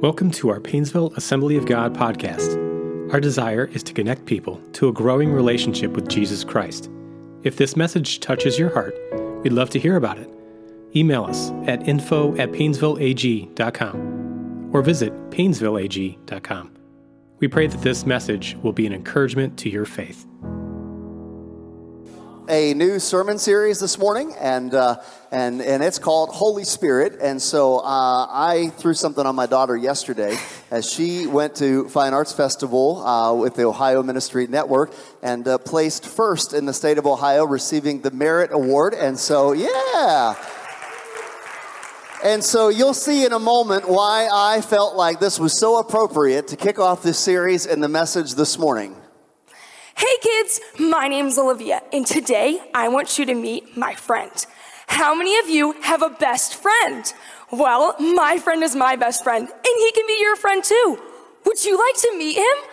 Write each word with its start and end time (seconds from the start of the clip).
Welcome 0.00 0.30
to 0.30 0.48
our 0.48 0.60
Painesville 0.60 1.12
Assembly 1.16 1.58
of 1.58 1.66
God 1.66 1.94
podcast. 1.94 3.12
Our 3.12 3.20
desire 3.20 3.66
is 3.66 3.82
to 3.82 3.92
connect 3.92 4.24
people 4.24 4.58
to 4.72 4.88
a 4.88 4.92
growing 4.94 5.30
relationship 5.30 5.92
with 5.92 6.08
Jesus 6.08 6.42
Christ. 6.42 6.88
If 7.42 7.58
this 7.58 7.76
message 7.76 8.20
touches 8.20 8.58
your 8.58 8.72
heart, 8.72 8.94
we'd 9.42 9.52
love 9.52 9.68
to 9.68 9.78
hear 9.78 9.96
about 9.96 10.16
it. 10.16 10.30
Email 10.96 11.24
us 11.24 11.50
at 11.66 11.86
info 11.86 12.34
at 12.36 12.50
painesvilleag.com 12.50 14.70
or 14.72 14.80
visit 14.80 15.12
painesvilleag.com. 15.28 16.70
We 17.38 17.48
pray 17.48 17.66
that 17.66 17.82
this 17.82 18.06
message 18.06 18.56
will 18.62 18.72
be 18.72 18.86
an 18.86 18.94
encouragement 18.94 19.58
to 19.58 19.68
your 19.68 19.84
faith 19.84 20.24
a 22.50 22.74
new 22.74 22.98
sermon 22.98 23.38
series 23.38 23.78
this 23.78 23.96
morning, 23.96 24.34
and 24.40 24.74
uh, 24.74 25.00
and 25.30 25.62
and 25.62 25.84
it's 25.84 26.00
called 26.00 26.30
Holy 26.30 26.64
Spirit. 26.64 27.18
And 27.22 27.40
so 27.40 27.78
uh, 27.78 28.26
I 28.28 28.72
threw 28.76 28.92
something 28.92 29.24
on 29.24 29.36
my 29.36 29.46
daughter 29.46 29.76
yesterday 29.76 30.36
as 30.72 30.90
she 30.90 31.28
went 31.28 31.54
to 31.56 31.88
Fine 31.88 32.12
Arts 32.12 32.32
Festival 32.32 33.06
uh, 33.06 33.32
with 33.34 33.54
the 33.54 33.66
Ohio 33.66 34.02
Ministry 34.02 34.48
Network 34.48 34.92
and 35.22 35.46
uh, 35.46 35.58
placed 35.58 36.04
first 36.04 36.52
in 36.52 36.66
the 36.66 36.74
state 36.74 36.98
of 36.98 37.06
Ohio, 37.06 37.44
receiving 37.44 38.00
the 38.00 38.10
Merit 38.10 38.50
Award. 38.52 38.94
And 38.94 39.16
so, 39.16 39.52
yeah. 39.52 40.34
And 42.24 42.42
so 42.42 42.68
you'll 42.68 42.94
see 42.94 43.24
in 43.24 43.32
a 43.32 43.38
moment 43.38 43.88
why 43.88 44.28
I 44.30 44.60
felt 44.60 44.96
like 44.96 45.20
this 45.20 45.38
was 45.38 45.56
so 45.56 45.78
appropriate 45.78 46.48
to 46.48 46.56
kick 46.56 46.80
off 46.80 47.02
this 47.02 47.18
series 47.18 47.64
and 47.64 47.82
the 47.82 47.88
message 47.88 48.34
this 48.34 48.58
morning. 48.58 48.99
Hey 50.00 50.16
kids, 50.22 50.62
my 50.78 51.08
name's 51.08 51.36
Olivia, 51.36 51.82
and 51.92 52.06
today 52.06 52.58
I 52.72 52.88
want 52.88 53.18
you 53.18 53.26
to 53.26 53.34
meet 53.34 53.76
my 53.76 53.94
friend. 53.94 54.32
How 54.86 55.14
many 55.14 55.38
of 55.40 55.50
you 55.50 55.72
have 55.82 56.00
a 56.00 56.08
best 56.08 56.54
friend? 56.54 57.12
Well, 57.52 57.96
my 58.00 58.38
friend 58.38 58.62
is 58.62 58.74
my 58.74 58.96
best 58.96 59.22
friend, 59.22 59.46
and 59.46 59.52
he 59.62 59.92
can 59.92 60.06
be 60.06 60.16
your 60.18 60.36
friend 60.36 60.64
too. 60.64 60.98
Would 61.44 61.62
you 61.66 61.76
like 61.76 61.96
to 61.96 62.16
meet 62.16 62.38
him? 62.38 62.70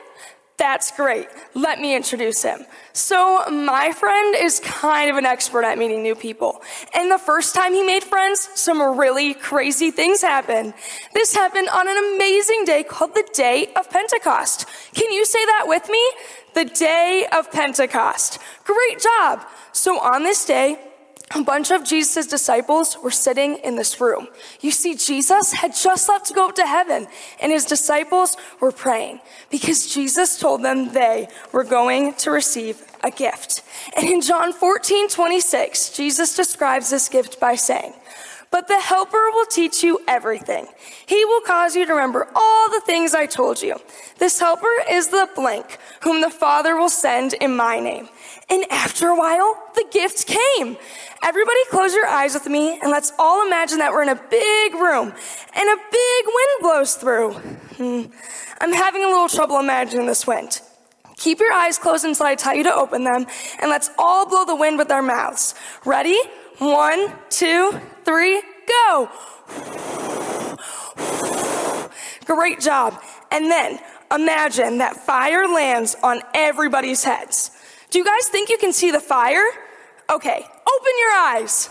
That's 0.57 0.89
great. 0.91 1.27
Let 1.53 1.79
me 1.79 1.95
introduce 1.95 2.41
him. 2.41 2.65
So, 2.93 3.43
my 3.51 3.91
friend 3.91 4.35
is 4.35 4.59
kind 4.61 5.11
of 5.11 5.17
an 5.17 5.25
expert 5.25 5.63
at 5.63 5.77
meeting 5.77 6.01
new 6.01 6.15
people. 6.15 6.63
And 6.95 7.11
the 7.11 7.19
first 7.19 7.53
time 7.53 7.73
he 7.73 7.83
made 7.83 8.03
friends, 8.03 8.49
some 8.55 8.97
really 8.97 9.35
crazy 9.35 9.91
things 9.91 10.21
happened. 10.21 10.73
This 11.13 11.35
happened 11.35 11.69
on 11.69 11.87
an 11.87 12.15
amazing 12.15 12.63
day 12.65 12.83
called 12.83 13.13
the 13.13 13.27
Day 13.33 13.71
of 13.75 13.87
Pentecost. 13.91 14.65
Can 14.95 15.11
you 15.11 15.25
say 15.25 15.45
that 15.45 15.65
with 15.67 15.89
me? 15.89 16.11
The 16.57 16.65
Day 16.65 17.27
of 17.31 17.51
Pentecost. 17.51 18.39
Great 18.63 18.99
job. 18.99 19.45
So, 19.73 19.99
on 19.99 20.23
this 20.23 20.43
day, 20.43 20.79
a 21.35 21.43
bunch 21.43 21.69
of 21.69 21.83
Jesus' 21.83 22.25
disciples 22.25 22.97
were 22.97 23.11
sitting 23.11 23.57
in 23.57 23.75
this 23.75 24.01
room. 24.01 24.27
You 24.61 24.71
see, 24.71 24.95
Jesus 24.95 25.53
had 25.53 25.75
just 25.75 26.09
left 26.09 26.25
to 26.25 26.33
go 26.33 26.49
up 26.49 26.55
to 26.55 26.65
heaven, 26.65 27.05
and 27.39 27.51
his 27.51 27.65
disciples 27.65 28.37
were 28.59 28.71
praying 28.71 29.19
because 29.51 29.93
Jesus 29.93 30.39
told 30.39 30.63
them 30.63 30.93
they 30.93 31.27
were 31.51 31.63
going 31.63 32.15
to 32.15 32.31
receive 32.31 32.81
a 33.03 33.11
gift. 33.11 33.61
And 33.95 34.07
in 34.07 34.21
John 34.21 34.51
14, 34.51 35.09
26, 35.09 35.91
Jesus 35.91 36.35
describes 36.35 36.89
this 36.89 37.07
gift 37.07 37.39
by 37.39 37.53
saying, 37.53 37.93
but 38.57 38.67
the 38.67 38.81
helper 38.81 39.29
will 39.35 39.45
teach 39.45 39.83
you 39.83 39.99
everything. 40.07 40.65
He 41.05 41.23
will 41.25 41.41
cause 41.41 41.75
you 41.75 41.85
to 41.85 41.93
remember 41.93 42.27
all 42.33 42.71
the 42.71 42.81
things 42.87 43.13
I 43.13 43.27
told 43.27 43.61
you. 43.61 43.75
This 44.17 44.39
helper 44.39 44.73
is 44.89 45.09
the 45.09 45.29
blank, 45.35 45.77
whom 46.01 46.21
the 46.21 46.31
Father 46.31 46.75
will 46.75 46.89
send 46.89 47.33
in 47.33 47.55
my 47.55 47.79
name. 47.79 48.09
And 48.49 48.65
after 48.71 49.09
a 49.09 49.15
while, 49.15 49.61
the 49.75 49.85
gift 49.91 50.25
came. 50.25 50.75
Everybody 51.21 51.59
close 51.69 51.93
your 51.93 52.07
eyes 52.07 52.33
with 52.33 52.47
me 52.47 52.79
and 52.81 52.89
let's 52.89 53.13
all 53.19 53.45
imagine 53.45 53.77
that 53.77 53.91
we're 53.91 54.01
in 54.01 54.09
a 54.09 54.23
big 54.27 54.73
room 54.73 55.13
and 55.55 55.69
a 55.69 55.77
big 55.91 56.25
wind 56.25 56.61
blows 56.61 56.95
through. 56.95 57.33
Hmm. 57.77 58.11
I'm 58.59 58.73
having 58.73 59.03
a 59.03 59.07
little 59.07 59.29
trouble 59.29 59.59
imagining 59.59 60.07
this 60.07 60.25
wind. 60.25 60.61
Keep 61.17 61.41
your 61.41 61.53
eyes 61.53 61.77
closed 61.77 62.05
until 62.05 62.25
I 62.25 62.33
tell 62.33 62.55
you 62.55 62.63
to 62.63 62.73
open 62.73 63.03
them 63.03 63.27
and 63.61 63.69
let's 63.69 63.91
all 63.99 64.27
blow 64.27 64.45
the 64.45 64.55
wind 64.55 64.79
with 64.79 64.89
our 64.89 65.03
mouths. 65.03 65.53
Ready? 65.85 66.19
One, 66.57 67.13
two, 67.29 67.79
three, 68.03 68.41
go. 68.67 69.09
Great 72.25 72.59
job. 72.59 73.01
And 73.31 73.49
then 73.49 73.79
imagine 74.13 74.79
that 74.79 74.97
fire 74.97 75.47
lands 75.47 75.95
on 76.03 76.21
everybody's 76.33 77.03
heads. 77.03 77.51
Do 77.89 77.99
you 77.99 78.05
guys 78.05 78.27
think 78.27 78.49
you 78.49 78.57
can 78.57 78.73
see 78.73 78.91
the 78.91 78.99
fire? 78.99 79.45
Okay, 80.09 80.37
open 80.37 80.93
your 80.99 81.11
eyes. 81.11 81.69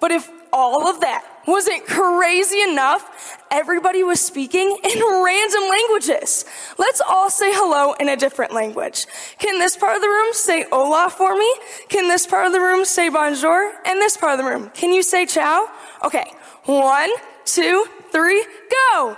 But 0.00 0.12
if 0.12 0.30
all 0.52 0.86
of 0.88 1.00
that 1.00 1.24
wasn't 1.46 1.86
crazy 1.86 2.60
enough, 2.62 3.38
everybody 3.50 4.02
was 4.02 4.20
speaking 4.20 4.76
in 4.84 4.98
random 5.00 5.68
languages. 5.68 6.44
Let's 6.78 7.00
all 7.00 7.30
say 7.30 7.50
hello 7.52 7.94
in 7.94 8.08
a 8.08 8.16
different 8.16 8.52
language. 8.52 9.06
Can 9.38 9.58
this 9.58 9.76
part 9.76 9.96
of 9.96 10.02
the 10.02 10.08
room 10.08 10.32
say 10.32 10.66
hola 10.70 11.10
for 11.10 11.36
me? 11.36 11.52
Can 11.88 12.08
this 12.08 12.26
part 12.26 12.46
of 12.46 12.52
the 12.52 12.60
room 12.60 12.84
say 12.84 13.08
bonjour? 13.08 13.72
And 13.84 13.98
this 14.00 14.16
part 14.16 14.38
of 14.38 14.44
the 14.44 14.50
room, 14.50 14.70
can 14.74 14.92
you 14.92 15.02
say 15.02 15.26
ciao? 15.26 15.68
Okay, 16.04 16.32
one, 16.64 17.10
two, 17.44 17.84
three, 18.12 18.42
go! 18.70 19.16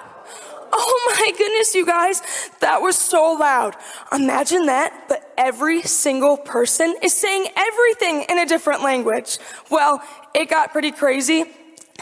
Oh 0.73 1.17
my 1.19 1.33
goodness, 1.37 1.75
you 1.75 1.85
guys, 1.85 2.23
that 2.61 2.81
was 2.81 2.97
so 2.97 3.33
loud. 3.33 3.77
Imagine 4.13 4.67
that, 4.67 5.07
but 5.09 5.33
every 5.37 5.83
single 5.83 6.37
person 6.37 6.95
is 7.03 7.13
saying 7.13 7.47
everything 7.57 8.25
in 8.29 8.39
a 8.39 8.47
different 8.47 8.83
language. 8.83 9.39
Well, 9.69 10.03
it 10.35 10.49
got 10.49 10.71
pretty 10.73 10.93
crazy 10.93 11.45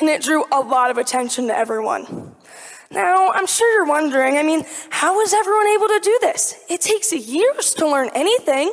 and 0.01 0.09
it 0.09 0.23
drew 0.23 0.45
a 0.53 0.61
lot 0.61 0.91
of 0.91 0.99
attention 0.99 1.47
to 1.47 1.57
everyone. 1.57 2.35
Now, 2.91 3.31
I'm 3.33 3.47
sure 3.47 3.73
you're 3.75 3.87
wondering, 3.87 4.37
I 4.37 4.43
mean, 4.43 4.65
how 4.91 5.17
was 5.17 5.35
everyone 5.35 5.67
able 5.69 5.89
to 5.89 6.01
do 6.03 6.19
this? 6.23 6.63
It 6.71 6.81
takes 6.81 7.13
years 7.13 7.75
to 7.75 7.89
learn 7.89 8.11
anything. 8.15 8.73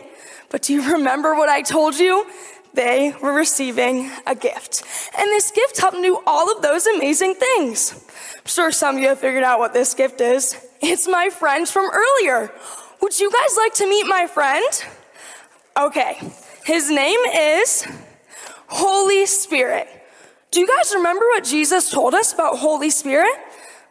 But 0.49 0.61
do 0.61 0.73
you 0.73 0.93
remember 0.93 1.35
what 1.35 1.49
I 1.49 1.61
told 1.61 1.97
you? 1.97 2.25
They 2.75 3.15
were 3.21 3.33
receiving 3.33 4.11
a 4.27 4.35
gift. 4.35 4.83
And 5.17 5.27
this 5.29 5.51
gift 5.51 5.79
helped 5.79 5.95
them 5.95 6.03
do 6.03 6.19
all 6.27 6.51
of 6.51 6.61
those 6.61 6.85
amazing 6.85 7.35
things. 7.35 8.05
I'm 8.37 8.45
sure 8.45 8.71
some 8.71 8.95
of 8.95 9.01
you 9.01 9.07
have 9.07 9.19
figured 9.19 9.43
out 9.43 9.59
what 9.59 9.73
this 9.73 9.93
gift 9.93 10.19
is. 10.19 10.55
It's 10.81 11.07
my 11.07 11.29
friend 11.29 11.67
from 11.67 11.89
earlier. 11.89 12.51
Would 13.01 13.19
you 13.19 13.31
guys 13.31 13.57
like 13.57 13.73
to 13.75 13.89
meet 13.89 14.05
my 14.07 14.27
friend? 14.27 14.65
Okay. 15.79 16.17
His 16.65 16.89
name 16.89 17.19
is 17.33 17.87
Holy 18.67 19.25
Spirit. 19.25 19.87
Do 20.51 20.59
you 20.59 20.67
guys 20.67 20.93
remember 20.93 21.25
what 21.25 21.43
Jesus 21.43 21.89
told 21.89 22.13
us 22.13 22.33
about 22.33 22.57
Holy 22.57 22.89
Spirit? 22.89 23.33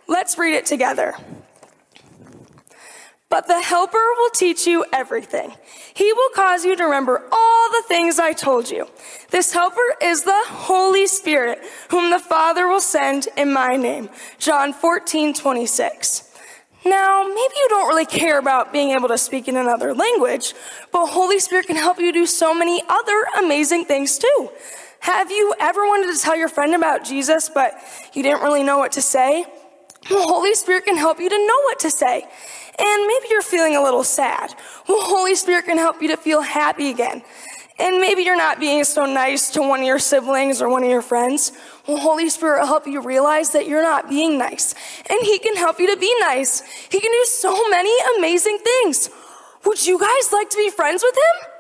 Let's 0.09 0.37
read 0.37 0.55
it 0.55 0.67
together. 0.67 1.15
But 3.35 3.49
the 3.49 3.61
Helper 3.61 3.99
will 4.19 4.31
teach 4.31 4.65
you 4.65 4.85
everything. 4.93 5.53
He 5.93 6.13
will 6.13 6.29
cause 6.37 6.65
you 6.65 6.77
to 6.77 6.85
remember 6.85 7.21
all 7.33 7.71
the 7.73 7.83
things 7.89 8.21
I 8.21 8.33
told 8.33 8.71
you. 8.71 8.87
This 9.31 9.53
Helper 9.53 9.97
is 10.01 10.23
the 10.23 10.41
Holy 10.47 11.09
Spirit, 11.09 11.59
whom 11.89 12.13
the 12.13 12.21
Father 12.21 12.69
will 12.69 12.81
send 12.81 13.27
in 13.37 13.53
my 13.53 13.75
name. 13.75 14.09
John 14.39 14.73
14, 14.73 15.35
26. 15.35 16.31
Now, 16.87 17.25
maybe 17.25 17.35
you 17.35 17.67
don't 17.71 17.89
really 17.89 18.07
care 18.07 18.39
about 18.39 18.73
being 18.73 18.93
able 18.93 19.09
to 19.09 19.19
speak 19.19 19.49
in 19.49 19.57
another 19.57 19.93
language, 19.95 20.55
but 20.93 21.07
Holy 21.07 21.41
Spirit 21.41 21.67
can 21.67 21.75
help 21.75 21.99
you 21.99 22.13
do 22.13 22.27
so 22.27 22.55
many 22.55 22.85
other 22.89 23.27
amazing 23.37 23.85
things 23.85 24.17
too. 24.17 24.49
Have 25.01 25.33
you 25.33 25.53
ever 25.59 25.81
wanted 25.81 26.15
to 26.15 26.23
tell 26.23 26.37
your 26.37 26.49
friend 26.49 26.73
about 26.73 27.05
Jesus, 27.05 27.49
but 27.49 27.75
you 28.13 28.23
didn't 28.23 28.43
really 28.43 28.63
know 28.63 28.79
what 28.79 28.93
to 28.93 29.03
say? 29.03 29.45
Well, 30.11 30.29
Holy 30.29 30.55
Spirit 30.55 30.85
can 30.85 30.97
help 30.97 31.19
you 31.19 31.29
to 31.29 31.37
know 31.37 31.61
what 31.65 31.81
to 31.81 31.91
say. 31.91 32.29
And 32.79 33.07
maybe 33.07 33.27
you're 33.31 33.43
feeling 33.43 33.77
a 33.77 33.83
little 33.83 34.05
sad. 34.05 34.55
Well, 34.89 35.01
Holy 35.03 35.35
Spirit 35.35 35.67
can 35.67 35.79
help 35.79 36.03
you 36.03 36.09
to 36.09 36.17
feel 36.17 36.41
happy 36.41 36.91
again. 36.91 37.23
And 37.79 38.01
maybe 38.01 38.23
you're 38.23 38.37
not 38.37 38.61
being 38.61 38.85
so 38.85 39.05
nice 39.05 39.51
to 39.51 39.61
one 39.61 39.81
of 39.81 39.87
your 39.87 39.99
siblings 39.99 40.63
or 40.63 40.69
one 40.69 40.85
of 40.85 40.91
your 40.91 41.03
friends. 41.03 41.53
Well, 41.89 41.99
Holy 41.99 42.29
Spirit 42.29 42.61
will 42.61 42.67
help 42.67 42.87
you 42.87 43.01
realize 43.01 43.51
that 43.51 43.67
you're 43.67 43.83
not 43.83 44.09
being 44.09 44.39
nice. 44.39 44.75
And 45.11 45.19
He 45.23 45.39
can 45.41 45.57
help 45.57 45.81
you 45.81 45.93
to 45.93 46.01
be 46.01 46.15
nice. 46.21 46.63
He 46.91 47.01
can 47.01 47.11
do 47.11 47.25
so 47.25 47.69
many 47.69 47.93
amazing 48.19 48.59
things. 48.59 49.11
Would 49.65 49.85
you 49.85 49.99
guys 49.99 50.33
like 50.33 50.51
to 50.51 50.57
be 50.57 50.71
friends 50.71 51.03
with 51.03 51.17
Him? 51.17 51.51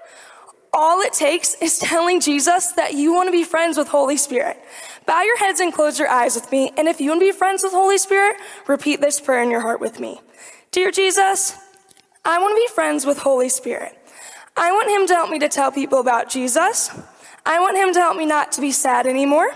All 0.73 1.01
it 1.01 1.13
takes 1.13 1.55
is 1.55 1.79
telling 1.79 2.21
Jesus 2.21 2.73
that 2.73 2.95
you 2.95 3.13
want 3.13 3.29
to 3.29 3.33
be 3.33 3.45
friends 3.45 3.77
with 3.77 3.89
Holy 3.89 4.17
Spirit. 4.17 4.61
Bow 5.07 5.23
your 5.23 5.39
heads 5.39 5.61
and 5.61 5.73
close 5.73 5.99
your 5.99 6.09
eyes 6.09 6.35
with 6.35 6.51
me. 6.51 6.73
And 6.77 6.89
if 6.89 7.01
you 7.01 7.11
want 7.11 7.21
to 7.21 7.27
be 7.27 7.37
friends 7.37 7.63
with 7.63 7.73
Holy 7.73 7.99
Spirit, 7.99 8.37
repeat 8.67 9.01
this 9.01 9.21
prayer 9.21 9.43
in 9.43 9.51
your 9.51 9.61
heart 9.61 9.81
with 9.81 10.01
me. 10.01 10.21
Dear 10.75 10.91
Jesus, 10.91 11.57
I 12.25 12.41
want 12.41 12.51
to 12.51 12.57
be 12.57 12.67
friends 12.75 13.07
with 13.07 13.19
Holy 13.19 13.49
Spirit. 13.49 13.97
I 14.57 14.73
want 14.73 14.91
him 14.91 15.07
to 15.07 15.15
help 15.15 15.31
me 15.31 15.39
to 15.39 15.49
tell 15.49 15.71
people 15.71 16.01
about 16.01 16.29
Jesus. 16.29 16.91
I 17.47 17.61
want 17.61 17.77
him 17.77 17.95
to 17.95 18.01
help 18.01 18.17
me 18.17 18.27
not 18.27 18.51
to 18.53 18.61
be 18.61 18.73
sad 18.73 19.07
anymore. 19.07 19.55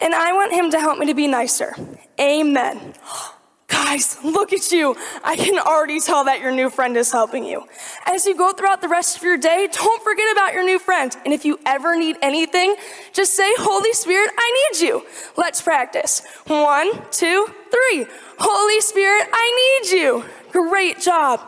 And 0.00 0.12
I 0.16 0.32
want 0.32 0.52
him 0.52 0.72
to 0.72 0.80
help 0.80 0.98
me 0.98 1.06
to 1.06 1.14
be 1.14 1.28
nicer. 1.28 1.76
Amen. 2.20 2.94
Guys, 3.68 4.16
look 4.24 4.52
at 4.52 4.72
you. 4.72 4.96
I 5.22 5.36
can 5.36 5.60
already 5.60 6.00
tell 6.00 6.24
that 6.24 6.40
your 6.40 6.50
new 6.50 6.70
friend 6.70 6.96
is 6.96 7.12
helping 7.12 7.44
you. 7.44 7.64
As 8.06 8.26
you 8.26 8.36
go 8.36 8.52
throughout 8.52 8.80
the 8.80 8.88
rest 8.88 9.16
of 9.16 9.22
your 9.22 9.36
day, 9.36 9.68
don't 9.70 10.02
forget 10.02 10.32
about 10.32 10.54
your 10.54 10.64
new 10.64 10.80
friend. 10.80 11.16
And 11.24 11.32
if 11.32 11.44
you 11.44 11.60
ever 11.66 11.96
need 11.96 12.16
anything, 12.20 12.74
just 13.12 13.34
say, 13.34 13.48
Holy 13.58 13.92
Spirit, 13.92 14.32
I 14.36 14.70
need 14.72 14.88
you. 14.88 15.06
Let's 15.36 15.62
practice. 15.62 16.22
One, 16.48 16.90
two, 17.12 17.46
three. 17.70 18.06
Holy 18.40 18.80
Spirit, 18.80 19.28
I 19.32 19.82
need 19.84 19.96
you. 20.00 20.24
Great 20.66 20.98
job. 20.98 21.40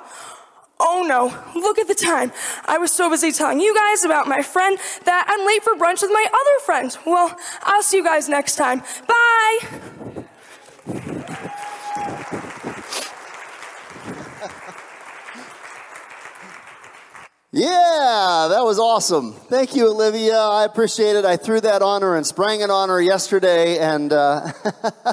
Oh 0.78 1.04
no, 1.06 1.24
look 1.60 1.78
at 1.78 1.88
the 1.88 1.94
time. 1.94 2.32
I 2.64 2.78
was 2.78 2.92
so 2.92 3.10
busy 3.10 3.32
telling 3.32 3.60
you 3.60 3.74
guys 3.74 4.04
about 4.04 4.28
my 4.28 4.40
friend 4.40 4.78
that 5.04 5.24
I'm 5.28 5.44
late 5.44 5.64
for 5.64 5.74
brunch 5.74 6.00
with 6.00 6.12
my 6.12 6.26
other 6.26 6.64
friend. 6.64 6.96
Well, 7.04 7.36
I'll 7.64 7.82
see 7.82 7.96
you 7.96 8.04
guys 8.04 8.28
next 8.28 8.54
time. 8.54 8.82
Bye. 9.06 9.58
Yeah, 17.52 18.46
that 18.48 18.62
was 18.62 18.78
awesome. 18.78 19.32
Thank 19.32 19.74
you, 19.74 19.88
Olivia. 19.88 20.38
I 20.38 20.64
appreciate 20.64 21.16
it. 21.16 21.24
I 21.24 21.36
threw 21.36 21.60
that 21.62 21.82
on 21.82 22.02
her 22.02 22.14
and 22.14 22.24
sprang 22.24 22.60
it 22.60 22.70
on 22.70 22.90
her 22.90 23.02
yesterday. 23.02 23.78
And 23.78 24.12
uh, 24.12 24.52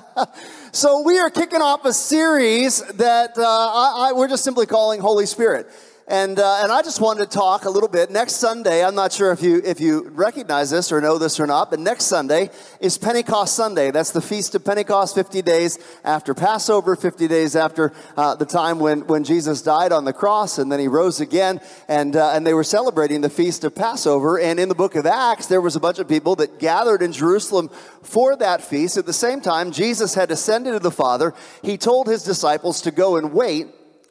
so 0.72 1.02
we 1.02 1.18
are 1.18 1.32
kicking 1.32 1.64
off 1.64 1.84
a 1.86 1.94
series 1.94 2.84
that 2.94 3.40
uh, 3.40 3.42
I, 3.42 4.10
I, 4.10 4.14
we're 4.14 4.28
just 4.28 4.44
simply 4.44 4.68
calling 4.68 5.02
Holy 5.02 5.26
Spirit. 5.26 5.68
And, 6.10 6.40
uh, 6.40 6.62
and 6.64 6.72
I 6.72 6.84
just 6.84 7.02
wanted 7.02 7.30
to 7.30 7.38
talk 7.38 7.66
a 7.66 7.70
little 7.70 7.90
bit. 7.90 8.10
Next 8.10 8.36
Sunday, 8.36 8.82
I'm 8.82 8.96
not 8.96 9.12
sure 9.12 9.34
if 9.34 9.44
you, 9.44 9.62
if 9.66 9.82
you 9.82 10.08
recognize 10.14 10.70
this 10.70 10.90
or 10.90 11.02
know 11.02 11.18
this 11.18 11.38
or 11.38 11.46
not, 11.46 11.70
but 11.70 11.82
next 11.82 12.06
Sunday 12.06 12.50
is 12.80 12.98
Pentecost 12.98 13.58
Sunday. 13.58 13.92
That's 13.92 14.12
the 14.12 14.22
Feast 14.22 14.56
of 14.56 14.64
Pentecost, 14.64 15.16
50 15.16 15.42
days 15.42 15.78
after 16.06 16.34
Passover, 16.34 16.96
50 16.96 17.28
days 17.28 17.58
after 17.58 17.92
uh, 18.16 18.36
the 18.36 18.46
time 18.46 18.80
when, 18.80 19.06
when 19.08 19.26
Jesus 19.26 19.62
died 19.62 19.92
on 19.92 20.06
the 20.06 20.14
cross 20.14 20.60
and 20.60 20.72
then 20.72 20.80
he 20.80 20.88
rose 20.88 21.20
again. 21.20 21.60
And, 21.90 22.16
uh, 22.16 22.32
and 22.32 22.48
they 22.48 22.54
were 22.54 22.64
celebrating 22.64 23.20
the 23.20 23.30
Feast 23.30 23.66
of 23.66 23.76
Passover. 23.76 24.40
And 24.40 24.62
in 24.62 24.70
the 24.70 24.76
book 24.76 24.96
of 24.96 25.06
Acts, 25.06 25.48
there 25.48 25.60
was 25.60 25.76
a 25.76 25.82
bunch 25.82 26.00
of 26.00 26.08
people 26.08 26.38
that 26.38 26.58
gathered 26.58 27.02
in 27.02 27.12
Jerusalem 27.12 27.68
for 28.02 28.38
that 28.38 28.62
feast. 28.62 28.96
At 28.96 29.08
the 29.08 29.12
same 29.12 29.42
time, 29.42 29.74
Jesus 29.74 30.16
had 30.16 30.32
ascended 30.32 30.72
to 30.72 30.80
the 30.80 30.90
Father. 30.90 31.34
He 31.64 31.78
told 31.78 32.08
his 32.08 32.24
disciples 32.24 32.80
to 32.84 32.92
go 32.92 33.18
and 33.18 33.34
wait 33.34 33.68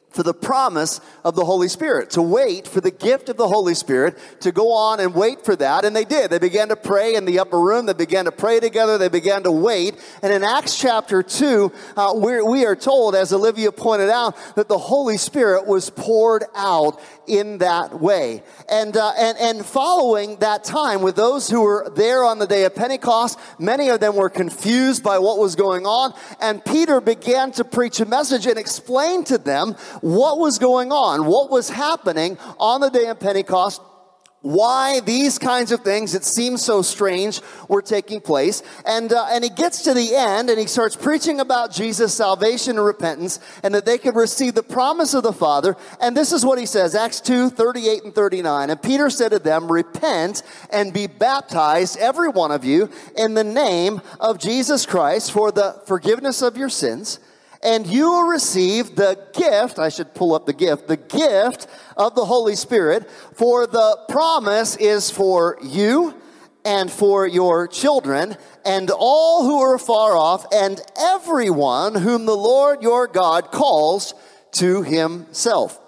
for 0.09 0.23
the 0.23 0.33
promise 0.33 0.99
of 1.23 1.35
the 1.35 1.45
Holy 1.45 1.67
Spirit, 1.67 2.11
to 2.11 2.21
wait 2.21 2.67
for 2.67 2.81
the 2.81 2.91
gift 2.91 3.29
of 3.29 3.37
the 3.37 3.47
Holy 3.47 3.73
Spirit, 3.73 4.17
to 4.39 4.51
go 4.51 4.71
on 4.71 4.99
and 4.99 5.13
wait 5.13 5.43
for 5.45 5.55
that. 5.55 5.85
And 5.85 5.95
they 5.95 6.05
did. 6.05 6.31
They 6.31 6.39
began 6.39 6.69
to 6.69 6.75
pray 6.75 7.15
in 7.15 7.25
the 7.25 7.39
upper 7.39 7.59
room. 7.59 7.85
They 7.85 7.93
began 7.93 8.25
to 8.25 8.31
pray 8.31 8.59
together. 8.59 8.97
They 8.97 9.09
began 9.09 9.43
to 9.43 9.51
wait. 9.51 9.95
And 10.23 10.33
in 10.33 10.43
Acts 10.43 10.79
chapter 10.79 11.21
2, 11.21 11.71
uh, 11.95 12.13
we 12.15 12.65
are 12.65 12.75
told, 12.75 13.15
as 13.15 13.33
Olivia 13.33 13.71
pointed 13.71 14.09
out, 14.09 14.35
that 14.55 14.67
the 14.67 14.77
Holy 14.77 15.17
Spirit 15.17 15.67
was 15.67 15.89
poured 15.89 16.45
out 16.55 16.99
in 17.27 17.59
that 17.59 17.99
way. 17.99 18.43
And, 18.69 18.95
uh, 18.95 19.11
and, 19.17 19.37
and 19.37 19.65
following 19.65 20.37
that 20.37 20.63
time 20.63 21.01
with 21.01 21.15
those 21.15 21.49
who 21.49 21.61
were 21.61 21.91
there 21.95 22.23
on 22.23 22.39
the 22.39 22.47
day 22.47 22.63
of 22.65 22.75
Pentecost, 22.75 23.39
many 23.59 23.89
of 23.89 23.99
them 23.99 24.15
were 24.15 24.29
confused 24.29 25.03
by 25.03 25.19
what 25.19 25.37
was 25.37 25.55
going 25.55 25.85
on. 25.85 26.13
And 26.41 26.63
Peter 26.63 27.01
began 27.01 27.51
to 27.53 27.63
preach 27.63 27.99
a 27.99 28.05
message 28.05 28.47
and 28.47 28.57
explain 28.57 29.23
to 29.25 29.37
them 29.37 29.73
what 30.01 30.39
was 30.39 30.59
going 30.59 30.91
on, 30.91 31.25
what 31.25 31.49
was 31.51 31.69
happening 31.69 32.37
on 32.59 32.81
the 32.81 32.89
day 32.89 33.07
of 33.07 33.19
Pentecost 33.19 33.81
why 34.41 34.99
these 34.99 35.39
kinds 35.39 35.71
of 35.71 35.81
things 35.81 36.13
that 36.13 36.23
seem 36.23 36.57
so 36.57 36.81
strange 36.81 37.41
were 37.67 37.81
taking 37.81 38.21
place. 38.21 38.61
And, 38.85 39.11
uh, 39.11 39.27
and 39.31 39.43
he 39.43 39.49
gets 39.49 39.83
to 39.83 39.93
the 39.93 40.15
end 40.15 40.49
and 40.49 40.59
he 40.59 40.67
starts 40.67 40.95
preaching 40.95 41.39
about 41.39 41.71
Jesus' 41.71 42.13
salvation 42.13 42.77
and 42.77 42.85
repentance 42.85 43.39
and 43.63 43.73
that 43.73 43.85
they 43.85 43.97
could 43.97 44.15
receive 44.15 44.53
the 44.53 44.63
promise 44.63 45.13
of 45.13 45.23
the 45.23 45.33
Father. 45.33 45.75
And 45.99 46.15
this 46.15 46.31
is 46.31 46.45
what 46.45 46.59
he 46.59 46.65
says, 46.65 46.95
Acts 46.95 47.19
2, 47.21 47.49
38 47.49 48.03
and 48.03 48.15
39. 48.15 48.69
And 48.69 48.81
Peter 48.81 49.09
said 49.09 49.29
to 49.29 49.39
them, 49.39 49.71
repent 49.71 50.43
and 50.69 50.93
be 50.93 51.07
baptized, 51.07 51.97
every 51.97 52.29
one 52.29 52.51
of 52.51 52.63
you, 52.63 52.89
in 53.17 53.33
the 53.33 53.43
name 53.43 54.01
of 54.19 54.39
Jesus 54.39 54.85
Christ 54.85 55.31
for 55.31 55.51
the 55.51 55.81
forgiveness 55.85 56.41
of 56.41 56.57
your 56.57 56.69
sins 56.69 57.19
and 57.63 57.87
you 57.87 58.09
will 58.09 58.27
receive 58.27 58.95
the 58.95 59.17
gift, 59.33 59.79
I 59.79 59.89
should 59.89 60.13
pull 60.13 60.33
up 60.35 60.45
the 60.45 60.53
gift, 60.53 60.87
the 60.87 60.97
gift 60.97 61.67
of 61.95 62.15
the 62.15 62.25
Holy 62.25 62.55
Spirit, 62.55 63.09
for 63.33 63.67
the 63.67 63.99
promise 64.09 64.75
is 64.77 65.09
for 65.09 65.57
you 65.61 66.13
and 66.65 66.91
for 66.91 67.25
your 67.25 67.67
children 67.67 68.35
and 68.65 68.91
all 68.91 69.45
who 69.45 69.59
are 69.61 69.77
far 69.77 70.17
off 70.17 70.45
and 70.53 70.81
everyone 70.99 71.95
whom 71.95 72.25
the 72.25 72.35
Lord 72.35 72.83
your 72.83 73.07
God 73.07 73.51
calls 73.51 74.13
to 74.53 74.83
himself. 74.83 75.79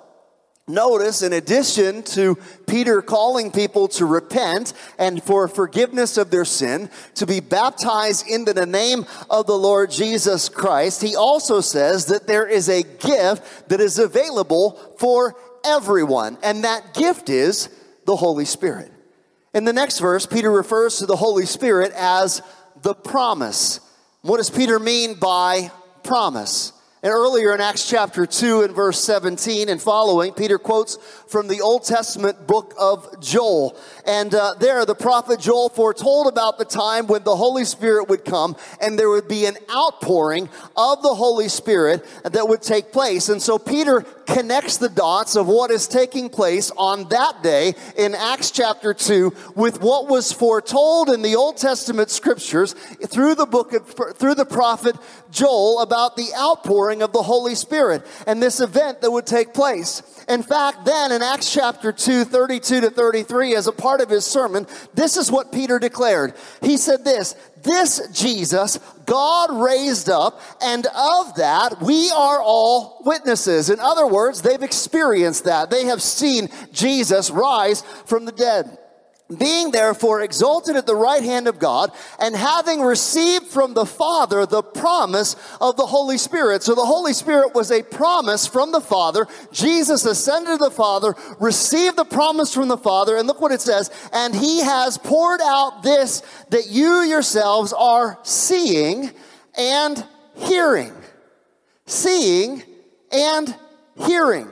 Notice, 0.69 1.23
in 1.23 1.33
addition 1.33 2.03
to 2.03 2.37
Peter 2.67 3.01
calling 3.01 3.51
people 3.51 3.87
to 3.87 4.05
repent 4.05 4.73
and 4.99 5.21
for 5.23 5.47
forgiveness 5.47 6.15
of 6.15 6.29
their 6.29 6.45
sin, 6.45 6.91
to 7.15 7.25
be 7.25 7.39
baptized 7.39 8.27
into 8.27 8.53
the 8.53 8.67
name 8.67 9.07
of 9.31 9.47
the 9.47 9.57
Lord 9.57 9.89
Jesus 9.89 10.47
Christ, 10.47 11.01
he 11.01 11.15
also 11.15 11.59
says 11.59 12.05
that 12.05 12.27
there 12.27 12.45
is 12.45 12.69
a 12.69 12.83
gift 12.83 13.69
that 13.69 13.81
is 13.81 13.97
available 13.97 14.79
for 14.99 15.35
everyone, 15.65 16.37
and 16.43 16.63
that 16.63 16.93
gift 16.93 17.29
is 17.31 17.69
the 18.05 18.15
Holy 18.15 18.45
Spirit. 18.45 18.91
In 19.55 19.65
the 19.65 19.73
next 19.73 19.97
verse, 19.97 20.27
Peter 20.27 20.51
refers 20.51 20.99
to 20.99 21.07
the 21.07 21.15
Holy 21.15 21.47
Spirit 21.47 21.93
as 21.95 22.43
the 22.83 22.93
promise. 22.93 23.79
What 24.21 24.37
does 24.37 24.51
Peter 24.51 24.77
mean 24.77 25.15
by 25.15 25.71
promise? 26.03 26.73
And 27.01 27.13
earlier 27.13 27.53
in 27.55 27.61
Acts 27.61 27.87
chapter 27.87 28.25
2 28.25 28.63
and 28.63 28.75
verse 28.75 29.01
17 29.01 29.69
and 29.69 29.81
following, 29.81 30.33
Peter 30.33 30.59
quotes 30.59 30.97
from 31.27 31.47
the 31.47 31.61
Old 31.61 31.85
Testament 31.85 32.45
book 32.45 32.73
of 32.77 33.21
Joel. 33.21 33.77
And 34.09 34.33
uh, 34.33 34.55
there, 34.59 34.83
the 34.87 34.95
prophet 34.95 35.39
Joel 35.39 35.69
foretold 35.69 36.25
about 36.25 36.57
the 36.57 36.65
time 36.65 37.05
when 37.05 37.23
the 37.23 37.35
Holy 37.35 37.63
Spirit 37.63 38.09
would 38.09 38.25
come 38.25 38.55
and 38.81 38.97
there 38.97 39.07
would 39.07 39.27
be 39.27 39.45
an 39.45 39.55
outpouring 39.69 40.49
of 40.75 41.03
the 41.03 41.13
Holy 41.13 41.47
Spirit 41.47 42.03
that 42.23 42.49
would 42.49 42.63
take 42.63 42.91
place. 42.91 43.29
And 43.29 43.39
so 43.39 43.59
Peter 43.59 44.01
connects 44.25 44.77
the 44.77 44.89
dots 44.89 45.35
of 45.35 45.45
what 45.45 45.69
is 45.69 45.87
taking 45.87 46.27
place 46.27 46.71
on 46.75 47.07
that 47.09 47.43
day 47.43 47.75
in 47.97 48.15
Acts 48.15 48.49
chapter 48.49 48.95
2 48.95 49.31
with 49.55 49.79
what 49.79 50.07
was 50.07 50.31
foretold 50.31 51.09
in 51.09 51.21
the 51.21 51.35
Old 51.35 51.57
Testament 51.57 52.09
scriptures 52.09 52.73
through 53.07 53.35
the 53.35 53.45
book 53.45 53.73
of, 53.73 54.17
through 54.17 54.35
the 54.35 54.45
prophet 54.45 54.95
Joel 55.29 55.81
about 55.81 56.15
the 56.15 56.29
outpouring 56.35 57.03
of 57.03 57.13
the 57.13 57.21
Holy 57.21 57.53
Spirit 57.53 58.05
and 58.25 58.41
this 58.41 58.59
event 58.59 59.01
that 59.01 59.11
would 59.11 59.27
take 59.27 59.53
place. 59.53 60.01
In 60.27 60.43
fact, 60.43 60.85
then 60.85 61.11
in 61.11 61.23
Acts 61.23 61.51
chapter 61.51 61.91
2, 61.91 62.23
32 62.23 62.81
to 62.81 62.89
33, 62.91 63.55
as 63.55 63.65
a 63.65 63.71
part 63.71 63.98
of 63.99 64.09
his 64.09 64.25
sermon, 64.25 64.67
this 64.93 65.17
is 65.17 65.31
what 65.31 65.51
Peter 65.51 65.79
declared. 65.79 66.33
He 66.61 66.77
said 66.77 67.03
this, 67.03 67.35
this 67.63 68.07
Jesus 68.13 68.79
God 69.05 69.51
raised 69.51 70.09
up, 70.09 70.39
and 70.61 70.85
of 70.85 71.35
that 71.35 71.81
we 71.81 72.11
are 72.11 72.41
all 72.41 73.01
witnesses. 73.05 73.69
In 73.69 73.79
other 73.79 74.05
words, 74.05 74.41
they've 74.41 74.61
experienced 74.61 75.45
that. 75.45 75.69
They 75.69 75.85
have 75.85 76.01
seen 76.01 76.49
Jesus 76.71 77.31
rise 77.31 77.81
from 78.05 78.25
the 78.25 78.31
dead. 78.31 78.77
Being 79.37 79.69
therefore 79.69 80.21
exalted 80.21 80.75
at 80.75 80.87
the 80.87 80.95
right 80.95 81.21
hand 81.21 81.47
of 81.47 81.59
God 81.59 81.91
and 82.19 82.35
having 82.35 82.81
received 82.81 83.45
from 83.45 83.75
the 83.75 83.85
Father 83.85 84.47
the 84.47 84.63
promise 84.63 85.35
of 85.61 85.77
the 85.77 85.85
Holy 85.85 86.17
Spirit. 86.17 86.63
So 86.63 86.73
the 86.73 86.85
Holy 86.85 87.13
Spirit 87.13 87.53
was 87.53 87.69
a 87.69 87.83
promise 87.83 88.47
from 88.47 88.71
the 88.71 88.81
Father. 88.81 89.27
Jesus 89.51 90.03
ascended 90.03 90.57
to 90.57 90.57
the 90.57 90.71
Father, 90.71 91.13
received 91.39 91.95
the 91.95 92.05
promise 92.05 92.51
from 92.51 92.69
the 92.69 92.77
Father, 92.77 93.17
and 93.17 93.27
look 93.27 93.39
what 93.39 93.51
it 93.51 93.61
says, 93.61 93.91
and 94.11 94.33
he 94.33 94.61
has 94.61 94.97
poured 94.97 95.41
out 95.41 95.83
this 95.83 96.23
that 96.49 96.67
you 96.69 97.01
yourselves 97.01 97.71
are 97.71 98.17
seeing 98.23 99.11
and 99.55 100.03
hearing. 100.33 100.93
Seeing 101.85 102.63
and 103.11 103.55
hearing. 103.95 104.49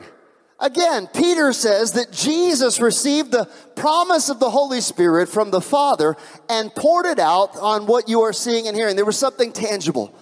Again, 0.60 1.08
Peter 1.14 1.54
says 1.54 1.92
that 1.94 2.12
Jesus 2.12 2.80
received 2.80 3.32
the 3.32 3.48
promise 3.78 4.30
of 4.30 4.40
the 4.40 4.50
Holy 4.50 4.82
Spirit 4.82 5.30
from 5.30 5.52
the 5.52 5.62
Father 5.62 6.18
and 6.50 6.74
poured 6.76 7.06
it 7.06 7.20
out 7.20 7.56
on 7.58 7.86
what 7.86 8.10
you 8.10 8.22
are 8.22 8.34
seeing 8.34 8.68
and 8.68 8.76
hearing. 8.76 8.96
There 8.96 9.06
was 9.06 9.18
something 9.18 9.54
tangible, 9.54 10.14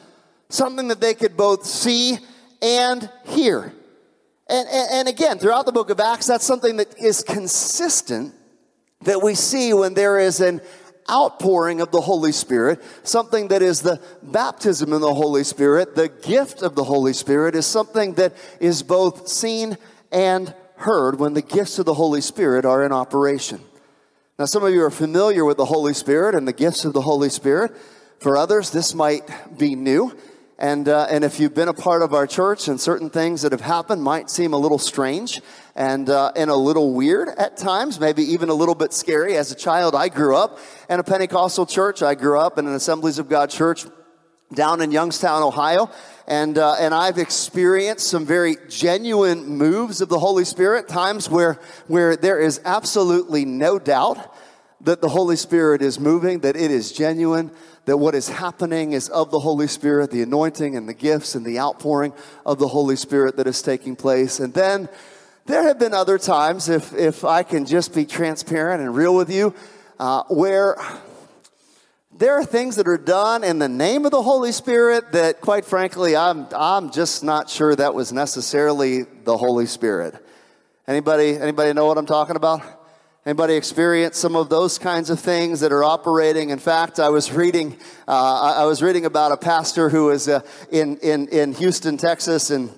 something 0.49 0.89
that 0.89 1.01
they 1.01 1.13
could 1.13 1.35
both 1.35 1.65
see 1.65 2.17
and 2.61 3.09
hear. 3.25 3.73
And, 4.47 4.67
and, 4.67 4.91
and, 4.91 5.07
again, 5.07 5.39
throughout 5.39 5.65
the 5.65 5.71
book 5.71 5.89
of 5.89 5.99
Acts, 5.99 6.27
that's 6.27 6.45
something 6.45 6.77
that 6.77 6.99
is 6.99 7.23
consistent 7.23 8.35
that 9.01 9.23
we 9.23 9.33
see 9.33 9.73
when 9.73 9.95
there 9.95 10.19
is 10.19 10.39
an 10.39 10.61
outpouring 11.09 11.81
of 11.81 11.91
the 11.91 12.01
Holy 12.01 12.31
Spirit, 12.31 12.83
something 13.03 13.47
that 13.47 13.61
is 13.61 13.81
the 13.81 14.01
baptism 14.21 14.93
in 14.93 15.01
the 15.01 15.13
Holy 15.13 15.43
Spirit, 15.43 15.95
the 15.95 16.09
gift 16.09 16.61
of 16.61 16.75
the 16.75 16.83
Holy 16.83 17.13
Spirit 17.13 17.55
is 17.55 17.65
something 17.65 18.13
that 18.15 18.33
is 18.59 18.83
both 18.83 19.27
seen 19.27 19.77
and 20.11 20.53
heard 20.77 21.19
when 21.19 21.33
the 21.33 21.41
gifts 21.41 21.79
of 21.79 21.85
the 21.85 21.93
Holy 21.93 22.21
Spirit 22.21 22.65
are 22.65 22.83
in 22.83 22.91
operation. 22.91 23.61
Now, 24.37 24.45
some 24.45 24.63
of 24.63 24.73
you 24.73 24.83
are 24.83 24.91
familiar 24.91 25.45
with 25.45 25.57
the 25.57 25.65
Holy 25.65 25.93
Spirit 25.93 26.35
and 26.35 26.47
the 26.47 26.53
gifts 26.53 26.83
of 26.83 26.93
the 26.93 27.01
Holy 27.01 27.29
Spirit. 27.29 27.75
For 28.19 28.35
others, 28.35 28.71
this 28.71 28.93
might 28.93 29.23
be 29.57 29.75
new. 29.75 30.15
And, 30.57 30.87
uh, 30.87 31.07
and 31.09 31.23
if 31.23 31.39
you've 31.39 31.53
been 31.53 31.67
a 31.67 31.73
part 31.73 32.01
of 32.01 32.13
our 32.13 32.25
church 32.25 32.69
and 32.69 32.79
certain 32.79 33.09
things 33.09 33.41
that 33.41 33.51
have 33.51 33.61
happened 33.61 34.01
might 34.01 34.29
seem 34.29 34.53
a 34.53 34.57
little 34.57 34.77
strange 34.77 35.41
and, 35.75 36.09
uh, 36.09 36.31
and 36.35 36.49
a 36.49 36.55
little 36.55 36.93
weird 36.93 37.27
at 37.27 37.57
times, 37.57 37.99
maybe 37.99 38.23
even 38.23 38.47
a 38.47 38.53
little 38.53 38.75
bit 38.75 38.93
scary. 38.93 39.35
As 39.35 39.51
a 39.51 39.55
child, 39.55 39.95
I 39.95 40.07
grew 40.07 40.35
up 40.35 40.59
in 40.89 40.99
a 40.99 41.03
Pentecostal 41.03 41.65
church. 41.65 42.01
I 42.01 42.15
grew 42.15 42.39
up 42.39 42.57
in 42.57 42.67
an 42.67 42.73
Assemblies 42.73 43.19
of 43.19 43.27
God 43.27 43.49
church 43.49 43.85
down 44.55 44.81
in 44.81 44.91
Youngstown, 44.91 45.43
Ohio. 45.43 45.91
And, 46.27 46.57
uh, 46.57 46.75
and 46.79 46.93
I've 46.93 47.19
experienced 47.19 48.07
some 48.07 48.25
very 48.25 48.57
genuine 48.67 49.45
moves 49.45 50.01
of 50.01 50.09
the 50.09 50.17
Holy 50.17 50.45
Spirit, 50.45 50.87
times 50.87 51.29
where, 51.29 51.59
where 51.87 52.15
there 52.15 52.39
is 52.39 52.59
absolutely 52.65 53.45
no 53.45 53.77
doubt 53.77 54.35
that 54.81 55.01
the 55.01 55.09
Holy 55.09 55.35
Spirit 55.35 55.81
is 55.81 55.99
moving, 55.99 56.39
that 56.39 56.55
it 56.55 56.71
is 56.71 56.91
genuine, 56.91 57.51
that 57.85 57.97
what 57.97 58.15
is 58.15 58.27
happening 58.27 58.93
is 58.93 59.09
of 59.09 59.29
the 59.29 59.39
Holy 59.39 59.67
Spirit, 59.67 60.09
the 60.09 60.23
anointing 60.23 60.75
and 60.75 60.89
the 60.89 60.93
gifts 60.93 61.35
and 61.35 61.45
the 61.45 61.59
outpouring 61.59 62.13
of 62.45 62.57
the 62.57 62.67
Holy 62.67 62.95
Spirit 62.95 63.37
that 63.37 63.47
is 63.47 63.61
taking 63.61 63.95
place. 63.95 64.39
And 64.39 64.53
then 64.53 64.89
there 65.45 65.63
have 65.63 65.77
been 65.77 65.93
other 65.93 66.17
times, 66.17 66.69
if, 66.69 66.93
if 66.93 67.23
I 67.23 67.43
can 67.43 67.65
just 67.65 67.93
be 67.93 68.05
transparent 68.05 68.81
and 68.81 68.95
real 68.95 69.15
with 69.15 69.31
you, 69.31 69.53
uh, 69.99 70.23
where 70.29 70.75
there 72.17 72.39
are 72.39 72.45
things 72.45 72.77
that 72.77 72.87
are 72.87 72.97
done 72.97 73.43
in 73.43 73.59
the 73.59 73.67
name 73.67 74.05
of 74.05 74.11
the 74.11 74.21
Holy 74.21 74.53
Spirit 74.53 75.11
that, 75.11 75.41
quite 75.41 75.65
frankly, 75.65 76.15
I'm, 76.15 76.47
I'm 76.55 76.91
just 76.91 77.25
not 77.25 77.49
sure 77.49 77.75
that 77.75 77.93
was 77.93 78.13
necessarily 78.13 79.03
the 79.03 79.35
Holy 79.35 79.65
Spirit. 79.65 80.15
Anybody, 80.87 81.37
anybody 81.37 81.73
know 81.73 81.85
what 81.85 81.97
I'm 81.97 82.05
talking 82.05 82.37
about? 82.37 82.61
Anybody 83.25 83.55
experience 83.55 84.17
some 84.17 84.35
of 84.37 84.49
those 84.49 84.77
kinds 84.77 85.09
of 85.09 85.19
things 85.19 85.59
that 85.59 85.73
are 85.73 85.83
operating? 85.83 86.51
In 86.51 86.59
fact, 86.59 86.99
I 86.99 87.09
was 87.09 87.33
reading, 87.33 87.75
uh, 88.07 88.55
I 88.57 88.65
was 88.65 88.81
reading 88.81 89.05
about 89.05 89.33
a 89.33 89.37
pastor 89.37 89.89
who 89.89 90.05
was 90.05 90.29
uh, 90.29 90.41
in, 90.71 90.97
in, 90.97 91.27
in 91.29 91.53
Houston, 91.53 91.97
Texas, 91.97 92.49
and 92.49 92.69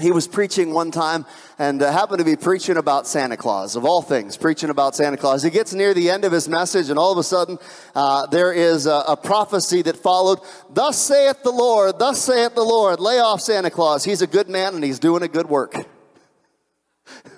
he 0.00 0.10
was 0.10 0.26
preaching 0.26 0.72
one 0.72 0.90
time 0.90 1.26
and 1.58 1.82
uh, 1.82 1.92
happened 1.92 2.18
to 2.18 2.24
be 2.24 2.36
preaching 2.36 2.76
about 2.76 3.06
Santa 3.06 3.36
Claus, 3.36 3.76
of 3.76 3.84
all 3.84 4.02
things, 4.02 4.36
preaching 4.36 4.70
about 4.70 4.96
Santa 4.96 5.16
Claus. 5.16 5.42
He 5.42 5.50
gets 5.50 5.74
near 5.74 5.94
the 5.94 6.10
end 6.10 6.24
of 6.24 6.32
his 6.32 6.48
message, 6.48 6.90
and 6.90 6.98
all 6.98 7.12
of 7.12 7.18
a 7.18 7.22
sudden, 7.22 7.58
uh, 7.94 8.26
there 8.26 8.52
is 8.52 8.86
a, 8.86 9.04
a, 9.08 9.16
prophecy 9.16 9.82
that 9.82 9.96
followed 9.96 10.40
Thus 10.70 10.98
saith 10.98 11.42
the 11.42 11.50
Lord, 11.50 11.98
thus 11.98 12.22
saith 12.22 12.54
the 12.54 12.62
Lord, 12.62 13.00
lay 13.00 13.18
off 13.18 13.40
Santa 13.40 13.70
Claus. 13.70 14.04
He's 14.04 14.22
a 14.22 14.26
good 14.26 14.48
man 14.48 14.74
and 14.74 14.82
he's 14.82 14.98
doing 14.98 15.22
a 15.22 15.28
good 15.28 15.48
work. 15.48 15.74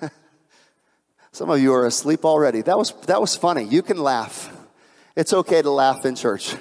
Some 1.31 1.49
of 1.49 1.59
you 1.59 1.73
are 1.73 1.85
asleep 1.85 2.25
already. 2.25 2.61
That 2.61 2.77
was, 2.77 2.93
that 3.07 3.19
was 3.19 3.35
funny. 3.35 3.63
You 3.63 3.81
can 3.81 3.97
laugh. 3.97 4.55
It's 5.15 5.33
okay 5.33 5.61
to 5.61 5.69
laugh 5.69 6.05
in 6.05 6.15
church. 6.15 6.55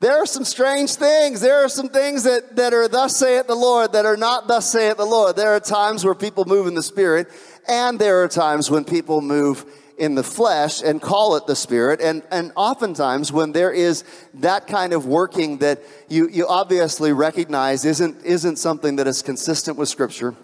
There 0.00 0.12
are 0.20 0.26
some 0.26 0.44
strange 0.44 0.94
things. 0.96 1.40
There 1.40 1.64
are 1.64 1.68
some 1.68 1.88
things 1.88 2.24
that, 2.24 2.56
that 2.56 2.74
are 2.74 2.88
thus 2.88 3.16
saith 3.16 3.46
the 3.46 3.54
Lord 3.54 3.92
that 3.92 4.04
are 4.04 4.16
not 4.16 4.48
thus 4.48 4.70
saith 4.70 4.96
the 4.96 5.04
Lord. 5.06 5.36
There 5.36 5.54
are 5.54 5.60
times 5.60 6.04
where 6.04 6.14
people 6.14 6.44
move 6.44 6.66
in 6.66 6.74
the 6.74 6.82
spirit, 6.82 7.28
and 7.68 7.98
there 7.98 8.22
are 8.22 8.28
times 8.28 8.70
when 8.70 8.84
people 8.84 9.20
move 9.20 9.64
in 9.96 10.14
the 10.14 10.22
flesh 10.22 10.82
and 10.82 11.00
call 11.00 11.36
it 11.36 11.46
the 11.46 11.56
spirit. 11.56 12.00
And, 12.00 12.22
and 12.30 12.52
oftentimes 12.56 13.32
when 13.32 13.52
there 13.52 13.70
is 13.70 14.04
that 14.34 14.66
kind 14.66 14.92
of 14.92 15.06
working 15.06 15.58
that 15.58 15.80
you, 16.08 16.28
you 16.28 16.46
obviously 16.48 17.12
recognize 17.12 17.84
isn't, 17.84 18.24
isn't 18.24 18.56
something 18.56 18.96
that 18.96 19.06
is 19.06 19.22
consistent 19.22 19.78
with 19.78 19.88
scripture, 19.88 20.34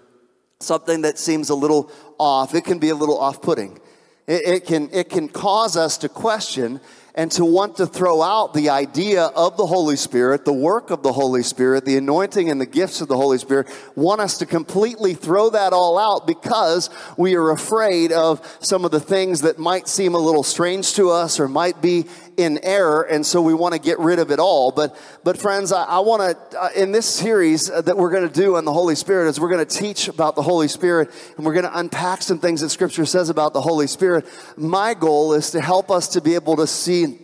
something 0.59 1.01
that 1.01 1.17
seems 1.17 1.49
a 1.49 1.55
little 1.55 1.91
off. 2.17 2.55
It 2.55 2.63
can 2.63 2.79
be 2.79 2.89
a 2.89 2.95
little 2.95 3.19
off 3.19 3.41
putting. 3.41 3.79
It, 4.25 4.47
it, 4.47 4.65
can, 4.65 4.89
it 4.93 5.09
can 5.09 5.27
cause 5.27 5.75
us 5.75 5.97
to 5.99 6.09
question 6.09 6.79
and 7.15 7.31
to 7.31 7.45
want 7.45 7.77
to 7.77 7.85
throw 7.85 8.21
out 8.21 8.53
the 8.53 8.69
idea 8.69 9.23
of 9.23 9.57
the 9.57 9.65
Holy 9.65 9.95
Spirit, 9.95 10.45
the 10.45 10.53
work 10.53 10.89
of 10.89 11.03
the 11.03 11.11
Holy 11.11 11.43
Spirit, 11.43 11.85
the 11.85 11.97
anointing 11.97 12.49
and 12.49 12.59
the 12.59 12.65
gifts 12.65 13.01
of 13.01 13.07
the 13.07 13.17
Holy 13.17 13.37
Spirit, 13.37 13.67
want 13.95 14.21
us 14.21 14.37
to 14.37 14.45
completely 14.45 15.13
throw 15.13 15.49
that 15.49 15.73
all 15.73 15.97
out 15.97 16.25
because 16.25 16.89
we 17.17 17.35
are 17.35 17.51
afraid 17.51 18.11
of 18.11 18.57
some 18.61 18.85
of 18.85 18.91
the 18.91 18.99
things 18.99 19.41
that 19.41 19.59
might 19.59 19.87
seem 19.87 20.15
a 20.15 20.19
little 20.19 20.43
strange 20.43 20.93
to 20.93 21.09
us 21.09 21.39
or 21.39 21.47
might 21.47 21.81
be 21.81 22.05
in 22.37 22.59
error, 22.63 23.03
and 23.03 23.25
so 23.25 23.41
we 23.41 23.53
want 23.53 23.73
to 23.73 23.79
get 23.79 23.99
rid 23.99 24.19
of 24.19 24.31
it 24.31 24.39
all. 24.39 24.71
But, 24.71 24.97
but 25.23 25.37
friends, 25.37 25.71
I, 25.71 25.83
I 25.83 25.99
want 25.99 26.21
to, 26.51 26.59
uh, 26.59 26.69
in 26.75 26.91
this 26.91 27.05
series 27.05 27.69
uh, 27.69 27.81
that 27.81 27.97
we're 27.97 28.11
going 28.11 28.27
to 28.27 28.33
do 28.33 28.55
on 28.55 28.65
the 28.65 28.73
Holy 28.73 28.95
Spirit, 28.95 29.29
is 29.29 29.39
we're 29.39 29.49
going 29.49 29.65
to 29.65 29.77
teach 29.77 30.07
about 30.07 30.35
the 30.35 30.41
Holy 30.41 30.67
Spirit, 30.67 31.09
and 31.37 31.45
we're 31.45 31.53
going 31.53 31.65
to 31.65 31.77
unpack 31.77 32.21
some 32.21 32.39
things 32.39 32.61
that 32.61 32.69
Scripture 32.69 33.05
says 33.05 33.29
about 33.29 33.53
the 33.53 33.61
Holy 33.61 33.87
Spirit. 33.87 34.25
My 34.57 34.93
goal 34.93 35.33
is 35.33 35.51
to 35.51 35.61
help 35.61 35.91
us 35.91 36.09
to 36.09 36.21
be 36.21 36.35
able 36.35 36.57
to 36.57 36.67
see 36.67 37.19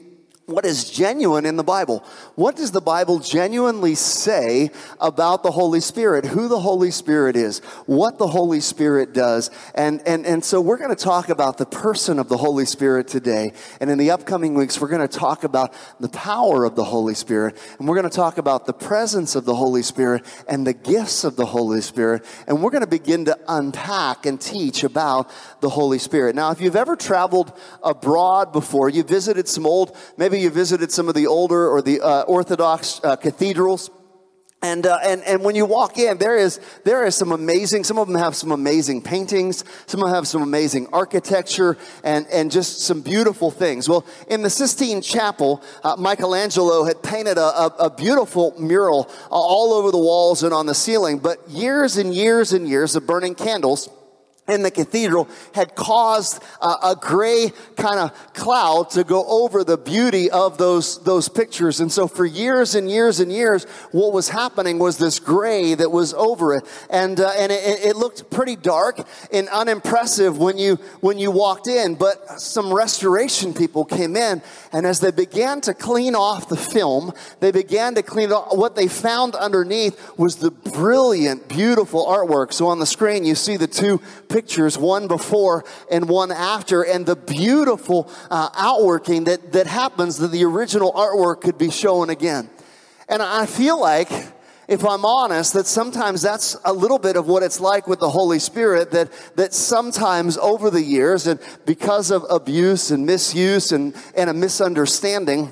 what 0.48 0.66
is 0.66 0.90
genuine 0.90 1.46
in 1.46 1.58
the 1.58 1.64
Bible. 1.64 2.06
What 2.36 2.56
does 2.56 2.72
the 2.72 2.80
Bible 2.80 3.20
genuinely 3.20 3.96
say 3.96 4.72
about 5.02 5.44
the 5.44 5.52
Holy 5.52 5.82
Spirit? 5.82 6.24
Who 6.24 6.48
the 6.48 6.62
Holy 6.62 6.90
Spirit 6.90 7.36
is, 7.36 7.60
what 7.86 8.18
the 8.18 8.28
Holy 8.28 8.62
Spirit 8.62 9.14
does. 9.14 9.52
And, 9.76 10.02
and, 10.08 10.26
and 10.26 10.46
so 10.46 10.62
we're 10.62 10.78
going 10.78 10.96
to 10.96 11.04
talk 11.04 11.28
about 11.28 11.58
the 11.58 11.66
person 11.66 12.18
of 12.18 12.30
the 12.30 12.38
Holy 12.38 12.64
Spirit 12.64 13.10
today. 13.10 13.52
And 13.82 13.90
in 13.90 13.98
the 13.98 14.12
upcoming 14.12 14.54
weeks, 14.54 14.80
we're 14.80 14.88
going 14.88 15.06
to 15.06 15.20
talk 15.20 15.44
about 15.44 15.74
the 16.00 16.08
power 16.08 16.64
of 16.64 16.78
the 16.78 16.86
Holy 16.86 17.14
Spirit. 17.14 17.58
And 17.78 17.86
we're 17.86 17.98
going 17.98 18.10
to 18.10 18.16
talk 18.16 18.38
about 18.38 18.66
the 18.66 18.74
presence 18.74 19.36
of 19.36 19.44
the 19.44 19.56
Holy 19.56 19.84
Spirit 19.84 20.26
and 20.48 20.66
the 20.66 20.74
gifts 20.74 21.26
of 21.26 21.36
the 21.36 21.46
Holy 21.46 21.82
Spirit. 21.82 22.24
And 22.48 22.64
we're 22.64 22.72
going 22.72 22.86
to 22.86 22.88
begin 22.88 23.26
to 23.26 23.38
unpack 23.50 24.26
and 24.26 24.40
teach 24.40 24.86
about 24.86 25.30
the 25.60 25.68
Holy 25.68 26.00
Spirit. 26.00 26.36
Now, 26.36 26.52
if 26.52 26.62
you've 26.62 26.78
ever 26.78 26.96
traveled 26.96 27.52
abroad 27.84 28.54
before, 28.54 28.88
you 28.88 29.04
visited 29.04 29.50
some 29.50 29.66
old, 29.66 29.94
maybe 30.16 30.37
Maybe 30.38 30.44
you 30.44 30.52
visited 30.52 30.92
some 30.92 31.10
of 31.10 31.16
the 31.16 31.26
older 31.26 31.68
or 31.68 31.82
the 31.82 32.00
uh, 32.00 32.22
Orthodox 32.22 33.02
uh, 33.04 33.16
cathedrals. 33.16 33.90
And, 34.62 34.86
uh, 34.86 35.00
and, 35.04 35.24
and 35.24 35.44
when 35.44 35.56
you 35.56 35.66
walk 35.66 35.98
in, 35.98 36.20
there 36.20 36.38
is, 36.38 36.60
there 36.86 37.06
is 37.06 37.16
some 37.16 37.32
amazing, 37.32 37.86
some 37.86 37.98
of 37.98 38.06
them 38.06 38.16
have 38.16 38.36
some 38.36 38.52
amazing 38.52 39.02
paintings, 39.02 39.64
some 39.88 40.04
of 40.04 40.10
them 40.10 40.14
have 40.14 40.28
some 40.28 40.44
amazing 40.44 40.90
architecture, 40.94 41.76
and, 42.04 42.28
and 42.28 42.52
just 42.52 42.82
some 42.82 43.02
beautiful 43.02 43.50
things. 43.50 43.90
Well, 43.90 44.06
in 44.28 44.44
the 44.44 44.52
Sistine 44.52 45.02
Chapel, 45.02 45.64
uh, 45.84 45.96
Michelangelo 45.98 46.84
had 46.84 47.02
painted 47.02 47.40
a, 47.40 47.42
a, 47.42 47.66
a 47.80 47.90
beautiful 47.90 48.54
mural 48.60 49.10
all 49.32 49.74
over 49.74 49.90
the 49.90 49.98
walls 49.98 50.44
and 50.44 50.54
on 50.54 50.68
the 50.68 50.76
ceiling, 50.76 51.18
but 51.18 51.50
years 51.50 51.98
and 51.98 52.14
years 52.14 52.54
and 52.54 52.68
years 52.68 52.96
of 52.96 53.08
burning 53.08 53.34
candles 53.34 53.90
in 54.48 54.64
the 54.64 54.72
cathedral 54.72 55.28
had 55.54 55.76
caused 55.76 56.42
a 56.62 56.96
gray 57.00 57.52
kind 57.76 58.00
of 58.00 58.34
cloud 58.34 58.90
to 58.92 59.04
go 59.04 59.26
over 59.28 59.64
the 59.64 59.78
beauty 59.78 60.32
of 60.32 60.58
those, 60.58 61.04
those 61.04 61.28
pictures. 61.28 61.80
And 61.80 61.92
so 61.92 62.08
for 62.08 62.26
years 62.26 62.76
and 62.76 62.90
years 62.90 63.20
and 63.20 63.32
years, 63.32 63.66
what 63.92 64.14
was 64.14 64.30
happening 64.30 64.80
was 64.80 64.98
this 64.98 65.20
gray 65.20 65.74
that 65.74 65.92
was 65.92 66.14
over 66.14 66.56
it. 66.56 66.64
And, 66.90 67.20
uh, 67.20 67.32
and 67.38 67.52
it, 67.52 67.86
it, 67.86 67.98
looked 67.98 68.30
pretty 68.30 68.56
dark 68.56 69.06
and 69.34 69.50
unimpressive 69.50 70.38
when 70.38 70.58
you, 70.58 70.76
when 71.02 71.18
you 71.18 71.32
walked 71.32 71.68
in. 71.68 71.96
But 71.96 72.40
some 72.40 72.72
restoration 72.72 73.54
people 73.54 73.84
came 73.86 74.16
in 74.16 74.42
and 74.72 74.86
as 74.86 75.00
they 75.00 75.12
began 75.12 75.62
to 75.62 75.74
clean 75.74 76.16
off 76.16 76.48
the 76.48 76.58
film, 76.58 77.12
they 77.40 77.52
began 77.52 77.96
to 77.96 78.04
clean 78.04 78.32
off 78.32 78.56
what 78.56 78.76
they 78.76 78.88
found 78.88 79.36
underneath 79.36 80.18
was 80.18 80.38
the 80.38 80.52
brilliant, 80.52 81.50
beautiful 81.50 82.06
artwork. 82.06 82.54
So 82.54 82.68
on 82.68 82.80
the 82.80 82.86
screen, 82.86 83.26
you 83.26 83.36
see 83.36 83.58
the 83.58 83.68
two 83.68 83.98
pictures 84.30 84.37
pictures, 84.38 84.78
one 84.78 85.08
before 85.08 85.66
and 85.90 86.08
one 86.08 86.32
after, 86.32 86.84
and 86.84 87.08
the 87.08 87.16
beautiful 87.16 88.08
uh, 88.30 88.50
outworking 88.56 89.24
that, 89.24 89.52
that 89.52 89.66
happens 89.66 90.20
that 90.20 90.28
the 90.28 90.44
original 90.46 90.94
artwork 90.94 91.42
could 91.42 91.58
be 91.58 91.72
shown 91.72 92.12
again. 92.12 92.48
And 93.10 93.24
I 93.24 93.48
feel 93.48 93.82
like, 93.82 94.12
if 94.68 94.86
I'm 94.86 95.06
honest, 95.06 95.54
that 95.54 95.66
sometimes 95.66 96.22
that's 96.22 96.56
a 96.64 96.72
little 96.72 97.00
bit 97.00 97.16
of 97.16 97.26
what 97.28 97.42
it's 97.42 97.60
like 97.60 97.88
with 97.88 98.00
the 98.00 98.12
Holy 98.12 98.38
Spirit, 98.38 98.92
that, 98.92 99.10
that 99.38 99.56
sometimes 99.56 100.38
over 100.38 100.70
the 100.70 100.84
years, 100.84 101.26
and 101.26 101.40
because 101.66 102.12
of 102.12 102.24
abuse 102.30 102.92
and 102.92 103.08
misuse 103.08 103.72
and, 103.72 103.96
and 104.16 104.30
a 104.30 104.34
misunderstanding, 104.36 105.52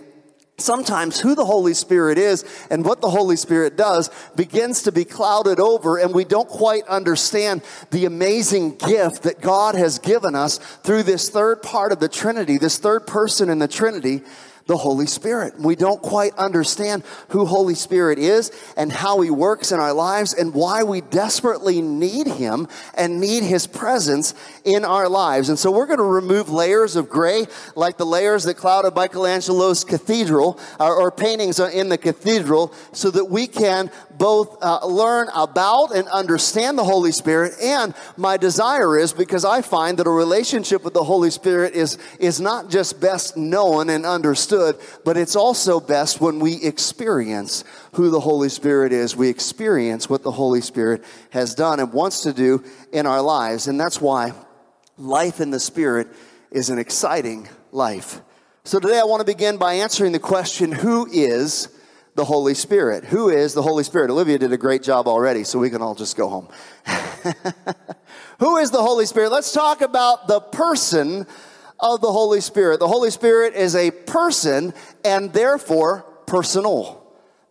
sometimes 0.58 1.20
who 1.20 1.36
the 1.36 1.46
Holy 1.46 1.74
Spirit 1.74 2.18
is 2.18 2.46
and 2.70 2.86
what 2.86 3.02
the 3.02 3.10
Holy 3.10 3.36
Spirit 3.36 3.76
does 3.76 4.10
begins 4.36 4.84
to 4.84 4.92
be 4.92 5.04
clouded 5.04 5.60
over 5.60 5.98
and 5.98 6.14
we 6.14 6.24
don't 6.24 6.48
quite 6.48 6.84
understand 6.88 7.62
the 7.92 8.06
amazing 8.06 8.76
gift 8.76 9.24
that 9.24 9.42
God 9.42 9.76
has 9.76 10.00
given 10.00 10.36
us 10.36 10.58
through 10.58 11.04
this 11.04 11.30
third 11.30 11.62
part 11.62 11.92
of 11.92 12.00
the 12.00 12.10
Trinity, 12.10 12.58
this 12.58 12.78
third 12.78 13.06
person 13.06 13.50
in 13.50 13.60
the 13.60 13.68
Trinity 13.68 14.22
the 14.68 14.78
Holy 14.78 15.06
Spirit. 15.06 15.60
We 15.60 15.76
don't 15.76 16.02
quite 16.02 16.36
understand 16.38 17.04
who 17.30 17.46
Holy 17.46 17.76
Spirit 17.76 18.18
is 18.18 18.52
and 18.76 18.92
how 18.92 19.22
He 19.22 19.30
works 19.30 19.72
in 19.72 19.80
our 19.80 19.94
lives 19.94 20.34
and 20.34 20.56
why 20.56 20.84
we 20.84 21.02
desperately 21.02 21.82
need 21.82 22.26
Him 22.26 22.68
and 22.96 23.20
need 23.20 23.44
His 23.44 23.68
presence 23.68 24.34
in 24.64 24.84
our 24.84 25.08
lives. 25.08 25.50
And 25.50 25.60
so 25.60 25.72
we're 25.72 25.86
going 25.86 26.00
to 26.00 26.04
remove 26.04 26.50
layers 26.50 26.96
of 26.96 27.10
gray, 27.10 27.46
like 27.76 27.98
the 27.98 28.06
layers 28.08 28.46
that 28.46 28.56
clouded 28.56 28.96
Michelangelo's 28.96 29.84
cathedral 29.84 30.60
or, 30.80 30.96
or 30.96 31.12
paintings 31.12 31.60
in 31.60 31.90
the 31.90 31.98
cathedral, 31.98 32.74
so 32.92 33.12
that 33.12 33.26
we 33.26 33.46
can 33.46 33.92
both 34.18 34.58
uh, 34.62 34.86
learn 34.86 35.28
about 35.34 35.96
and 35.96 36.08
understand 36.08 36.78
the 36.78 36.84
Holy 36.84 37.12
Spirit. 37.12 37.54
And 37.62 37.94
my 38.18 38.38
desire 38.38 38.98
is 38.98 39.14
because 39.14 39.46
I 39.46 39.62
find 39.62 39.98
that 40.00 40.08
a 40.08 40.12
relationship 40.12 40.84
with 40.84 40.94
the 40.94 41.04
Holy 41.04 41.32
Spirit 41.32 41.74
is, 41.74 41.98
is 42.20 42.40
not 42.42 42.70
just 42.70 43.00
best 43.00 43.38
known 43.38 43.90
and 43.90 44.06
understood 44.06 44.26
understood, 44.36 44.78
but 45.04 45.18
it's 45.18 45.36
also 45.36 45.80
best 45.80 46.20
when 46.20 46.40
we 46.40 46.62
experience 46.64 47.64
who 47.94 48.10
the 48.10 48.20
Holy 48.20 48.50
Spirit 48.50 48.92
is. 48.92 49.16
We 49.16 49.30
experience 49.30 50.10
what 50.10 50.24
the 50.24 50.32
Holy 50.32 50.62
Spirit 50.62 51.04
has 51.32 51.56
done 51.56 51.80
and 51.80 51.94
wants 51.94 52.22
to 52.22 52.34
do 52.34 52.64
in 52.92 53.06
our 53.06 53.22
lives. 53.22 53.68
And 53.68 53.80
that's 53.80 54.02
why 54.02 54.34
life 54.98 55.40
in 55.40 55.52
the 55.52 55.60
Spirit 55.60 56.08
is 56.52 56.70
an 56.70 56.80
exciting 56.80 57.48
life. 57.72 58.22
So 58.64 58.80
today 58.80 59.00
I 59.00 59.04
want 59.04 59.22
to 59.22 59.26
begin 59.26 59.58
by 59.58 59.76
answering 59.76 60.12
the 60.12 60.20
question 60.20 60.72
who 60.72 61.08
is 61.12 61.70
the 62.16 62.26
Holy 62.26 62.54
Spirit? 62.54 63.06
Who 63.06 63.30
is 63.30 63.54
the 63.54 63.62
Holy 63.62 63.84
Spirit? 63.84 64.10
Olivia 64.10 64.40
did 64.40 64.52
a 64.52 64.58
great 64.58 64.82
job 64.82 65.08
already, 65.08 65.44
so 65.44 65.60
we 65.60 65.70
can 65.70 65.82
all 65.82 65.96
just 65.96 66.16
go 66.16 66.30
home. 66.30 66.48
who 68.40 68.58
is 68.58 68.72
the 68.72 68.82
Holy 68.82 69.06
Spirit? 69.06 69.32
Let's 69.32 69.52
talk 69.52 69.82
about 69.82 70.28
the 70.28 70.40
person 70.40 71.28
of 71.80 72.02
the 72.02 72.12
Holy 72.12 72.42
Spirit. 72.42 72.80
The 72.80 72.88
Holy 72.88 73.12
Spirit 73.12 73.54
is 73.54 73.76
a 73.76 73.92
person 73.92 74.74
and 75.04 75.34
therefore 75.34 76.04
personal. 76.26 77.04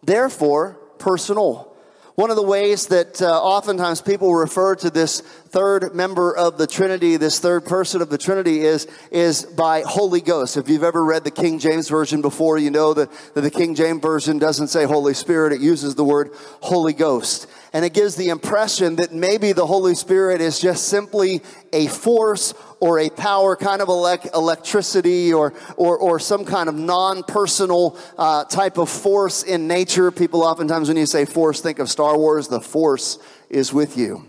Therefore 0.03 0.79
personal. 0.99 1.71
One 2.15 2.31
of 2.31 2.37
the 2.37 2.43
ways 2.43 2.87
that 2.87 3.21
uh, 3.21 3.27
oftentimes 3.27 4.01
people 4.01 4.35
refer 4.35 4.77
to 4.77 4.91
this 4.91 5.23
third 5.55 5.95
member 5.95 6.37
of 6.37 6.59
the 6.59 6.67
Trinity, 6.67 7.17
this 7.17 7.39
third 7.39 7.65
person 7.65 8.03
of 8.03 8.11
the 8.11 8.19
Trinity, 8.19 8.63
is, 8.63 8.89
is 9.13 9.45
by 9.45 9.83
Holy 9.87 10.21
Ghost. 10.21 10.57
If 10.57 10.69
you've 10.69 10.83
ever 10.83 11.05
read 11.05 11.23
the 11.23 11.31
King 11.31 11.61
James 11.61 11.89
Version 11.89 12.23
before, 12.23 12.59
you 12.59 12.73
know 12.73 12.93
that, 12.93 13.09
that 13.35 13.43
the 13.43 13.53
King 13.53 13.77
James 13.77 14.03
Version 14.03 14.41
doesn't 14.41 14.67
say 14.67 14.85
Holy 14.85 15.15
Spirit, 15.15 15.53
it 15.53 15.61
uses 15.61 15.95
the 15.95 16.03
word 16.03 16.31
Holy 16.61 16.93
Ghost. 16.93 17.47
And 17.73 17.85
it 17.85 17.95
gives 17.95 18.17
the 18.17 18.31
impression 18.31 18.97
that 18.97 19.13
maybe 19.13 19.53
the 19.53 19.65
Holy 19.65 19.95
Spirit 19.95 20.41
is 20.41 20.59
just 20.59 20.89
simply 20.89 21.41
a 21.73 21.87
force 21.87 22.53
or 22.81 22.99
a 22.99 23.09
power, 23.09 23.55
kind 23.55 23.81
of 23.81 23.87
elect- 23.87 24.35
electricity 24.35 25.33
or, 25.33 25.55
or, 25.77 25.97
or 25.97 26.19
some 26.19 26.45
kind 26.45 26.69
of 26.69 26.75
non 26.75 27.23
personal 27.23 27.97
uh, 28.19 28.43
type 28.47 28.77
of 28.77 28.91
force 28.91 29.45
in 29.45 29.69
nature. 29.69 30.11
People 30.11 30.43
oftentimes, 30.43 30.89
when 30.89 30.97
you 30.97 31.07
say 31.07 31.25
force, 31.25 31.61
think 31.61 31.79
of 31.79 31.89
Star 31.89 32.19
Wars. 32.19 32.49
The 32.49 32.61
force 32.61 33.21
is 33.49 33.73
with 33.73 33.97
you, 33.97 34.27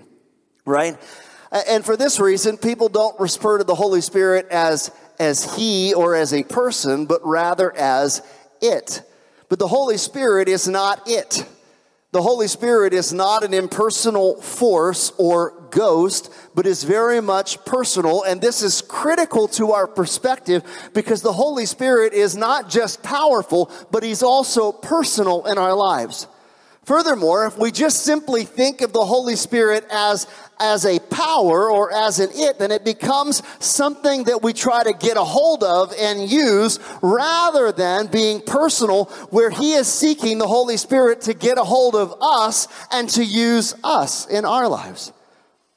right? 0.65 0.97
And 1.67 1.85
for 1.85 1.95
this 1.95 2.19
reason, 2.19 2.57
people 2.57 2.89
don't 2.89 3.17
refer 3.19 3.59
to 3.59 3.63
the 3.63 3.75
Holy 3.75 4.01
Spirit 4.01 4.47
as, 4.49 4.91
as 5.19 5.55
He 5.55 5.93
or 5.93 6.15
as 6.15 6.33
a 6.33 6.43
person, 6.43 7.05
but 7.05 7.25
rather 7.25 7.75
as 7.75 8.21
it. 8.61 9.01
But 9.47 9.59
the 9.59 9.67
Holy 9.67 9.97
Spirit 9.97 10.49
is 10.49 10.67
not 10.67 11.07
it. 11.07 11.45
The 12.11 12.21
Holy 12.21 12.47
Spirit 12.47 12.93
is 12.93 13.11
not 13.11 13.43
an 13.43 13.53
impersonal 13.53 14.41
force 14.41 15.11
or 15.17 15.67
ghost, 15.69 16.33
but 16.55 16.65
is 16.65 16.83
very 16.83 17.21
much 17.21 17.63
personal. 17.65 18.23
And 18.23 18.41
this 18.41 18.61
is 18.61 18.81
critical 18.81 19.49
to 19.49 19.73
our 19.73 19.85
perspective 19.85 20.63
because 20.93 21.21
the 21.21 21.33
Holy 21.33 21.65
Spirit 21.65 22.13
is 22.13 22.35
not 22.35 22.69
just 22.69 23.03
powerful, 23.03 23.69
but 23.91 24.01
He's 24.01 24.23
also 24.23 24.71
personal 24.71 25.45
in 25.45 25.57
our 25.57 25.73
lives. 25.73 26.27
Furthermore, 26.85 27.47
if 27.47 27.57
we 27.57 27.71
just 27.71 28.03
simply 28.03 28.45
think 28.45 28.81
of 28.81 28.93
the 28.93 29.05
Holy 29.05 29.35
Spirit 29.35 29.85
as, 29.91 30.27
as 30.59 30.85
a 30.85 30.99
power 30.99 31.69
or 31.69 31.93
as 31.93 32.19
an 32.19 32.29
it, 32.33 32.59
then 32.59 32.71
it 32.71 32.85
becomes 32.85 33.43
something 33.59 34.23
that 34.25 34.41
we 34.41 34.53
try 34.53 34.83
to 34.83 34.93
get 34.93 35.17
a 35.17 35.23
hold 35.23 35.63
of 35.63 35.93
and 35.99 36.29
use 36.29 36.79
rather 37.01 37.71
than 37.71 38.07
being 38.07 38.41
personal, 38.41 39.05
where 39.29 39.49
He 39.49 39.73
is 39.73 39.87
seeking 39.87 40.37
the 40.37 40.47
Holy 40.47 40.77
Spirit 40.77 41.21
to 41.21 41.33
get 41.33 41.57
a 41.57 41.63
hold 41.63 41.95
of 41.95 42.13
us 42.21 42.67
and 42.91 43.09
to 43.09 43.23
use 43.23 43.75
us 43.83 44.27
in 44.27 44.45
our 44.45 44.67
lives. 44.67 45.11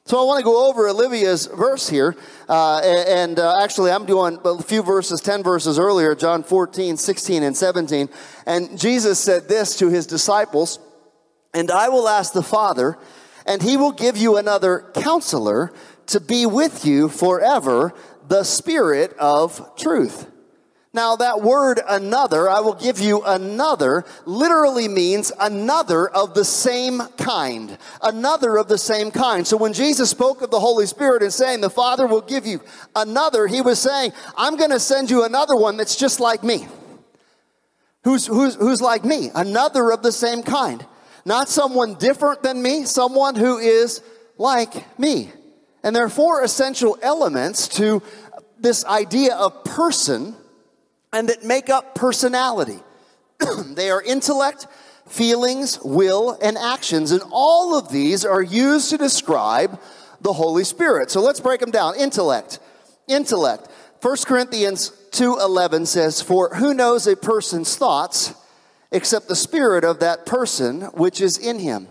So 0.08 0.18
I 0.18 0.24
want 0.24 0.38
to 0.38 0.44
go 0.44 0.70
over 0.70 0.88
Olivia's 0.88 1.44
verse 1.44 1.86
here. 1.86 2.16
Uh, 2.48 2.78
and 2.78 3.38
uh, 3.38 3.62
actually, 3.62 3.90
I'm 3.90 4.06
doing 4.06 4.38
a 4.42 4.62
few 4.62 4.82
verses, 4.82 5.20
10 5.20 5.42
verses 5.42 5.78
earlier, 5.78 6.14
John 6.14 6.44
14, 6.44 6.96
16, 6.96 7.42
and 7.42 7.54
17. 7.54 8.08
And 8.46 8.80
Jesus 8.80 9.18
said 9.18 9.50
this 9.50 9.76
to 9.80 9.90
his 9.90 10.06
disciples. 10.06 10.78
And 11.52 11.70
I 11.70 11.90
will 11.90 12.08
ask 12.08 12.32
the 12.32 12.42
Father, 12.42 12.96
and 13.48 13.62
he 13.62 13.78
will 13.78 13.92
give 13.92 14.16
you 14.16 14.36
another 14.36 14.84
counselor 14.94 15.72
to 16.06 16.20
be 16.20 16.44
with 16.44 16.84
you 16.84 17.08
forever, 17.08 17.94
the 18.28 18.44
Spirit 18.44 19.14
of 19.18 19.74
truth. 19.74 20.30
Now, 20.92 21.16
that 21.16 21.42
word 21.42 21.80
another, 21.88 22.48
I 22.48 22.60
will 22.60 22.74
give 22.74 22.98
you 22.98 23.22
another, 23.22 24.04
literally 24.26 24.86
means 24.88 25.32
another 25.40 26.08
of 26.08 26.34
the 26.34 26.44
same 26.44 27.00
kind. 27.18 27.78
Another 28.02 28.56
of 28.56 28.68
the 28.68 28.78
same 28.78 29.10
kind. 29.10 29.46
So 29.46 29.56
when 29.56 29.72
Jesus 29.72 30.10
spoke 30.10 30.42
of 30.42 30.50
the 30.50 30.60
Holy 30.60 30.86
Spirit 30.86 31.22
and 31.22 31.32
saying 31.32 31.60
the 31.60 31.70
Father 31.70 32.06
will 32.06 32.20
give 32.20 32.46
you 32.46 32.60
another, 32.96 33.46
he 33.46 33.60
was 33.60 33.78
saying, 33.78 34.12
I'm 34.36 34.56
going 34.56 34.70
to 34.70 34.80
send 34.80 35.10
you 35.10 35.24
another 35.24 35.56
one 35.56 35.76
that's 35.76 35.96
just 35.96 36.20
like 36.20 36.42
me. 36.42 36.68
Who's, 38.04 38.26
who's, 38.26 38.56
who's 38.56 38.82
like 38.82 39.04
me? 39.04 39.30
Another 39.34 39.90
of 39.90 40.02
the 40.02 40.12
same 40.12 40.42
kind. 40.42 40.84
Not 41.28 41.50
someone 41.50 41.96
different 41.96 42.42
than 42.42 42.62
me, 42.62 42.86
someone 42.86 43.34
who 43.34 43.58
is 43.58 44.00
like 44.38 44.98
me. 44.98 45.30
And 45.82 45.94
there 45.94 46.02
are 46.02 46.08
four 46.08 46.42
essential 46.42 46.96
elements 47.02 47.68
to 47.76 48.02
this 48.58 48.82
idea 48.86 49.34
of 49.34 49.62
person 49.62 50.34
and 51.12 51.28
that 51.28 51.44
make 51.44 51.68
up 51.68 51.94
personality. 51.94 52.78
they 53.74 53.90
are 53.90 54.00
intellect, 54.00 54.68
feelings, 55.06 55.78
will, 55.84 56.38
and 56.40 56.56
actions. 56.56 57.12
And 57.12 57.22
all 57.30 57.78
of 57.78 57.92
these 57.92 58.24
are 58.24 58.42
used 58.42 58.88
to 58.88 58.96
describe 58.96 59.78
the 60.22 60.32
Holy 60.32 60.64
Spirit. 60.64 61.10
So 61.10 61.20
let's 61.20 61.40
break 61.40 61.60
them 61.60 61.70
down. 61.70 61.94
Intellect. 61.96 62.58
Intellect. 63.06 63.68
1 64.00 64.16
Corinthians 64.24 64.92
2:11 65.10 65.84
says, 65.84 66.22
"For 66.22 66.54
who 66.54 66.72
knows 66.72 67.06
a 67.06 67.16
person's 67.16 67.76
thoughts 67.76 68.32
except 68.90 69.28
the 69.28 69.36
spirit 69.36 69.84
of 69.84 70.00
that 70.00 70.26
person 70.26 70.82
which 70.94 71.20
is 71.20 71.38
in 71.38 71.58
him. 71.58 71.88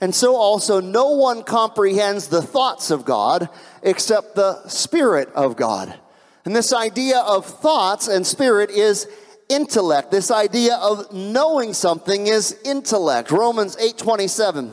And 0.00 0.14
so 0.14 0.34
also 0.34 0.80
no 0.80 1.10
one 1.10 1.44
comprehends 1.44 2.28
the 2.28 2.42
thoughts 2.42 2.90
of 2.90 3.04
God 3.04 3.48
except 3.82 4.34
the 4.34 4.66
spirit 4.68 5.28
of 5.34 5.56
God. 5.56 5.98
And 6.44 6.56
this 6.56 6.72
idea 6.72 7.20
of 7.20 7.46
thoughts 7.46 8.08
and 8.08 8.26
spirit 8.26 8.70
is 8.70 9.06
intellect. 9.48 10.10
This 10.10 10.30
idea 10.30 10.74
of 10.76 11.12
knowing 11.12 11.72
something 11.72 12.26
is 12.26 12.56
intellect. 12.64 13.30
Romans 13.30 13.76
8:27 13.76 14.72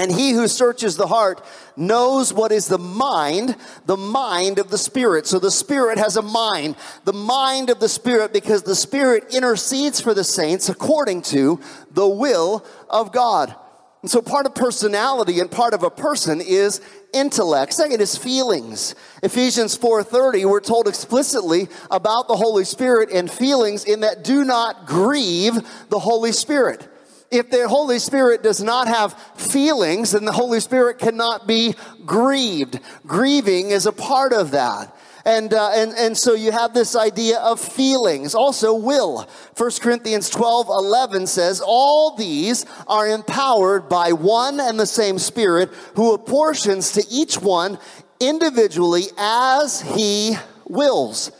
and 0.00 0.10
he 0.10 0.30
who 0.30 0.48
searches 0.48 0.96
the 0.96 1.06
heart 1.06 1.44
knows 1.76 2.32
what 2.32 2.52
is 2.52 2.68
the 2.68 2.78
mind, 2.78 3.54
the 3.84 3.98
mind 3.98 4.58
of 4.58 4.70
the 4.70 4.78
Spirit. 4.78 5.26
So 5.26 5.38
the 5.38 5.50
Spirit 5.50 5.98
has 5.98 6.16
a 6.16 6.22
mind, 6.22 6.76
the 7.04 7.12
mind 7.12 7.68
of 7.68 7.80
the 7.80 7.88
Spirit, 7.88 8.32
because 8.32 8.62
the 8.62 8.74
Spirit 8.74 9.34
intercedes 9.34 10.00
for 10.00 10.14
the 10.14 10.24
saints 10.24 10.70
according 10.70 11.20
to 11.22 11.60
the 11.90 12.08
will 12.08 12.64
of 12.88 13.12
God. 13.12 13.54
And 14.00 14.10
so 14.10 14.22
part 14.22 14.46
of 14.46 14.54
personality 14.54 15.38
and 15.38 15.50
part 15.50 15.74
of 15.74 15.82
a 15.82 15.90
person 15.90 16.40
is 16.40 16.80
intellect. 17.12 17.74
Second 17.74 18.00
is 18.00 18.16
feelings. 18.16 18.94
Ephesians 19.22 19.76
4:30 19.76 20.46
we're 20.46 20.60
told 20.60 20.88
explicitly 20.88 21.68
about 21.90 22.26
the 22.26 22.36
Holy 22.36 22.64
Spirit 22.64 23.10
and 23.12 23.30
feelings 23.30 23.84
in 23.84 24.00
that 24.00 24.24
do 24.24 24.44
not 24.44 24.86
grieve 24.86 25.60
the 25.90 25.98
Holy 25.98 26.32
Spirit 26.32 26.89
if 27.30 27.50
the 27.50 27.68
Holy 27.68 27.98
Spirit 27.98 28.42
does 28.42 28.62
not 28.62 28.88
have 28.88 29.12
feelings, 29.36 30.12
then 30.12 30.24
the 30.24 30.32
Holy 30.32 30.60
Spirit 30.60 30.98
cannot 30.98 31.46
be 31.46 31.74
grieved. 32.04 32.80
Grieving 33.06 33.70
is 33.70 33.86
a 33.86 33.92
part 33.92 34.32
of 34.32 34.50
that. 34.50 34.96
And, 35.24 35.52
uh, 35.52 35.70
and, 35.72 35.92
and 35.92 36.16
so 36.16 36.34
you 36.34 36.50
have 36.50 36.72
this 36.72 36.96
idea 36.96 37.38
of 37.38 37.60
feelings. 37.60 38.34
Also, 38.34 38.74
will. 38.74 39.28
1 39.56 39.70
Corinthians 39.80 40.30
12 40.30 40.68
11 40.68 41.26
says, 41.26 41.62
All 41.64 42.16
these 42.16 42.64
are 42.88 43.06
empowered 43.06 43.88
by 43.88 44.12
one 44.12 44.58
and 44.58 44.80
the 44.80 44.86
same 44.86 45.18
Spirit 45.18 45.70
who 45.94 46.14
apportions 46.14 46.92
to 46.92 47.04
each 47.10 47.38
one 47.38 47.78
individually 48.18 49.04
as 49.18 49.82
he 49.82 50.36
wills. 50.66 51.32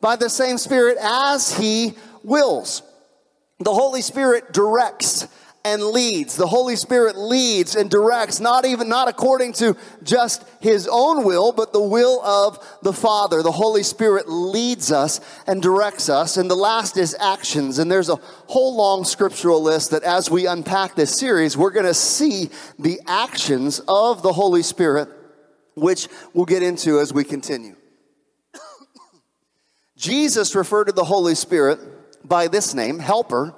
By 0.00 0.16
the 0.16 0.30
same 0.30 0.58
Spirit 0.58 0.96
as 1.00 1.56
he 1.56 1.94
wills. 2.22 2.82
The 3.58 3.72
Holy 3.72 4.02
Spirit 4.02 4.52
directs 4.52 5.28
and 5.66 5.82
leads. 5.82 6.36
The 6.36 6.46
Holy 6.46 6.76
Spirit 6.76 7.16
leads 7.16 7.74
and 7.74 7.90
directs, 7.90 8.38
not 8.38 8.64
even, 8.64 8.88
not 8.88 9.08
according 9.08 9.54
to 9.54 9.76
just 10.04 10.44
His 10.60 10.86
own 10.90 11.24
will, 11.24 11.50
but 11.50 11.72
the 11.72 11.82
will 11.82 12.22
of 12.22 12.64
the 12.82 12.92
Father. 12.92 13.42
The 13.42 13.50
Holy 13.50 13.82
Spirit 13.82 14.28
leads 14.28 14.92
us 14.92 15.20
and 15.46 15.60
directs 15.60 16.08
us. 16.08 16.36
And 16.36 16.48
the 16.48 16.54
last 16.54 16.96
is 16.98 17.16
actions. 17.18 17.78
And 17.80 17.90
there's 17.90 18.10
a 18.10 18.20
whole 18.46 18.76
long 18.76 19.04
scriptural 19.04 19.60
list 19.60 19.90
that 19.90 20.04
as 20.04 20.30
we 20.30 20.46
unpack 20.46 20.94
this 20.94 21.18
series, 21.18 21.56
we're 21.56 21.72
going 21.72 21.86
to 21.86 21.94
see 21.94 22.50
the 22.78 23.00
actions 23.06 23.80
of 23.88 24.22
the 24.22 24.34
Holy 24.34 24.62
Spirit, 24.62 25.08
which 25.74 26.08
we'll 26.32 26.44
get 26.44 26.62
into 26.62 27.00
as 27.00 27.12
we 27.12 27.24
continue. 27.24 27.74
Jesus 29.96 30.54
referred 30.54 30.84
to 30.84 30.92
the 30.92 31.04
Holy 31.04 31.34
Spirit 31.34 31.95
by 32.28 32.48
this 32.48 32.74
name, 32.74 32.98
helper, 32.98 33.54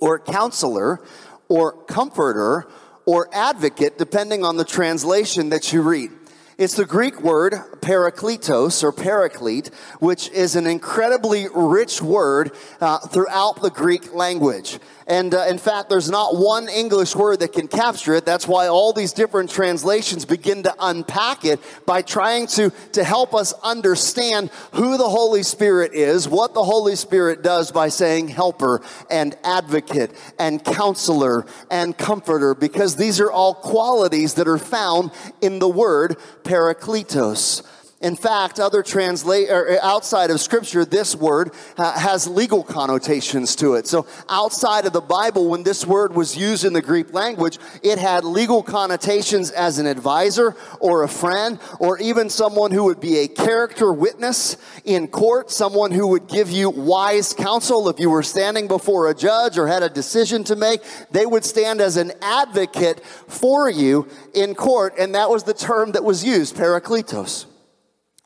or 0.00 0.18
counselor, 0.18 1.00
or 1.48 1.72
comforter, 1.84 2.68
or 3.06 3.28
advocate, 3.32 3.98
depending 3.98 4.44
on 4.44 4.56
the 4.56 4.64
translation 4.64 5.50
that 5.50 5.72
you 5.72 5.82
read. 5.82 6.10
It's 6.58 6.74
the 6.74 6.84
Greek 6.84 7.20
word 7.22 7.52
parakletos 7.80 8.82
or 8.82 8.90
paraclete, 8.90 9.68
which 10.00 10.28
is 10.30 10.56
an 10.56 10.66
incredibly 10.66 11.46
rich 11.54 12.02
word 12.02 12.50
uh, 12.80 12.98
throughout 12.98 13.62
the 13.62 13.70
Greek 13.70 14.12
language. 14.12 14.80
And 15.06 15.32
uh, 15.34 15.46
in 15.48 15.56
fact, 15.56 15.88
there's 15.88 16.10
not 16.10 16.36
one 16.36 16.68
English 16.68 17.16
word 17.16 17.40
that 17.40 17.54
can 17.54 17.66
capture 17.66 18.14
it. 18.14 18.26
That's 18.26 18.46
why 18.46 18.66
all 18.66 18.92
these 18.92 19.14
different 19.14 19.50
translations 19.50 20.26
begin 20.26 20.64
to 20.64 20.74
unpack 20.78 21.46
it 21.46 21.60
by 21.86 22.02
trying 22.02 22.46
to, 22.48 22.70
to 22.92 23.04
help 23.04 23.34
us 23.34 23.54
understand 23.62 24.50
who 24.72 24.98
the 24.98 25.08
Holy 25.08 25.44
Spirit 25.44 25.94
is, 25.94 26.28
what 26.28 26.52
the 26.52 26.64
Holy 26.64 26.94
Spirit 26.94 27.42
does 27.42 27.72
by 27.72 27.88
saying 27.88 28.28
helper 28.28 28.82
and 29.10 29.34
advocate 29.44 30.10
and 30.38 30.62
counselor 30.62 31.46
and 31.70 31.96
comforter, 31.96 32.54
because 32.54 32.96
these 32.96 33.18
are 33.18 33.30
all 33.30 33.54
qualities 33.54 34.34
that 34.34 34.46
are 34.46 34.58
found 34.58 35.10
in 35.40 35.58
the 35.58 35.68
word 35.68 36.16
parakletos. 36.48 37.62
In 38.00 38.14
fact, 38.14 38.60
other 38.60 38.84
translate 38.84 39.50
or 39.50 39.72
uh, 39.72 39.78
outside 39.82 40.30
of 40.30 40.40
scripture, 40.40 40.84
this 40.84 41.16
word 41.16 41.50
uh, 41.76 41.98
has 41.98 42.28
legal 42.28 42.62
connotations 42.62 43.56
to 43.56 43.74
it. 43.74 43.88
So 43.88 44.06
outside 44.28 44.86
of 44.86 44.92
the 44.92 45.00
Bible, 45.00 45.48
when 45.48 45.64
this 45.64 45.84
word 45.84 46.14
was 46.14 46.36
used 46.36 46.64
in 46.64 46.72
the 46.72 46.80
Greek 46.80 47.12
language, 47.12 47.58
it 47.82 47.98
had 47.98 48.22
legal 48.22 48.62
connotations 48.62 49.50
as 49.50 49.80
an 49.80 49.86
advisor 49.86 50.54
or 50.78 51.02
a 51.02 51.08
friend 51.08 51.58
or 51.80 51.98
even 51.98 52.30
someone 52.30 52.70
who 52.70 52.84
would 52.84 53.00
be 53.00 53.18
a 53.18 53.26
character 53.26 53.92
witness 53.92 54.56
in 54.84 55.08
court, 55.08 55.50
someone 55.50 55.90
who 55.90 56.06
would 56.06 56.28
give 56.28 56.52
you 56.52 56.70
wise 56.70 57.34
counsel 57.34 57.88
if 57.88 57.98
you 57.98 58.10
were 58.10 58.22
standing 58.22 58.68
before 58.68 59.10
a 59.10 59.14
judge 59.14 59.58
or 59.58 59.66
had 59.66 59.82
a 59.82 59.88
decision 59.88 60.44
to 60.44 60.54
make. 60.54 60.82
They 61.10 61.26
would 61.26 61.44
stand 61.44 61.80
as 61.80 61.96
an 61.96 62.12
advocate 62.22 63.04
for 63.26 63.68
you 63.68 64.06
in 64.34 64.54
court, 64.54 64.94
and 64.96 65.16
that 65.16 65.30
was 65.30 65.42
the 65.42 65.52
term 65.52 65.90
that 65.92 66.04
was 66.04 66.22
used, 66.22 66.54
parakletos. 66.54 67.47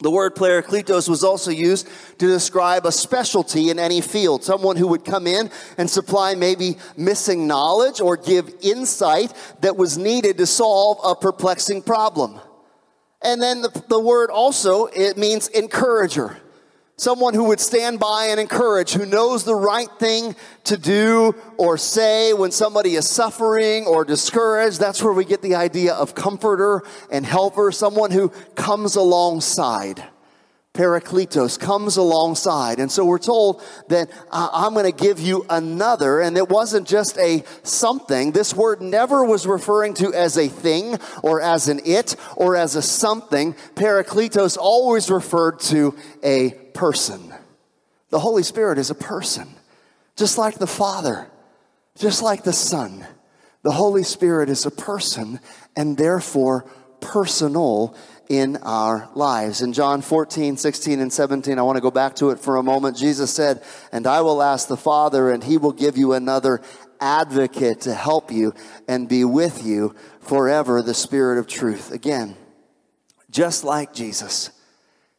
The 0.02 0.10
word 0.10 0.34
parakletos 0.34 1.08
was 1.08 1.22
also 1.22 1.50
used 1.50 1.88
to 2.18 2.26
describe 2.26 2.84
a 2.86 2.92
specialty 2.92 3.70
in 3.70 3.78
any 3.78 4.00
field, 4.00 4.42
someone 4.42 4.76
who 4.76 4.88
would 4.88 5.04
come 5.04 5.26
in 5.26 5.50
and 5.78 5.88
supply 5.88 6.34
maybe 6.34 6.76
missing 6.96 7.46
knowledge 7.46 8.00
or 8.00 8.16
give 8.16 8.52
insight 8.60 9.32
that 9.60 9.76
was 9.76 9.96
needed 9.96 10.38
to 10.38 10.46
solve 10.46 10.98
a 11.04 11.14
perplexing 11.14 11.82
problem. 11.82 12.40
And 13.22 13.40
then 13.40 13.62
the, 13.62 13.84
the 13.88 14.00
word 14.00 14.30
also, 14.30 14.86
it 14.86 15.16
means 15.16 15.46
encourager. 15.48 16.41
Someone 16.96 17.34
who 17.34 17.44
would 17.44 17.58
stand 17.58 17.98
by 17.98 18.26
and 18.26 18.38
encourage, 18.38 18.92
who 18.92 19.06
knows 19.06 19.44
the 19.44 19.54
right 19.54 19.88
thing 19.98 20.36
to 20.64 20.76
do 20.76 21.34
or 21.56 21.78
say 21.78 22.32
when 22.32 22.52
somebody 22.52 22.94
is 22.94 23.08
suffering 23.08 23.86
or 23.86 24.04
discouraged. 24.04 24.78
That's 24.78 25.02
where 25.02 25.12
we 25.12 25.24
get 25.24 25.42
the 25.42 25.54
idea 25.54 25.94
of 25.94 26.14
comforter 26.14 26.82
and 27.10 27.24
helper, 27.24 27.72
someone 27.72 28.10
who 28.10 28.28
comes 28.54 28.94
alongside. 28.94 30.04
Parakletos 30.74 31.60
comes 31.60 31.98
alongside. 31.98 32.78
And 32.78 32.90
so 32.90 33.04
we're 33.04 33.18
told 33.18 33.62
that 33.88 34.10
I'm 34.30 34.72
going 34.72 34.90
to 34.90 35.04
give 35.04 35.20
you 35.20 35.44
another. 35.50 36.20
And 36.20 36.38
it 36.38 36.48
wasn't 36.48 36.88
just 36.88 37.18
a 37.18 37.44
something. 37.62 38.32
This 38.32 38.54
word 38.54 38.80
never 38.80 39.22
was 39.22 39.46
referring 39.46 39.92
to 39.94 40.14
as 40.14 40.38
a 40.38 40.48
thing 40.48 40.98
or 41.22 41.42
as 41.42 41.68
an 41.68 41.80
it 41.84 42.16
or 42.36 42.56
as 42.56 42.74
a 42.74 42.80
something. 42.80 43.52
Parakletos 43.74 44.56
always 44.56 45.10
referred 45.10 45.60
to 45.60 45.94
a 46.22 46.50
person. 46.72 47.34
The 48.08 48.20
Holy 48.20 48.42
Spirit 48.42 48.78
is 48.78 48.88
a 48.88 48.94
person. 48.94 49.48
Just 50.16 50.38
like 50.38 50.58
the 50.58 50.66
Father, 50.66 51.30
just 51.98 52.22
like 52.22 52.44
the 52.44 52.52
Son. 52.52 53.06
The 53.62 53.72
Holy 53.72 54.04
Spirit 54.04 54.48
is 54.48 54.64
a 54.64 54.70
person 54.70 55.38
and 55.76 55.96
therefore 55.96 56.64
personal 57.00 57.96
in 58.32 58.56
our 58.62 59.10
lives. 59.14 59.60
In 59.60 59.74
John 59.74 60.00
14, 60.00 60.56
16, 60.56 61.00
and 61.00 61.12
17, 61.12 61.58
I 61.58 61.62
want 61.62 61.76
to 61.76 61.82
go 61.82 61.90
back 61.90 62.16
to 62.16 62.30
it 62.30 62.38
for 62.38 62.56
a 62.56 62.62
moment. 62.62 62.96
Jesus 62.96 63.30
said, 63.30 63.62
And 63.92 64.06
I 64.06 64.22
will 64.22 64.40
ask 64.40 64.68
the 64.68 64.76
Father, 64.76 65.30
and 65.30 65.44
he 65.44 65.58
will 65.58 65.72
give 65.72 65.98
you 65.98 66.14
another 66.14 66.62
advocate 66.98 67.82
to 67.82 67.92
help 67.92 68.32
you 68.32 68.54
and 68.88 69.06
be 69.06 69.22
with 69.26 69.66
you 69.66 69.94
forever, 70.20 70.80
the 70.80 70.94
Spirit 70.94 71.38
of 71.38 71.46
truth. 71.46 71.92
Again, 71.92 72.34
just 73.30 73.64
like 73.64 73.92
Jesus. 73.92 74.50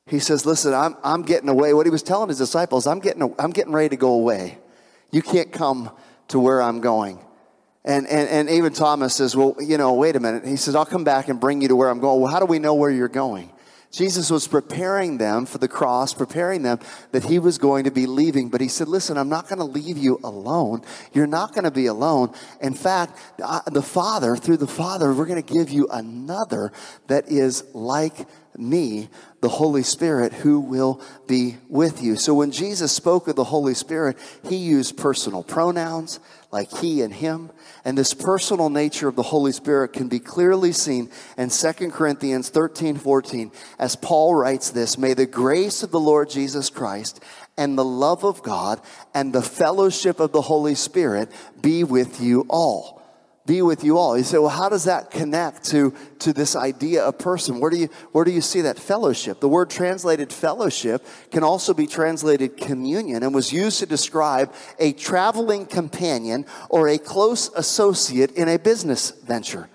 He 0.07 0.17
says, 0.17 0.47
Listen, 0.47 0.73
I'm, 0.73 0.97
I'm 1.03 1.21
getting 1.21 1.49
away. 1.49 1.75
What 1.75 1.85
he 1.85 1.91
was 1.91 2.01
telling 2.01 2.29
his 2.29 2.39
disciples, 2.39 2.87
I'm 2.87 2.99
getting, 2.99 3.35
I'm 3.37 3.51
getting 3.51 3.73
ready 3.73 3.89
to 3.89 3.95
go 3.95 4.13
away. 4.13 4.57
You 5.11 5.21
can't 5.21 5.51
come 5.51 5.91
to 6.29 6.39
where 6.39 6.63
I'm 6.63 6.81
going. 6.81 7.19
And, 7.85 8.07
and, 8.07 8.29
and 8.29 8.49
even 8.49 8.71
Thomas 8.73 9.15
says, 9.15 9.35
Well, 9.35 9.55
you 9.59 9.77
know, 9.77 9.93
wait 9.93 10.15
a 10.15 10.19
minute. 10.19 10.45
He 10.45 10.55
says, 10.55 10.75
I'll 10.75 10.85
come 10.85 11.03
back 11.03 11.27
and 11.27 11.39
bring 11.39 11.61
you 11.61 11.67
to 11.67 11.75
where 11.75 11.89
I'm 11.89 11.99
going. 11.99 12.21
Well, 12.21 12.31
how 12.31 12.39
do 12.39 12.45
we 12.45 12.59
know 12.59 12.73
where 12.75 12.89
you're 12.89 13.09
going? 13.09 13.51
Jesus 13.93 14.31
was 14.31 14.47
preparing 14.47 15.19
them 15.19 15.45
for 15.45 15.59
the 15.59 15.67
cross, 15.67 16.15
preparing 16.15 16.63
them 16.63 16.79
that 17.11 17.25
he 17.25 17.37
was 17.37 17.59
going 17.59 17.83
to 17.83 17.91
be 17.91 18.07
leaving. 18.07 18.49
But 18.49 18.59
he 18.59 18.67
said, 18.67 18.87
Listen, 18.87 19.17
I'm 19.17 19.29
not 19.29 19.47
going 19.47 19.59
to 19.59 19.65
leave 19.65 19.97
you 19.97 20.19
alone. 20.23 20.81
You're 21.13 21.27
not 21.27 21.53
going 21.53 21.65
to 21.65 21.71
be 21.71 21.85
alone. 21.85 22.33
In 22.59 22.73
fact, 22.73 23.19
the 23.37 23.83
Father, 23.83 24.35
through 24.35 24.57
the 24.57 24.67
Father, 24.67 25.13
we're 25.13 25.27
going 25.27 25.43
to 25.43 25.53
give 25.53 25.69
you 25.69 25.87
another 25.91 26.71
that 27.07 27.27
is 27.27 27.63
like 27.75 28.27
me, 28.57 29.09
the 29.41 29.49
Holy 29.49 29.83
Spirit, 29.83 30.33
who 30.33 30.59
will 30.59 31.01
be 31.27 31.57
with 31.69 32.01
you. 32.01 32.15
So 32.15 32.33
when 32.33 32.51
Jesus 32.51 32.91
spoke 32.91 33.27
of 33.27 33.35
the 33.35 33.43
Holy 33.43 33.73
Spirit, 33.73 34.17
he 34.43 34.55
used 34.55 34.97
personal 34.97 35.43
pronouns 35.43 36.19
like 36.53 36.71
he 36.77 37.01
and 37.01 37.13
him. 37.13 37.51
And 37.83 37.97
this 37.97 38.13
personal 38.13 38.69
nature 38.69 39.09
of 39.09 39.15
the 39.15 39.23
Holy 39.23 39.51
Spirit 39.51 39.91
can 39.91 40.07
be 40.07 40.19
clearly 40.19 40.71
seen 40.71 41.09
in 41.37 41.49
2 41.49 41.73
Corinthians 41.91 42.49
13 42.49 42.95
14, 42.95 43.51
as 43.79 43.97
Paul 43.97 44.35
writes 44.35 44.69
this 44.69 44.97
May 44.97 45.13
the 45.13 45.25
grace 45.25 45.83
of 45.83 45.91
the 45.91 45.99
Lord 45.99 46.29
Jesus 46.29 46.69
Christ 46.69 47.21
and 47.57 47.77
the 47.77 47.83
love 47.83 48.23
of 48.23 48.41
God 48.43 48.79
and 49.13 49.33
the 49.33 49.41
fellowship 49.41 50.19
of 50.19 50.31
the 50.31 50.41
Holy 50.41 50.75
Spirit 50.75 51.29
be 51.61 51.83
with 51.83 52.21
you 52.21 52.45
all 52.47 53.02
be 53.45 53.61
with 53.61 53.83
you 53.83 53.97
all. 53.97 54.17
You 54.17 54.23
say, 54.23 54.37
well, 54.37 54.49
how 54.49 54.69
does 54.69 54.85
that 54.85 55.11
connect 55.11 55.65
to, 55.65 55.93
to 56.19 56.31
this 56.31 56.55
idea 56.55 57.03
of 57.03 57.17
person? 57.17 57.59
Where 57.59 57.69
do 57.69 57.77
you, 57.77 57.89
where 58.13 58.23
do 58.23 58.31
you 58.31 58.39
see 58.39 58.61
that 58.61 58.79
fellowship? 58.79 59.41
The 59.41 59.49
word 59.49 59.69
translated 59.69 60.31
fellowship 60.31 61.05
can 61.29 61.43
also 61.43 61.73
be 61.73 61.85
translated 61.85 62.55
communion 62.55 63.21
and 63.21 63.35
was 63.35 63.51
used 63.51 63.79
to 63.79 63.85
describe 63.85 64.53
a 64.79 64.93
traveling 64.93 65.65
companion 65.65 66.45
or 66.69 66.87
a 66.87 66.97
close 66.97 67.49
associate 67.53 68.31
in 68.31 68.47
a 68.47 68.57
business 68.57 69.11
venture. 69.11 69.69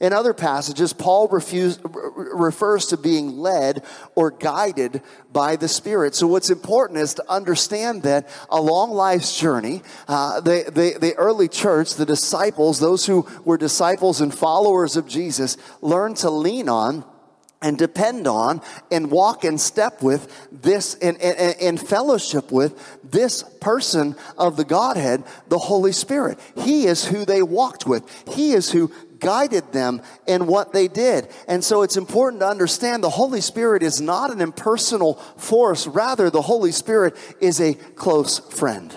In 0.00 0.14
other 0.14 0.32
passages, 0.32 0.94
Paul 0.94 1.28
refers 1.28 2.86
to 2.86 2.96
being 2.96 3.36
led 3.36 3.84
or 4.14 4.30
guided 4.30 5.02
by 5.30 5.56
the 5.56 5.68
Spirit. 5.68 6.14
So, 6.14 6.26
what's 6.26 6.48
important 6.48 7.00
is 7.00 7.12
to 7.14 7.30
understand 7.30 8.02
that 8.04 8.26
along 8.48 8.92
life's 8.92 9.38
journey, 9.38 9.82
uh, 10.08 10.40
the, 10.40 10.64
the, 10.66 10.98
the 10.98 11.14
early 11.16 11.48
church, 11.48 11.94
the 11.94 12.06
disciples, 12.06 12.80
those 12.80 13.04
who 13.04 13.28
were 13.44 13.58
disciples 13.58 14.22
and 14.22 14.34
followers 14.34 14.96
of 14.96 15.06
Jesus, 15.06 15.58
learned 15.82 16.16
to 16.18 16.30
lean 16.30 16.70
on 16.70 17.04
and 17.62 17.76
depend 17.76 18.26
on 18.26 18.62
and 18.90 19.10
walk 19.10 19.44
in 19.44 19.58
step 19.58 20.02
with 20.02 20.48
this 20.50 20.94
in, 20.94 21.16
in, 21.16 21.54
in, 21.60 21.76
fellowship 21.76 22.50
with 22.50 22.98
this 23.04 23.42
person 23.60 24.16
of 24.38 24.56
the 24.56 24.64
Godhead, 24.64 25.24
the 25.48 25.58
Holy 25.58 25.92
Spirit. 25.92 26.38
He 26.56 26.86
is 26.86 27.04
who 27.04 27.26
they 27.26 27.42
walked 27.42 27.86
with. 27.86 28.02
He 28.34 28.52
is 28.52 28.70
who 28.72 28.90
guided 29.20 29.72
them 29.72 30.02
in 30.26 30.46
what 30.46 30.72
they 30.72 30.88
did. 30.88 31.28
And 31.46 31.62
so 31.62 31.82
it's 31.82 31.96
important 31.96 32.40
to 32.40 32.48
understand 32.48 33.04
the 33.04 33.10
Holy 33.10 33.40
Spirit 33.40 33.82
is 33.82 34.00
not 34.00 34.32
an 34.32 34.40
impersonal 34.40 35.14
force. 35.36 35.86
Rather, 35.86 36.30
the 36.30 36.42
Holy 36.42 36.72
Spirit 36.72 37.16
is 37.40 37.60
a 37.60 37.74
close 37.74 38.38
friend. 38.38 38.94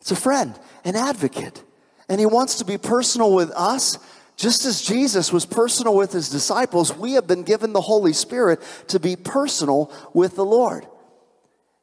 It's 0.00 0.10
a 0.10 0.16
friend, 0.16 0.58
an 0.84 0.96
advocate. 0.96 1.62
And 2.08 2.20
he 2.20 2.26
wants 2.26 2.58
to 2.58 2.64
be 2.64 2.78
personal 2.78 3.34
with 3.34 3.50
us. 3.50 3.98
Just 4.36 4.64
as 4.64 4.82
Jesus 4.82 5.32
was 5.32 5.46
personal 5.46 5.94
with 5.94 6.12
his 6.12 6.28
disciples, 6.28 6.96
we 6.96 7.12
have 7.12 7.26
been 7.26 7.42
given 7.42 7.72
the 7.72 7.80
Holy 7.80 8.12
Spirit 8.12 8.60
to 8.88 8.98
be 8.98 9.16
personal 9.16 9.92
with 10.12 10.36
the 10.36 10.44
Lord. 10.44 10.86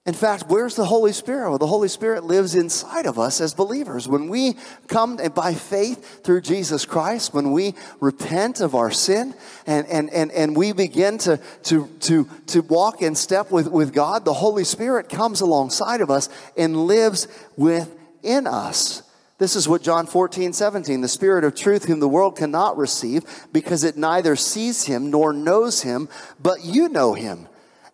In 0.03 0.15
fact, 0.15 0.45
where's 0.47 0.75
the 0.75 0.85
Holy 0.85 1.13
Spirit? 1.13 1.49
Well, 1.49 1.59
the 1.59 1.67
Holy 1.67 1.87
Spirit 1.87 2.23
lives 2.23 2.55
inside 2.55 3.05
of 3.05 3.19
us 3.19 3.39
as 3.39 3.53
believers. 3.53 4.07
When 4.07 4.29
we 4.29 4.55
come 4.87 5.17
by 5.35 5.53
faith 5.53 6.23
through 6.23 6.41
Jesus 6.41 6.85
Christ, 6.85 7.35
when 7.35 7.51
we 7.51 7.75
repent 7.99 8.61
of 8.61 8.73
our 8.73 8.89
sin 8.89 9.35
and, 9.67 9.85
and, 9.85 10.09
and, 10.09 10.31
and 10.31 10.57
we 10.57 10.71
begin 10.71 11.19
to, 11.19 11.39
to, 11.65 11.87
to, 11.99 12.27
to 12.47 12.61
walk 12.63 13.03
in 13.03 13.13
step 13.13 13.51
with, 13.51 13.67
with 13.67 13.93
God, 13.93 14.25
the 14.25 14.33
Holy 14.33 14.63
Spirit 14.63 15.07
comes 15.07 15.39
alongside 15.39 16.01
of 16.01 16.09
us 16.09 16.29
and 16.57 16.87
lives 16.87 17.27
within 17.55 18.47
us. 18.47 19.03
This 19.37 19.55
is 19.55 19.67
what 19.67 19.83
John 19.83 20.07
14, 20.07 20.53
17, 20.53 21.01
the 21.01 21.07
Spirit 21.07 21.43
of 21.43 21.53
truth, 21.53 21.85
whom 21.85 21.99
the 21.99 22.07
world 22.07 22.35
cannot 22.35 22.75
receive 22.75 23.23
because 23.53 23.83
it 23.83 23.97
neither 23.97 24.35
sees 24.35 24.85
him 24.85 25.11
nor 25.11 25.31
knows 25.31 25.83
him, 25.83 26.09
but 26.39 26.65
you 26.65 26.89
know 26.89 27.13
him 27.13 27.47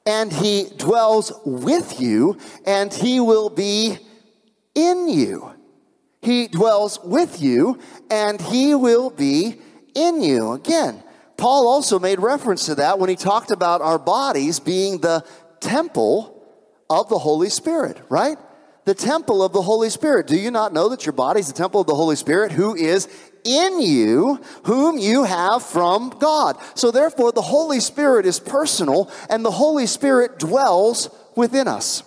and 0.07 0.31
he 0.31 0.69
dwells 0.77 1.33
with 1.45 1.99
you, 1.99 2.37
and 2.65 2.93
he 2.93 3.19
will 3.19 3.49
be 3.49 3.99
in 4.73 5.09
you. 5.09 5.53
He 6.21 6.47
dwells 6.47 6.97
with 7.03 7.41
you, 7.41 7.79
and 8.09 8.39
he 8.39 8.73
will 8.73 9.09
be 9.09 9.59
in 9.93 10.21
you. 10.23 10.53
Again, 10.53 11.03
Paul 11.35 11.67
also 11.67 11.99
made 11.99 12.21
reference 12.21 12.65
to 12.67 12.75
that 12.75 12.99
when 12.99 13.09
he 13.09 13.17
talked 13.17 13.51
about 13.51 13.81
our 13.81 13.99
bodies 13.99 14.61
being 14.61 14.99
the 14.99 15.25
temple 15.59 16.41
of 16.89 17.09
the 17.09 17.19
Holy 17.19 17.49
Spirit, 17.49 18.01
right? 18.07 18.37
The 18.85 18.95
temple 18.95 19.43
of 19.43 19.51
the 19.51 19.61
Holy 19.61 19.89
Spirit. 19.89 20.27
Do 20.27 20.37
you 20.37 20.51
not 20.51 20.71
know 20.71 20.87
that 20.87 21.05
your 21.05 21.13
body 21.13 21.41
is 21.41 21.47
the 21.47 21.53
temple 21.53 21.81
of 21.81 21.87
the 21.87 21.95
Holy 21.95 22.15
Spirit 22.15 22.53
who 22.53 22.75
is 22.75 23.09
in 23.47 23.81
you, 23.81 24.41
whom 24.63 24.97
you 24.97 25.23
have 25.23 25.63
from 25.63 26.09
God? 26.19 26.57
So 26.75 26.91
therefore, 26.91 27.31
the 27.31 27.41
Holy 27.41 27.79
Spirit 27.79 28.25
is 28.25 28.39
personal 28.39 29.09
and 29.29 29.43
the 29.43 29.51
Holy 29.51 29.87
Spirit 29.87 30.37
dwells 30.37 31.09
within 31.35 31.67
us. 31.67 32.03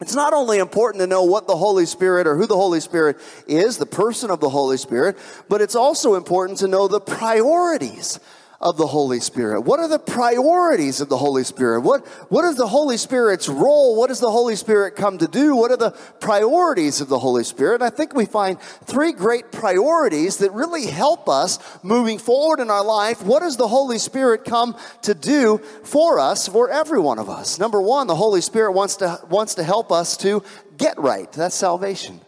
It's 0.00 0.14
not 0.14 0.32
only 0.32 0.58
important 0.58 1.00
to 1.02 1.06
know 1.06 1.22
what 1.22 1.46
the 1.46 1.56
Holy 1.56 1.86
Spirit 1.86 2.26
or 2.26 2.36
who 2.36 2.46
the 2.46 2.56
Holy 2.56 2.80
Spirit 2.80 3.16
is, 3.46 3.78
the 3.78 3.86
person 3.86 4.30
of 4.30 4.40
the 4.40 4.48
Holy 4.48 4.76
Spirit, 4.76 5.16
but 5.48 5.60
it's 5.60 5.76
also 5.76 6.14
important 6.14 6.58
to 6.58 6.68
know 6.68 6.88
the 6.88 7.00
priorities 7.00 8.18
of 8.60 8.76
the 8.76 8.86
Holy 8.86 9.20
Spirit? 9.20 9.62
What 9.62 9.80
are 9.80 9.88
the 9.88 9.98
priorities 9.98 11.00
of 11.00 11.08
the 11.08 11.16
Holy 11.16 11.44
Spirit? 11.44 11.80
What, 11.80 12.06
what 12.30 12.44
is 12.44 12.56
the 12.56 12.66
Holy 12.66 12.96
Spirit's 12.96 13.48
role? 13.48 13.96
What 13.96 14.08
does 14.08 14.20
the 14.20 14.30
Holy 14.30 14.56
Spirit 14.56 14.96
come 14.96 15.18
to 15.18 15.28
do? 15.28 15.56
What 15.56 15.70
are 15.70 15.76
the 15.76 15.90
priorities 16.20 17.00
of 17.00 17.08
the 17.08 17.18
Holy 17.18 17.44
Spirit? 17.44 17.76
And 17.76 17.84
I 17.84 17.90
think 17.90 18.14
we 18.14 18.26
find 18.26 18.60
three 18.60 19.12
great 19.12 19.52
priorities 19.52 20.38
that 20.38 20.52
really 20.52 20.86
help 20.86 21.28
us 21.28 21.58
moving 21.82 22.18
forward 22.18 22.60
in 22.60 22.70
our 22.70 22.84
life. 22.84 23.22
What 23.22 23.40
does 23.40 23.56
the 23.56 23.68
Holy 23.68 23.98
Spirit 23.98 24.44
come 24.44 24.76
to 25.02 25.14
do 25.14 25.58
for 25.84 26.18
us, 26.18 26.48
for 26.48 26.70
every 26.70 27.00
one 27.00 27.18
of 27.18 27.28
us? 27.28 27.58
Number 27.58 27.80
one, 27.80 28.06
the 28.06 28.14
Holy 28.14 28.40
Spirit 28.40 28.72
wants 28.72 28.96
to, 28.96 29.20
wants 29.28 29.54
to 29.56 29.62
help 29.62 29.92
us 29.92 30.16
to 30.18 30.42
get 30.78 30.98
right. 30.98 31.30
That's 31.32 31.54
salvation. 31.54 32.20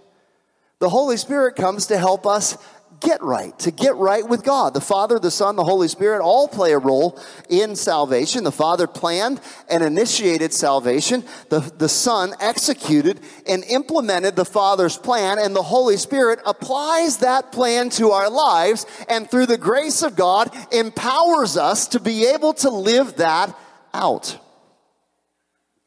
The 0.79 0.91
Holy 0.91 1.17
Spirit 1.17 1.57
comes 1.57 1.87
to 1.87 1.97
help 1.97 2.27
us 2.27 2.59
get 3.01 3.23
right, 3.23 3.59
to 3.61 3.71
get 3.71 3.97
right 3.97 4.27
with 4.27 4.43
God. 4.43 4.75
The 4.75 4.81
Father, 4.81 5.19
the 5.19 5.31
Son, 5.31 5.57
the 5.57 5.65
Holy 5.65 5.89
Spirit 5.89 6.23
all 6.23 6.49
play 6.49 6.73
a 6.73 6.79
role 6.79 7.21
in 7.49 7.77
salvation. 7.77 8.45
The 8.45 8.53
Father 8.53 8.87
planned 8.87 9.41
and 9.69 9.83
initiated 9.83 10.53
salvation. 10.53 11.25
The, 11.49 11.61
the 11.61 11.89
Son 11.89 12.35
executed 12.41 13.21
and 13.47 13.65
implemented 13.65 14.37
the 14.37 14.45
Father's 14.45 14.97
plan, 14.97 15.39
and 15.39 15.55
the 15.55 15.63
Holy 15.63 15.97
Spirit 15.97 16.41
applies 16.47 17.19
that 17.19 17.53
plan 17.53 17.91
to 17.91 18.11
our 18.11 18.31
lives, 18.31 18.87
and 19.09 19.31
through 19.31 19.47
the 19.47 19.59
grace 19.59 20.03
of 20.03 20.17
God, 20.17 20.51
empowers 20.73 21.57
us 21.57 21.89
to 21.89 22.01
be 22.01 22.27
able 22.27 22.55
to 22.55 22.71
live 22.71 23.17
that 23.17 23.57
out. 23.93 24.39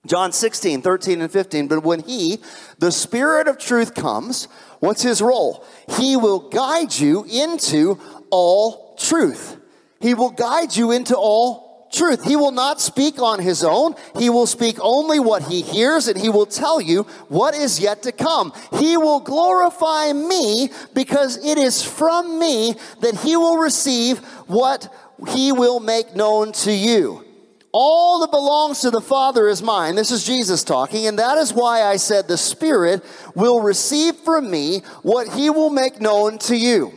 John 0.07 0.31
16, 0.31 0.81
13, 0.81 1.21
and 1.21 1.31
15. 1.31 1.67
But 1.67 1.83
when 1.83 2.01
He, 2.01 2.39
the 2.79 2.91
Spirit 2.91 3.47
of 3.47 3.57
truth, 3.57 3.93
comes, 3.93 4.47
What's 4.79 5.01
his 5.01 5.21
role? 5.21 5.65
He 5.97 6.15
will 6.15 6.49
guide 6.49 6.93
you 6.93 7.25
into 7.25 7.99
all 8.29 8.95
truth. 8.97 9.57
He 9.99 10.13
will 10.13 10.31
guide 10.31 10.75
you 10.75 10.91
into 10.91 11.15
all 11.15 11.89
truth. 11.91 12.23
He 12.23 12.35
will 12.35 12.51
not 12.51 12.79
speak 12.79 13.21
on 13.21 13.39
his 13.39 13.63
own. 13.63 13.95
He 14.17 14.29
will 14.29 14.47
speak 14.47 14.77
only 14.81 15.19
what 15.19 15.43
he 15.43 15.61
hears 15.61 16.07
and 16.07 16.19
he 16.19 16.29
will 16.29 16.45
tell 16.45 16.79
you 16.79 17.03
what 17.27 17.55
is 17.55 17.79
yet 17.79 18.03
to 18.03 18.11
come. 18.11 18.53
He 18.73 18.95
will 18.95 19.19
glorify 19.19 20.13
me 20.13 20.69
because 20.93 21.43
it 21.43 21.57
is 21.57 21.83
from 21.83 22.39
me 22.39 22.75
that 23.01 23.15
he 23.15 23.35
will 23.35 23.57
receive 23.57 24.19
what 24.47 24.93
he 25.29 25.51
will 25.51 25.79
make 25.79 26.15
known 26.15 26.51
to 26.53 26.71
you. 26.71 27.25
All 27.71 28.19
that 28.21 28.31
belongs 28.31 28.81
to 28.81 28.89
the 28.89 29.01
Father 29.01 29.47
is 29.47 29.61
mine. 29.61 29.95
This 29.95 30.11
is 30.11 30.25
Jesus 30.25 30.63
talking, 30.63 31.05
and 31.05 31.19
that 31.19 31.37
is 31.37 31.53
why 31.53 31.83
I 31.83 31.97
said 31.97 32.27
the 32.27 32.37
Spirit 32.37 33.03
will 33.35 33.61
receive 33.61 34.15
from 34.17 34.49
me 34.49 34.81
what 35.03 35.27
he 35.27 35.49
will 35.49 35.69
make 35.69 36.01
known 36.01 36.39
to 36.39 36.55
you. 36.55 36.93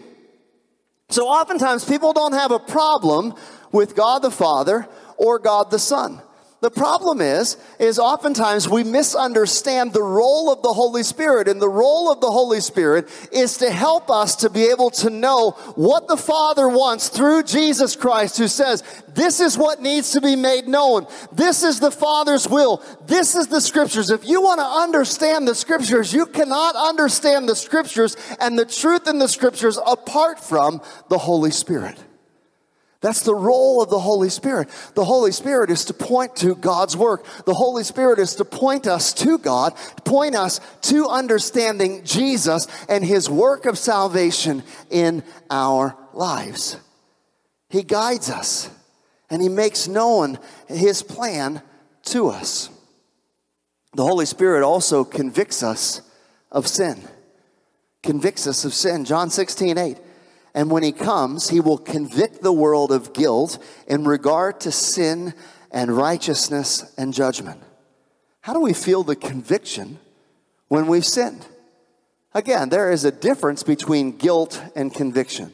So 1.11 1.29
oftentimes 1.29 1.85
people 1.85 2.15
don't 2.15 2.33
have 2.33 2.53
a 2.53 2.59
problem 2.59 3.35
with 3.71 3.95
God 3.95 4.21
the 4.21 4.31
Father 4.31 4.89
or 5.19 5.39
God 5.39 5.71
the 5.71 5.79
Son. 5.79 6.23
The 6.63 6.71
problem 6.71 7.21
is, 7.21 7.57
is 7.81 7.99
oftentimes 7.99 8.69
we 8.69 8.85
misunderstand 8.85 9.93
the 9.93 10.03
role 10.03 10.53
of 10.53 10.63
the 10.63 10.73
Holy 10.73 11.03
Spirit. 11.03 11.49
And 11.49 11.61
the 11.61 11.69
role 11.69 12.11
of 12.13 12.21
the 12.21 12.31
Holy 12.31 12.61
Spirit 12.61 13.09
is 13.33 13.59
to 13.59 13.69
help 13.69 14.09
us 14.09 14.37
to 14.37 14.49
be 14.49 14.71
able 14.71 14.91
to 14.91 15.11
know 15.11 15.51
what 15.75 16.07
the 16.07 16.17
Father 16.17 16.69
wants 16.69 17.09
through 17.09 17.43
Jesus 17.43 17.97
Christ, 17.97 18.39
who 18.39 18.47
says, 18.47 18.85
this 19.09 19.41
is 19.41 19.59
what 19.59 19.83
needs 19.83 20.13
to 20.13 20.21
be 20.21 20.37
made 20.37 20.69
known. 20.69 21.09
This 21.33 21.65
is 21.65 21.81
the 21.81 21.91
Father's 21.91 22.47
will. 22.49 22.81
This 23.07 23.35
is 23.35 23.49
the 23.49 23.61
scriptures. 23.61 24.11
If 24.11 24.25
you 24.25 24.41
want 24.41 24.61
to 24.61 24.65
understand 24.65 25.49
the 25.49 25.57
scriptures, 25.57 26.13
you 26.15 26.27
cannot 26.27 26.77
understand 26.77 27.49
the 27.49 27.57
scriptures 27.57 28.17
and 28.39 28.57
the 28.57 28.67
truth 28.67 29.09
in 29.09 29.19
the 29.19 29.29
scriptures 29.29 29.81
apart 29.85 30.39
from 30.39 30.81
the 31.09 31.19
Holy 31.19 31.51
Spirit. 31.51 31.99
That's 33.03 33.23
the 33.23 33.35
role 33.35 33.83
of 33.83 33.91
the 33.91 33.99
Holy 33.99 34.31
Spirit. 34.31 34.69
The 34.95 35.05
Holy 35.05 35.33
Spirit 35.33 35.71
is 35.71 35.85
to 35.87 35.93
point 35.93 36.37
to 36.37 36.55
God's 36.55 36.97
work. 36.97 37.27
The 37.45 37.53
Holy 37.53 37.83
Spirit 37.83 38.21
is 38.21 38.37
to 38.37 38.45
point 38.45 38.87
us 38.87 39.13
to 39.15 39.39
God, 39.39 39.75
point 40.05 40.37
us 40.37 40.61
to 40.83 41.09
understanding 41.09 42.05
Jesus 42.05 42.69
and 42.89 43.05
his 43.05 43.29
work 43.29 43.67
of 43.67 43.77
salvation 43.77 44.63
in 44.89 45.25
our 45.51 45.99
lives. 46.15 46.77
He 47.69 47.83
guides 47.83 48.31
us 48.31 48.71
and 49.29 49.43
he 49.43 49.49
makes 49.49 49.89
known 49.89 50.39
his 50.69 51.03
plan 51.03 51.61
to 52.05 52.29
us. 52.29 52.71
The 53.95 54.05
Holy 54.05 54.27
Spirit 54.27 54.63
also 54.63 55.03
convicts 55.03 55.65
us 55.65 56.03
of 56.53 56.69
sin. 56.69 57.03
Convicts 58.05 58.47
us 58.47 58.65
of 58.65 58.73
sin. 58.73 59.05
John 59.05 59.29
16, 59.29 59.77
8. 59.77 59.99
And 60.55 60.71
when 60.71 60.83
he 60.83 60.93
comes, 60.93 61.49
he 61.49 61.61
will 61.61 61.79
convict 61.79 62.43
the 62.43 62.53
world 62.53 62.93
of 62.93 63.13
guilt 63.13 63.59
in 63.87 64.05
regard 64.05 64.61
to 64.61 64.73
sin 64.73 65.35
and 65.71 65.97
righteousness 65.97 66.93
and 66.99 67.15
judgment. 67.15 67.63
How 68.43 68.53
do 68.53 68.61
we 68.61 68.75
feel 68.75 69.03
the 69.03 69.17
conviction 69.17 69.99
when 70.69 70.87
we've 70.87 71.07
sinned? 71.07 71.47
Again, 72.35 72.69
there 72.69 72.91
is 72.91 73.05
a 73.05 73.13
difference 73.13 73.63
between 73.63 74.17
guilt 74.17 74.63
and 74.75 74.93
conviction. 74.93 75.53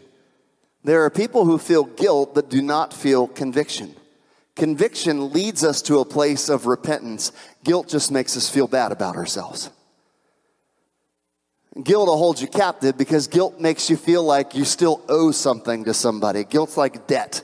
There 0.84 1.04
are 1.04 1.10
people 1.10 1.44
who 1.44 1.58
feel 1.58 1.84
guilt 1.84 2.34
but 2.34 2.50
do 2.50 2.62
not 2.62 2.94
feel 2.94 3.28
conviction. 3.28 3.94
Conviction 4.56 5.32
leads 5.32 5.62
us 5.62 5.82
to 5.82 5.98
a 5.98 6.04
place 6.04 6.48
of 6.48 6.66
repentance. 6.66 7.30
Guilt 7.62 7.88
just 7.88 8.10
makes 8.10 8.36
us 8.36 8.48
feel 8.48 8.66
bad 8.66 8.90
about 8.90 9.16
ourselves. 9.16 9.70
Guilt 11.82 12.08
will 12.08 12.18
hold 12.18 12.40
you 12.40 12.48
captive 12.48 12.98
because 12.98 13.28
guilt 13.28 13.60
makes 13.60 13.88
you 13.88 13.96
feel 13.96 14.24
like 14.24 14.54
you 14.54 14.64
still 14.64 15.00
owe 15.08 15.30
something 15.30 15.84
to 15.84 15.94
somebody. 15.94 16.42
Guilt's 16.44 16.76
like 16.76 17.06
debt. 17.06 17.42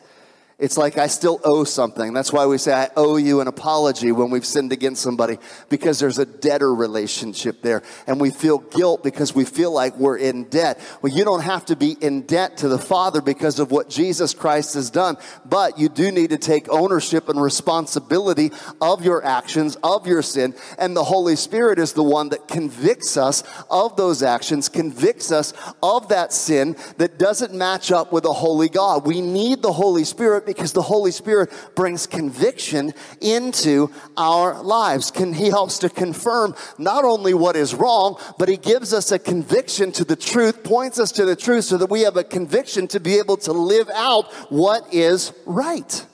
It's 0.57 0.77
like 0.77 0.99
I 0.99 1.09
still 1.09 1.41
owe 1.43 1.65
something. 1.65 2.13
That's 2.13 2.33
why 2.33 2.47
we 2.47 2.59
say 2.59 2.73
I 2.73 2.89
owe 2.97 3.17
you 3.17 3.41
an 3.41 3.49
apology 3.49 4.13
when 4.13 4.31
we've 4.31 4.47
sinned 4.47 4.73
against 4.73 5.03
somebody 5.03 5.39
because 5.69 5.99
there's 5.99 6.21
a 6.21 6.27
debtor 6.27 6.73
relationship 6.73 7.61
there. 7.61 7.83
And 8.07 8.21
we 8.21 8.31
feel 8.31 8.59
guilt 8.59 9.03
because 9.03 9.35
we 9.35 9.45
feel 9.45 9.73
like 9.73 9.97
we're 9.97 10.17
in 10.17 10.45
debt. 10.45 10.79
Well, 11.03 11.13
you 11.13 11.25
don't 11.25 11.43
have 11.43 11.65
to 11.67 11.77
be 11.77 11.97
in 12.01 12.23
debt 12.23 12.59
to 12.59 12.69
the 12.69 12.79
Father 12.79 13.21
because 13.21 13.59
of 13.59 13.73
what 13.73 13.91
Jesus 13.91 14.33
Christ 14.33 14.75
has 14.75 14.91
done, 14.91 15.17
but 15.45 15.77
you 15.77 15.89
do 15.89 16.13
need 16.13 16.31
to 16.31 16.39
take 16.39 16.69
ownership 16.69 17.29
and 17.29 17.43
responsibility 17.43 18.53
of 18.81 19.05
your 19.05 19.25
actions, 19.25 19.77
of 19.83 20.07
your 20.07 20.23
sin. 20.23 20.55
And 20.79 20.97
the 20.97 21.03
Holy 21.03 21.35
Spirit 21.35 21.81
is 21.81 21.95
the 21.95 22.05
one 22.05 22.29
that 22.29 22.47
convicts 22.47 23.17
us 23.17 23.43
of 23.71 23.97
those 23.97 24.23
actions, 24.23 24.69
convicts 24.69 25.33
us 25.33 25.53
of 25.83 26.11
that 26.11 26.33
sin 26.33 26.77
that 26.99 27.19
doesn't 27.19 27.53
match 27.53 27.91
up 27.91 28.13
with 28.13 28.25
a 28.25 28.33
holy 28.33 28.69
God. 28.69 29.05
We 29.05 29.21
need 29.21 29.61
the 29.61 29.73
Holy 29.73 30.05
Spirit 30.05 30.44
because 30.47 30.73
the 30.73 30.83
Holy 30.83 31.11
Spirit 31.11 31.53
brings 31.75 32.07
conviction 32.07 32.93
into 33.21 33.91
our 34.17 34.63
lives. 34.63 35.11
Can, 35.11 35.33
he 35.33 35.49
helps 35.49 35.79
to 35.79 35.89
confirm 35.89 36.55
not 36.79 37.05
only 37.05 37.35
what 37.35 37.57
is 37.57 37.75
wrong, 37.75 38.19
but 38.39 38.49
He 38.49 38.57
gives 38.57 38.93
us 38.93 39.13
a 39.13 39.19
conviction 39.19 39.93
to 39.93 40.05
the 40.05 40.17
truth, 40.17 40.65
points 40.65 40.99
us 40.99 41.13
to 41.13 41.25
the 41.25 41.37
truth 41.37 41.65
so 41.65 41.79
that 41.79 41.91
we 41.91 42.03
have 42.03 42.17
a 42.17 42.25
conviction 42.25 42.89
to 42.89 43.01
be 43.01 43.19
able 43.19 43.37
to 43.39 43.53
live 43.53 43.89
out 43.91 44.33
what 44.51 44.93
is 44.93 45.33
right. 45.47 46.07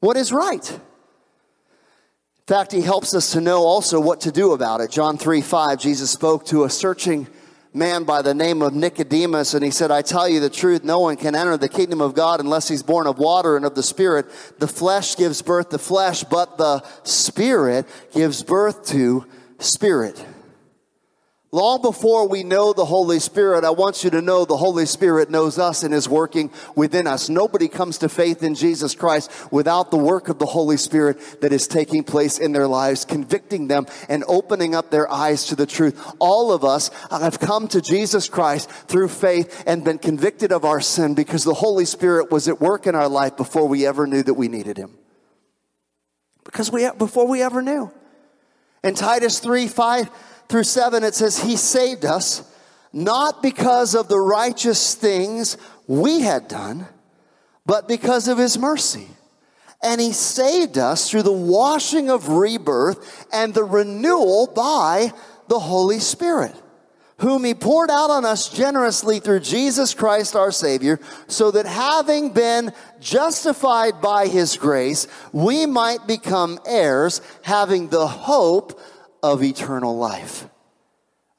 What 0.00 0.16
is 0.16 0.32
right? 0.32 0.70
In 0.70 0.80
fact, 2.46 2.72
He 2.72 2.82
helps 2.82 3.14
us 3.14 3.32
to 3.32 3.40
know 3.40 3.62
also 3.62 4.00
what 4.00 4.20
to 4.22 4.32
do 4.32 4.52
about 4.52 4.80
it. 4.80 4.90
John 4.90 5.16
3 5.18 5.40
5, 5.40 5.78
Jesus 5.78 6.10
spoke 6.10 6.44
to 6.46 6.64
a 6.64 6.70
searching 6.70 7.26
man 7.74 8.04
by 8.04 8.22
the 8.22 8.32
name 8.32 8.62
of 8.62 8.72
Nicodemus, 8.72 9.52
and 9.52 9.64
he 9.64 9.70
said, 9.72 9.90
I 9.90 10.00
tell 10.00 10.28
you 10.28 10.38
the 10.38 10.48
truth, 10.48 10.84
no 10.84 11.00
one 11.00 11.16
can 11.16 11.34
enter 11.34 11.56
the 11.56 11.68
kingdom 11.68 12.00
of 12.00 12.14
God 12.14 12.38
unless 12.38 12.68
he's 12.68 12.84
born 12.84 13.08
of 13.08 13.18
water 13.18 13.56
and 13.56 13.66
of 13.66 13.74
the 13.74 13.82
Spirit. 13.82 14.26
The 14.60 14.68
flesh 14.68 15.16
gives 15.16 15.42
birth 15.42 15.70
to 15.70 15.78
flesh, 15.78 16.22
but 16.22 16.56
the 16.56 16.84
Spirit 17.02 17.86
gives 18.12 18.44
birth 18.44 18.86
to 18.86 19.26
spirit. 19.58 20.24
Long 21.54 21.80
before 21.80 22.26
we 22.26 22.42
know 22.42 22.72
the 22.72 22.84
Holy 22.84 23.20
Spirit, 23.20 23.62
I 23.62 23.70
want 23.70 24.02
you 24.02 24.10
to 24.10 24.20
know 24.20 24.44
the 24.44 24.56
Holy 24.56 24.86
Spirit 24.86 25.30
knows 25.30 25.56
us 25.56 25.84
and 25.84 25.94
is 25.94 26.08
working 26.08 26.50
within 26.74 27.06
us. 27.06 27.28
Nobody 27.28 27.68
comes 27.68 27.98
to 27.98 28.08
faith 28.08 28.42
in 28.42 28.56
Jesus 28.56 28.96
Christ 28.96 29.30
without 29.52 29.92
the 29.92 29.96
work 29.96 30.28
of 30.28 30.40
the 30.40 30.46
Holy 30.46 30.76
Spirit 30.76 31.42
that 31.42 31.52
is 31.52 31.68
taking 31.68 32.02
place 32.02 32.40
in 32.40 32.50
their 32.50 32.66
lives, 32.66 33.04
convicting 33.04 33.68
them 33.68 33.86
and 34.08 34.24
opening 34.26 34.74
up 34.74 34.90
their 34.90 35.08
eyes 35.08 35.44
to 35.44 35.54
the 35.54 35.64
truth. 35.64 35.96
All 36.18 36.50
of 36.50 36.64
us 36.64 36.90
have 37.08 37.38
come 37.38 37.68
to 37.68 37.80
Jesus 37.80 38.28
Christ 38.28 38.68
through 38.68 39.06
faith 39.06 39.62
and 39.64 39.84
been 39.84 39.98
convicted 39.98 40.50
of 40.50 40.64
our 40.64 40.80
sin 40.80 41.14
because 41.14 41.44
the 41.44 41.54
Holy 41.54 41.84
Spirit 41.84 42.32
was 42.32 42.48
at 42.48 42.60
work 42.60 42.88
in 42.88 42.96
our 42.96 43.08
life 43.08 43.36
before 43.36 43.68
we 43.68 43.86
ever 43.86 44.08
knew 44.08 44.24
that 44.24 44.34
we 44.34 44.48
needed 44.48 44.76
Him. 44.76 44.98
Because 46.42 46.72
we, 46.72 46.90
before 46.98 47.28
we 47.28 47.42
ever 47.42 47.62
knew. 47.62 47.92
In 48.84 48.94
Titus 48.94 49.40
3 49.40 49.66
5, 49.66 50.10
through 50.48 50.64
7, 50.64 51.02
it 51.02 51.14
says, 51.14 51.38
He 51.38 51.56
saved 51.56 52.04
us 52.04 52.48
not 52.92 53.42
because 53.42 53.94
of 53.94 54.08
the 54.08 54.20
righteous 54.20 54.94
things 54.94 55.56
we 55.86 56.20
had 56.20 56.46
done, 56.48 56.86
but 57.64 57.88
because 57.88 58.28
of 58.28 58.36
His 58.36 58.58
mercy. 58.58 59.08
And 59.82 60.00
He 60.00 60.12
saved 60.12 60.76
us 60.76 61.10
through 61.10 61.22
the 61.22 61.32
washing 61.32 62.10
of 62.10 62.28
rebirth 62.28 63.26
and 63.32 63.54
the 63.54 63.64
renewal 63.64 64.46
by 64.54 65.12
the 65.48 65.58
Holy 65.58 65.98
Spirit, 65.98 66.54
whom 67.18 67.44
He 67.44 67.54
poured 67.54 67.90
out 67.90 68.10
on 68.10 68.24
us 68.24 68.48
generously 68.48 69.20
through 69.20 69.40
Jesus 69.40 69.94
Christ 69.94 70.34
our 70.34 70.50
Savior, 70.50 70.98
so 71.26 71.50
that 71.50 71.66
having 71.66 72.32
been 72.32 72.72
justified 73.00 74.00
by 74.00 74.26
His 74.26 74.56
grace, 74.56 75.06
we 75.32 75.66
might 75.66 76.06
become 76.06 76.58
heirs, 76.66 77.20
having 77.42 77.88
the 77.88 78.06
hope 78.06 78.80
of 79.22 79.42
eternal 79.42 79.96
life. 79.96 80.48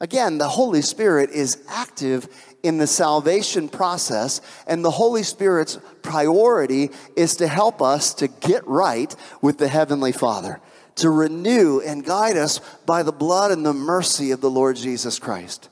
Again, 0.01 0.38
the 0.38 0.49
Holy 0.49 0.81
Spirit 0.81 1.29
is 1.29 1.63
active 1.69 2.27
in 2.63 2.79
the 2.79 2.88
salvation 2.88 3.69
process, 3.69 4.41
and 4.67 4.83
the 4.83 4.91
Holy 4.91 5.23
Spirit's 5.23 5.77
priority 6.01 6.89
is 7.15 7.35
to 7.38 7.47
help 7.47 7.81
us 7.81 8.13
to 8.15 8.27
get 8.27 8.65
right 8.67 9.15
with 9.41 9.57
the 9.57 9.67
Heavenly 9.67 10.11
Father, 10.11 10.59
to 10.95 11.10
renew 11.10 11.79
and 11.79 12.05
guide 12.05 12.38
us 12.38 12.60
by 12.86 13.03
the 13.03 13.12
blood 13.12 13.51
and 13.51 13.65
the 13.65 13.73
mercy 13.73 14.31
of 14.31 14.41
the 14.41 14.49
Lord 14.49 14.75
Jesus 14.77 15.19
Christ. 15.19 15.69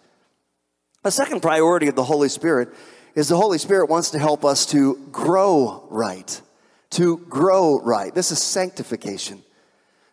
A 1.03 1.11
second 1.11 1.41
priority 1.41 1.87
of 1.87 1.95
the 1.95 2.03
Holy 2.03 2.29
Spirit 2.29 2.69
is 3.15 3.29
the 3.29 3.37
Holy 3.37 3.57
Spirit 3.57 3.89
wants 3.89 4.11
to 4.11 4.19
help 4.19 4.43
us 4.43 4.65
to 4.67 4.95
grow 5.11 5.85
right. 5.89 6.41
To 6.91 7.17
grow 7.17 7.79
right. 7.79 8.13
This 8.13 8.31
is 8.31 8.41
sanctification. 8.41 9.41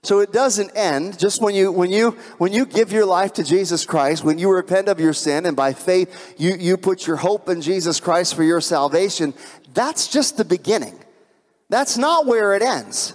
So 0.03 0.21
it 0.21 0.33
doesn't 0.33 0.71
end 0.75 1.19
just 1.19 1.43
when 1.43 1.55
you 1.55 1.71
when 1.71 1.91
you 1.91 2.13
when 2.39 2.55
you 2.55 2.65
give 2.65 2.91
your 2.91 3.05
life 3.05 3.35
to 3.35 3.45
Jesus 3.45 3.85
Christ, 3.85 4.25
when 4.25 4.39
you 4.39 4.51
repent 4.51 4.89
of 4.89 4.99
your 4.99 5.13
sin 5.13 5.45
and 5.45 5.55
by 5.55 5.75
faith 5.75 6.35
you, 6.39 6.55
you 6.55 6.79
put 6.79 7.07
your 7.07 7.17
hope 7.17 7.51
in 7.51 7.61
Jesus 7.61 8.01
Christ 8.01 8.35
for 8.35 8.43
your 8.43 8.63
salvation, 8.63 9.35
that's 9.75 10.09
just 10.09 10.39
the 10.39 10.45
beginning. 10.45 10.99
That's 11.69 11.99
not 11.99 12.27
where 12.27 12.55
it 12.55 12.63
ends. 12.63 13.15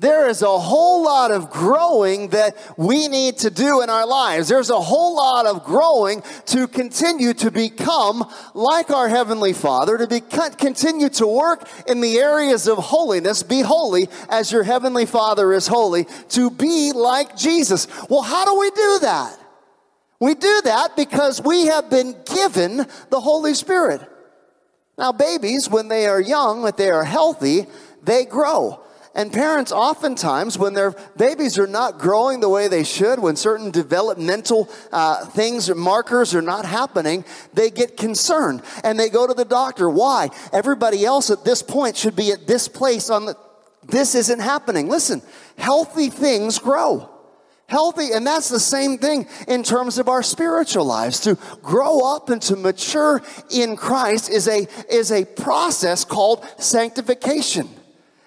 There 0.00 0.28
is 0.28 0.40
a 0.40 0.58
whole 0.58 1.04
lot 1.04 1.30
of 1.30 1.50
growing 1.50 2.28
that 2.28 2.56
we 2.78 3.06
need 3.06 3.36
to 3.38 3.50
do 3.50 3.82
in 3.82 3.90
our 3.90 4.06
lives. 4.06 4.48
There's 4.48 4.70
a 4.70 4.80
whole 4.80 5.14
lot 5.14 5.44
of 5.44 5.62
growing 5.62 6.22
to 6.46 6.66
continue 6.66 7.34
to 7.34 7.50
become 7.50 8.24
like 8.54 8.90
our 8.90 9.10
Heavenly 9.10 9.52
Father, 9.52 9.98
to 9.98 10.06
be, 10.06 10.22
continue 10.22 11.10
to 11.10 11.26
work 11.26 11.68
in 11.86 12.00
the 12.00 12.16
areas 12.16 12.66
of 12.66 12.78
holiness. 12.78 13.42
Be 13.42 13.60
holy 13.60 14.08
as 14.30 14.50
your 14.50 14.62
Heavenly 14.62 15.04
Father 15.04 15.52
is 15.52 15.66
holy, 15.66 16.06
to 16.30 16.50
be 16.50 16.92
like 16.92 17.36
Jesus. 17.36 17.86
Well, 18.08 18.22
how 18.22 18.46
do 18.46 18.58
we 18.58 18.70
do 18.70 18.98
that? 19.02 19.38
We 20.18 20.34
do 20.34 20.62
that 20.64 20.96
because 20.96 21.42
we 21.42 21.66
have 21.66 21.90
been 21.90 22.16
given 22.24 22.86
the 23.10 23.20
Holy 23.20 23.52
Spirit. 23.52 24.00
Now, 24.96 25.12
babies, 25.12 25.68
when 25.68 25.88
they 25.88 26.06
are 26.06 26.22
young, 26.22 26.62
when 26.62 26.72
they 26.78 26.90
are 26.90 27.04
healthy, 27.04 27.66
they 28.02 28.24
grow. 28.24 28.80
And 29.20 29.30
parents, 29.30 29.70
oftentimes, 29.70 30.56
when 30.56 30.72
their 30.72 30.94
babies 31.18 31.58
are 31.58 31.66
not 31.66 31.98
growing 31.98 32.40
the 32.40 32.48
way 32.48 32.68
they 32.68 32.84
should, 32.84 33.18
when 33.18 33.36
certain 33.36 33.70
developmental 33.70 34.66
uh, 34.90 35.26
things 35.26 35.68
or 35.68 35.74
markers 35.74 36.34
are 36.34 36.40
not 36.40 36.64
happening, 36.64 37.26
they 37.52 37.70
get 37.70 37.98
concerned 37.98 38.62
and 38.82 38.98
they 38.98 39.10
go 39.10 39.26
to 39.26 39.34
the 39.34 39.44
doctor. 39.44 39.90
Why? 39.90 40.30
Everybody 40.54 41.04
else 41.04 41.30
at 41.30 41.44
this 41.44 41.60
point 41.60 41.98
should 41.98 42.16
be 42.16 42.32
at 42.32 42.46
this 42.46 42.66
place 42.66 43.10
on 43.10 43.26
the. 43.26 43.36
This 43.86 44.14
isn't 44.14 44.40
happening. 44.40 44.88
Listen, 44.88 45.20
healthy 45.58 46.08
things 46.08 46.58
grow 46.58 47.10
healthy. 47.66 48.12
And 48.12 48.26
that's 48.26 48.48
the 48.48 48.58
same 48.58 48.98
thing 48.98 49.28
in 49.46 49.62
terms 49.62 49.98
of 49.98 50.08
our 50.08 50.24
spiritual 50.24 50.86
lives. 50.86 51.20
To 51.20 51.38
grow 51.62 52.00
up 52.00 52.28
and 52.28 52.42
to 52.42 52.56
mature 52.56 53.22
in 53.48 53.76
Christ 53.76 54.28
is 54.28 54.48
a, 54.48 54.66
is 54.92 55.12
a 55.12 55.24
process 55.24 56.04
called 56.04 56.44
sanctification. 56.58 57.68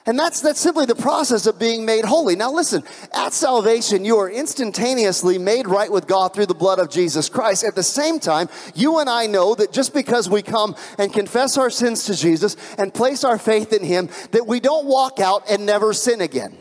And 0.06 0.20
that's, 0.20 0.42
that's 0.42 0.60
simply 0.60 0.86
the 0.86 0.96
process 0.96 1.46
of 1.46 1.58
being 1.58 1.86
made 1.86 2.04
holy. 2.04 2.36
Now 2.36 2.52
listen, 2.52 2.84
at 3.14 3.32
salvation, 3.32 4.04
you 4.04 4.18
are 4.18 4.30
instantaneously 4.30 5.38
made 5.38 5.66
right 5.66 5.90
with 5.90 6.08
God 6.08 6.34
through 6.34 6.48
the 6.48 6.54
blood 6.54 6.80
of 6.80 6.90
Jesus 6.90 7.30
Christ. 7.30 7.64
At 7.64 7.76
the 7.76 7.84
same 7.84 8.20
time, 8.20 8.50
you 8.76 9.00
and 9.00 9.10
I 9.10 9.28
know 9.28 9.56
that 9.56 9.72
just 9.72 9.94
because 9.94 10.30
we 10.30 10.42
come 10.42 10.76
and 10.98 11.14
confess 11.14 11.58
our 11.58 11.70
sins 11.70 12.04
to 12.06 12.16
Jesus 12.16 12.58
and 12.78 12.94
place 12.94 13.24
our 13.24 13.38
faith 13.38 13.72
in 13.72 13.84
Him, 13.84 14.10
that 14.32 14.46
we 14.46 14.60
don't 14.60 14.86
walk 14.86 15.22
out 15.22 15.50
and 15.50 15.66
never 15.66 15.94
sin 15.94 16.20
again. 16.20 16.58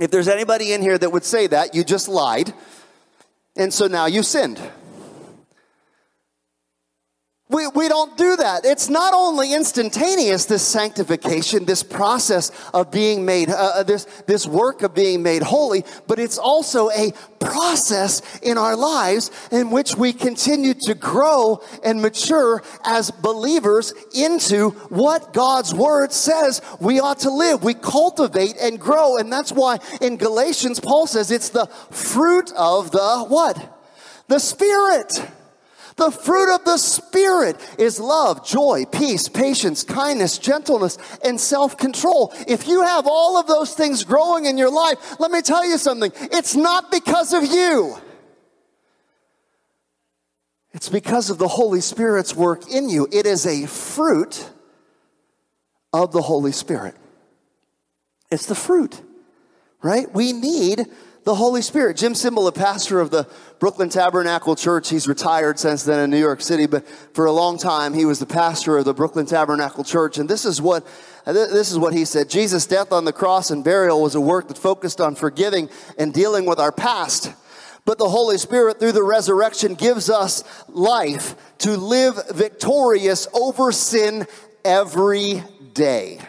If 0.00 0.10
there's 0.10 0.28
anybody 0.28 0.72
in 0.72 0.82
here 0.82 0.98
that 0.98 1.12
would 1.12 1.24
say 1.24 1.46
that, 1.46 1.76
you 1.76 1.84
just 1.84 2.08
lied. 2.08 2.52
And 3.54 3.72
so 3.72 3.86
now 3.86 4.06
you 4.06 4.24
sinned. 4.24 4.60
We, 7.48 7.68
we 7.68 7.86
don't 7.88 8.16
do 8.16 8.34
that. 8.34 8.64
It's 8.64 8.88
not 8.88 9.14
only 9.14 9.54
instantaneous, 9.54 10.46
this 10.46 10.66
sanctification, 10.66 11.64
this 11.64 11.84
process 11.84 12.50
of 12.74 12.90
being 12.90 13.24
made, 13.24 13.50
uh, 13.50 13.54
uh, 13.76 13.82
this, 13.84 14.04
this 14.26 14.48
work 14.48 14.82
of 14.82 14.96
being 14.96 15.22
made 15.22 15.42
holy, 15.42 15.84
but 16.08 16.18
it's 16.18 16.38
also 16.38 16.90
a 16.90 17.12
process 17.38 18.40
in 18.40 18.58
our 18.58 18.74
lives 18.74 19.30
in 19.52 19.70
which 19.70 19.94
we 19.94 20.12
continue 20.12 20.74
to 20.74 20.94
grow 20.94 21.62
and 21.84 22.02
mature 22.02 22.64
as 22.84 23.12
believers 23.12 23.94
into 24.12 24.70
what 24.88 25.32
God's 25.32 25.72
word 25.72 26.12
says 26.12 26.60
we 26.80 26.98
ought 26.98 27.20
to 27.20 27.30
live. 27.30 27.62
We 27.62 27.74
cultivate 27.74 28.56
and 28.60 28.80
grow. 28.80 29.18
And 29.18 29.32
that's 29.32 29.52
why 29.52 29.78
in 30.00 30.16
Galatians, 30.16 30.80
Paul 30.80 31.06
says 31.06 31.30
it's 31.30 31.50
the 31.50 31.66
fruit 31.92 32.50
of 32.56 32.90
the 32.90 33.24
what? 33.28 33.78
The 34.26 34.40
Spirit. 34.40 35.30
The 35.96 36.10
fruit 36.10 36.54
of 36.54 36.62
the 36.64 36.76
Spirit 36.76 37.56
is 37.78 37.98
love, 37.98 38.46
joy, 38.46 38.84
peace, 38.84 39.28
patience, 39.28 39.82
kindness, 39.82 40.36
gentleness, 40.36 40.98
and 41.24 41.40
self 41.40 41.78
control. 41.78 42.34
If 42.46 42.68
you 42.68 42.82
have 42.82 43.06
all 43.06 43.38
of 43.38 43.46
those 43.46 43.72
things 43.74 44.04
growing 44.04 44.44
in 44.44 44.58
your 44.58 44.70
life, 44.70 45.18
let 45.18 45.30
me 45.30 45.40
tell 45.40 45.64
you 45.64 45.78
something. 45.78 46.12
It's 46.30 46.54
not 46.54 46.90
because 46.90 47.32
of 47.32 47.44
you. 47.44 47.96
It's 50.74 50.90
because 50.90 51.30
of 51.30 51.38
the 51.38 51.48
Holy 51.48 51.80
Spirit's 51.80 52.36
work 52.36 52.70
in 52.70 52.90
you. 52.90 53.08
It 53.10 53.24
is 53.24 53.46
a 53.46 53.66
fruit 53.66 54.50
of 55.94 56.12
the 56.12 56.20
Holy 56.20 56.52
Spirit. 56.52 56.94
It's 58.30 58.44
the 58.44 58.54
fruit, 58.54 59.00
right? 59.82 60.12
We 60.12 60.34
need 60.34 60.84
the 61.26 61.34
Holy 61.34 61.60
Spirit. 61.60 61.96
Jim 61.96 62.12
Cymbala, 62.12 62.50
a 62.50 62.52
pastor 62.52 63.00
of 63.00 63.10
the 63.10 63.28
Brooklyn 63.58 63.88
Tabernacle 63.88 64.54
Church, 64.54 64.88
he's 64.88 65.08
retired 65.08 65.58
since 65.58 65.82
then 65.82 65.98
in 65.98 66.08
New 66.08 66.20
York 66.20 66.40
City, 66.40 66.66
but 66.66 66.86
for 67.14 67.26
a 67.26 67.32
long 67.32 67.58
time 67.58 67.94
he 67.94 68.04
was 68.04 68.20
the 68.20 68.26
pastor 68.26 68.78
of 68.78 68.84
the 68.84 68.94
Brooklyn 68.94 69.26
Tabernacle 69.26 69.82
Church. 69.82 70.18
And 70.18 70.28
this 70.28 70.44
is 70.44 70.62
what 70.62 70.86
this 71.24 71.72
is 71.72 71.80
what 71.80 71.94
he 71.94 72.04
said. 72.04 72.30
Jesus' 72.30 72.64
death 72.64 72.92
on 72.92 73.04
the 73.04 73.12
cross 73.12 73.50
and 73.50 73.64
burial 73.64 74.00
was 74.00 74.14
a 74.14 74.20
work 74.20 74.46
that 74.46 74.56
focused 74.56 75.00
on 75.00 75.16
forgiving 75.16 75.68
and 75.98 76.14
dealing 76.14 76.46
with 76.46 76.60
our 76.60 76.70
past. 76.70 77.32
But 77.84 77.98
the 77.98 78.08
Holy 78.08 78.38
Spirit, 78.38 78.78
through 78.78 78.92
the 78.92 79.02
resurrection, 79.02 79.74
gives 79.74 80.08
us 80.08 80.44
life 80.68 81.34
to 81.58 81.76
live 81.76 82.20
victorious 82.30 83.26
over 83.34 83.72
sin 83.72 84.28
every 84.64 85.42
day. 85.74 86.20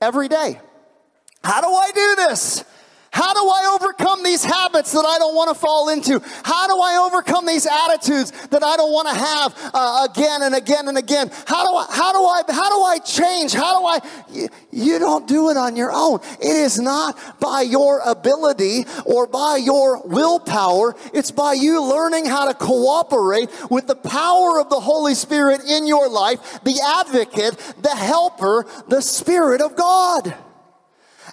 Every 0.00 0.28
day. 0.28 0.58
How 1.44 1.60
do 1.60 1.68
I 1.68 1.90
do 1.90 2.16
this? 2.16 2.64
How 3.12 3.34
do 3.34 3.40
I 3.40 3.76
overcome 3.80 4.22
these 4.22 4.44
habits 4.44 4.92
that 4.92 5.04
I 5.04 5.18
don't 5.18 5.34
want 5.34 5.48
to 5.48 5.54
fall 5.54 5.88
into? 5.88 6.20
How 6.44 6.68
do 6.68 6.80
I 6.80 7.08
overcome 7.08 7.44
these 7.44 7.66
attitudes 7.66 8.30
that 8.48 8.62
I 8.62 8.76
don't 8.76 8.92
want 8.92 9.08
to 9.08 9.14
have 9.14 9.72
uh, 9.74 10.06
again 10.08 10.42
and 10.42 10.54
again 10.54 10.86
and 10.86 10.96
again? 10.96 11.28
How 11.46 11.64
do 11.64 11.74
I, 11.74 11.86
how 11.90 12.12
do 12.12 12.18
I, 12.18 12.42
how 12.54 12.70
do 12.70 12.82
I 12.84 12.98
change? 12.98 13.52
How 13.52 13.80
do 13.80 13.86
I, 13.86 14.24
you, 14.30 14.48
you 14.70 14.98
don't 15.00 15.26
do 15.26 15.50
it 15.50 15.56
on 15.56 15.74
your 15.74 15.90
own. 15.90 16.20
It 16.40 16.56
is 16.56 16.78
not 16.78 17.40
by 17.40 17.62
your 17.62 18.00
ability 18.06 18.84
or 19.04 19.26
by 19.26 19.56
your 19.56 20.06
willpower. 20.06 20.94
It's 21.12 21.32
by 21.32 21.54
you 21.54 21.82
learning 21.82 22.26
how 22.26 22.46
to 22.46 22.54
cooperate 22.54 23.50
with 23.70 23.88
the 23.88 23.96
power 23.96 24.60
of 24.60 24.70
the 24.70 24.80
Holy 24.80 25.14
Spirit 25.14 25.62
in 25.68 25.84
your 25.86 26.08
life, 26.08 26.60
the 26.62 26.80
advocate, 26.80 27.56
the 27.82 27.96
helper, 27.96 28.66
the 28.86 29.00
Spirit 29.00 29.60
of 29.60 29.74
God. 29.74 30.32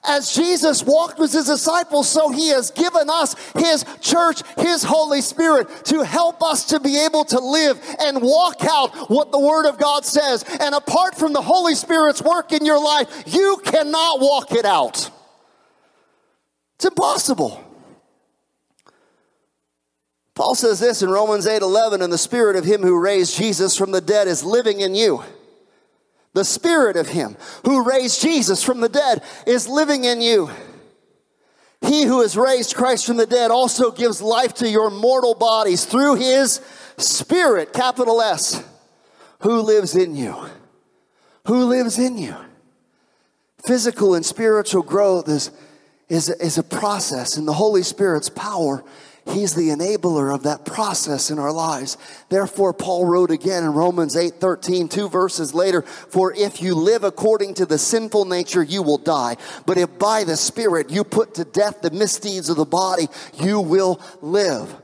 As 0.03 0.33
Jesus 0.33 0.83
walked 0.83 1.19
with 1.19 1.31
his 1.31 1.45
disciples, 1.45 2.09
so 2.09 2.29
he 2.29 2.49
has 2.49 2.71
given 2.71 3.09
us 3.09 3.35
his 3.57 3.85
church, 4.01 4.41
his 4.57 4.83
Holy 4.83 5.21
Spirit 5.21 5.67
to 5.85 6.03
help 6.03 6.41
us 6.43 6.65
to 6.65 6.79
be 6.79 7.05
able 7.05 7.25
to 7.25 7.39
live 7.39 7.79
and 7.99 8.21
walk 8.21 8.63
out 8.63 9.09
what 9.09 9.31
the 9.31 9.39
Word 9.39 9.67
of 9.67 9.77
God 9.77 10.05
says. 10.05 10.43
And 10.59 10.75
apart 10.75 11.15
from 11.15 11.33
the 11.33 11.41
Holy 11.41 11.75
Spirit's 11.75 12.21
work 12.21 12.51
in 12.51 12.65
your 12.65 12.81
life, 12.83 13.23
you 13.25 13.61
cannot 13.63 14.19
walk 14.19 14.51
it 14.51 14.65
out. 14.65 15.09
It's 16.75 16.85
impossible. 16.85 17.63
Paul 20.35 20.53
says 20.53 20.79
this 20.79 21.01
in 21.01 21.09
Romans 21.09 21.47
8 21.47 21.63
11, 21.63 22.03
and 22.03 22.13
the 22.13 22.17
spirit 22.17 22.55
of 22.55 22.63
him 22.63 22.83
who 22.83 22.99
raised 22.99 23.35
Jesus 23.35 23.75
from 23.75 23.89
the 23.89 24.01
dead 24.01 24.27
is 24.27 24.43
living 24.43 24.81
in 24.81 24.93
you. 24.93 25.23
The 26.37 26.45
spirit 26.45 26.97
of 26.97 27.09
him 27.09 27.35
who 27.65 27.83
raised 27.83 28.21
Jesus 28.21 28.61
from 28.61 28.79
the 28.79 28.89
dead 28.89 29.23
is 29.47 29.67
living 29.67 30.03
in 30.03 30.21
you. 30.21 30.51
He 31.81 32.03
who 32.03 32.21
has 32.21 32.37
raised 32.37 32.75
Christ 32.75 33.07
from 33.07 33.17
the 33.17 33.25
dead 33.25 33.49
also 33.49 33.89
gives 33.89 34.21
life 34.21 34.53
to 34.55 34.69
your 34.69 34.91
mortal 34.91 35.33
bodies 35.33 35.85
through 35.85 36.17
his 36.17 36.61
spirit, 36.97 37.73
capital 37.73 38.21
S, 38.21 38.63
who 39.39 39.61
lives 39.61 39.95
in 39.95 40.15
you. 40.15 40.35
Who 41.47 41.65
lives 41.65 41.97
in 41.97 42.19
you. 42.19 42.35
Physical 43.65 44.13
and 44.13 44.23
spiritual 44.23 44.83
growth 44.83 45.27
is, 45.27 45.49
is, 46.07 46.29
is 46.29 46.59
a 46.59 46.63
process, 46.63 47.35
and 47.35 47.47
the 47.47 47.53
Holy 47.53 47.81
Spirit's 47.81 48.29
power 48.29 48.83
He's 49.29 49.53
the 49.53 49.69
enabler 49.69 50.33
of 50.33 50.43
that 50.43 50.65
process 50.65 51.29
in 51.29 51.39
our 51.39 51.51
lives. 51.51 51.97
Therefore, 52.29 52.73
Paul 52.73 53.05
wrote 53.05 53.31
again 53.31 53.63
in 53.63 53.73
Romans 53.73 54.15
8 54.15 54.35
13, 54.35 54.87
two 54.87 55.09
verses 55.09 55.53
later, 55.53 55.81
For 55.81 56.33
if 56.33 56.61
you 56.61 56.75
live 56.75 57.03
according 57.03 57.55
to 57.55 57.65
the 57.65 57.77
sinful 57.77 58.25
nature, 58.25 58.63
you 58.63 58.81
will 58.81 58.97
die. 58.97 59.37
But 59.65 59.77
if 59.77 59.99
by 59.99 60.23
the 60.23 60.37
Spirit 60.37 60.89
you 60.89 61.03
put 61.03 61.33
to 61.35 61.45
death 61.45 61.81
the 61.81 61.91
misdeeds 61.91 62.49
of 62.49 62.57
the 62.57 62.65
body, 62.65 63.07
you 63.33 63.59
will 63.59 64.01
live 64.21 64.75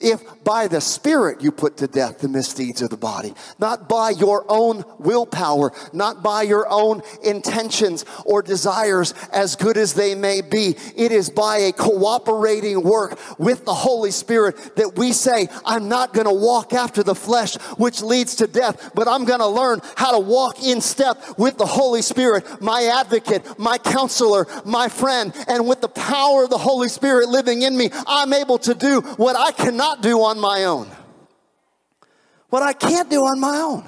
if 0.00 0.22
by 0.44 0.68
the 0.68 0.80
Spirit 0.80 1.40
you 1.40 1.52
put 1.52 1.76
to 1.78 1.86
death 1.86 2.18
the 2.18 2.28
misdeeds 2.28 2.82
of 2.82 2.90
the 2.90 2.96
body, 2.96 3.32
not 3.58 3.88
by 3.88 4.10
your 4.10 4.44
own 4.48 4.84
willpower, 4.98 5.72
not 5.92 6.22
by 6.22 6.42
your 6.42 6.68
own 6.68 7.00
intentions 7.22 8.04
or 8.26 8.42
desires, 8.42 9.14
as 9.32 9.56
good 9.56 9.76
as 9.76 9.94
they 9.94 10.14
may 10.14 10.40
be. 10.40 10.76
It 10.96 11.12
is 11.12 11.30
by 11.30 11.58
a 11.58 11.72
cooperating 11.72 12.82
work 12.82 13.18
with 13.38 13.64
the 13.64 13.74
Holy 13.74 14.10
Spirit 14.10 14.76
that 14.76 14.96
we 14.96 15.12
say, 15.12 15.48
I'm 15.64 15.88
not 15.88 16.12
going 16.12 16.26
to 16.26 16.34
walk 16.34 16.72
after 16.72 17.02
the 17.02 17.14
flesh, 17.14 17.54
which 17.78 18.02
leads 18.02 18.36
to 18.36 18.46
death, 18.46 18.90
but 18.94 19.08
I'm 19.08 19.24
going 19.24 19.40
to 19.40 19.46
learn 19.46 19.80
how 19.96 20.12
to 20.12 20.18
walk 20.18 20.62
in 20.62 20.80
step 20.80 21.38
with 21.38 21.56
the 21.56 21.66
Holy 21.66 22.02
Spirit, 22.02 22.60
my 22.60 22.90
advocate, 22.92 23.58
my 23.58 23.78
counselor, 23.78 24.46
my 24.64 24.88
friend, 24.88 25.32
and 25.48 25.66
with 25.66 25.80
the 25.80 25.88
power 25.88 26.44
of 26.44 26.50
the 26.50 26.58
Holy 26.58 26.88
Spirit 26.88 27.28
living 27.28 27.62
in 27.62 27.76
me, 27.76 27.90
I'm 28.06 28.32
able 28.32 28.58
to 28.58 28.74
do 28.74 29.00
what 29.00 29.36
I 29.36 29.52
cannot 29.52 29.83
cannot 29.84 30.02
do 30.02 30.22
on 30.22 30.40
my 30.40 30.64
own. 30.64 30.88
What 32.48 32.62
I 32.62 32.72
can't 32.72 33.10
do 33.10 33.24
on 33.24 33.40
my 33.40 33.56
own. 33.58 33.84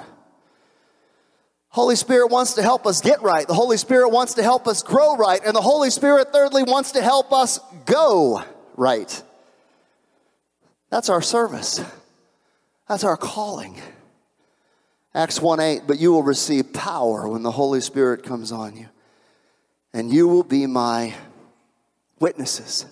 Holy 1.69 1.97
Spirit 1.97 2.29
wants 2.29 2.55
to 2.55 2.63
help 2.63 2.87
us 2.87 3.01
get 3.01 3.23
right. 3.23 3.47
The 3.47 3.55
Holy 3.55 3.77
Spirit 3.77 4.09
wants 4.09 4.35
to 4.35 4.43
help 4.43 4.67
us 4.67 4.83
grow 4.83 5.17
right. 5.17 5.41
And 5.45 5.55
the 5.55 5.61
Holy 5.61 5.91
Spirit, 5.91 6.33
thirdly, 6.33 6.63
wants 6.63 6.93
to 6.93 7.03
help 7.03 7.33
us 7.33 7.61
go 7.85 8.43
right. 8.77 9.23
That's 10.91 11.09
our 11.09 11.23
service. 11.23 11.83
That's 12.89 13.05
our 13.05 13.17
calling. 13.17 13.81
Acts 15.15 15.41
1 15.41 15.61
8, 15.61 15.83
but 15.87 15.99
you 15.99 16.13
will 16.13 16.23
receive 16.23 16.73
power 16.73 17.29
when 17.29 17.43
the 17.43 17.51
Holy 17.51 17.81
Spirit 17.81 18.23
comes 18.23 18.53
on 18.53 18.77
you, 18.77 18.89
and 19.95 20.13
you 20.13 20.29
will 20.29 20.45
be 20.45 20.67
my 20.67 21.15
witnesses 22.21 22.85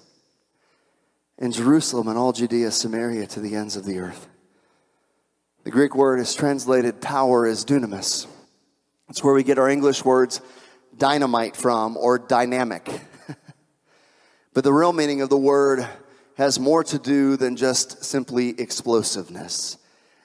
in 1.39 1.53
Jerusalem 1.53 2.09
and 2.09 2.18
all 2.18 2.32
Judea, 2.32 2.70
Samaria, 2.70 3.26
to 3.28 3.41
the 3.41 3.57
ends 3.57 3.76
of 3.76 3.85
the 3.85 3.99
earth. 3.99 4.28
The 5.64 5.70
Greek 5.70 5.95
word 5.95 6.20
is 6.20 6.35
translated 6.35 7.01
power 7.01 7.47
as 7.47 7.64
dunamis. 7.64 8.26
It's 9.09 9.24
where 9.24 9.35
we 9.35 9.43
get 9.43 9.59
our 9.59 9.68
English 9.68 10.05
words 10.05 10.41
dynamite 10.97 11.57
from 11.57 11.97
or 11.97 12.18
dynamic. 12.18 12.89
but 14.53 14.64
the 14.64 14.72
real 14.72 14.93
meaning 14.93 15.22
of 15.22 15.28
the 15.28 15.39
word 15.39 15.89
has 16.37 16.59
more 16.59 16.85
to 16.85 16.99
do 16.99 17.37
than 17.37 17.57
just 17.57 18.05
simply 18.05 18.51
explosiveness. 18.61 19.78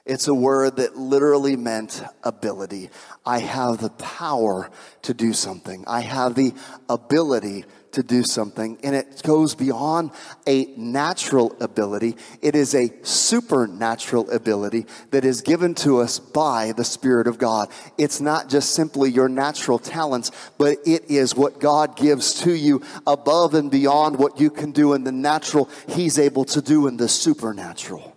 It's 0.06 0.28
a 0.28 0.34
word 0.34 0.78
that 0.78 0.98
literally 0.98 1.56
meant 1.56 2.02
ability. 2.24 2.90
I 3.26 3.40
have 3.40 3.80
the 3.80 3.92
power 3.92 4.72
to 5.04 5.14
do 5.14 5.34
something. 5.34 5.84
I 5.86 6.02
have 6.02 6.34
the 6.34 6.54
ability 6.90 7.66
to 7.94 8.04
do 8.04 8.24
something, 8.24 8.78
and 8.84 8.96
it 8.96 9.22
goes 9.24 9.56
beyond 9.56 10.12
a 10.48 10.66
natural 10.78 11.56
ability. 11.60 12.16
It 12.42 12.56
is 12.56 12.76
a 12.76 12.92
supernatural 13.04 14.30
ability 14.32 14.86
that 15.12 15.26
is 15.26 15.42
given 15.42 15.76
to 15.76 16.00
us 16.00 16.20
by 16.20 16.72
the 16.72 16.84
Spirit 16.84 17.28
of 17.28 17.38
God. 17.38 17.70
It's 17.98 18.22
not 18.22 18.50
just 18.50 18.72
simply 18.72 19.12
your 19.12 19.30
natural 19.30 19.80
talents, 19.80 20.32
but 20.58 20.78
it 20.86 21.10
is 21.10 21.36
what 21.36 21.60
God 21.60 21.96
gives 21.96 22.34
to 22.42 22.54
you 22.54 22.82
above 23.08 23.54
and 23.54 23.72
beyond 23.72 24.18
what 24.18 24.40
you 24.40 24.50
can 24.50 24.72
do 24.72 24.94
in 24.94 25.04
the 25.04 25.12
natural, 25.12 25.70
He's 25.88 26.20
able 26.20 26.46
to 26.46 26.62
do 26.62 26.88
in 26.88 26.98
the 26.98 27.08
supernatural. 27.08 28.16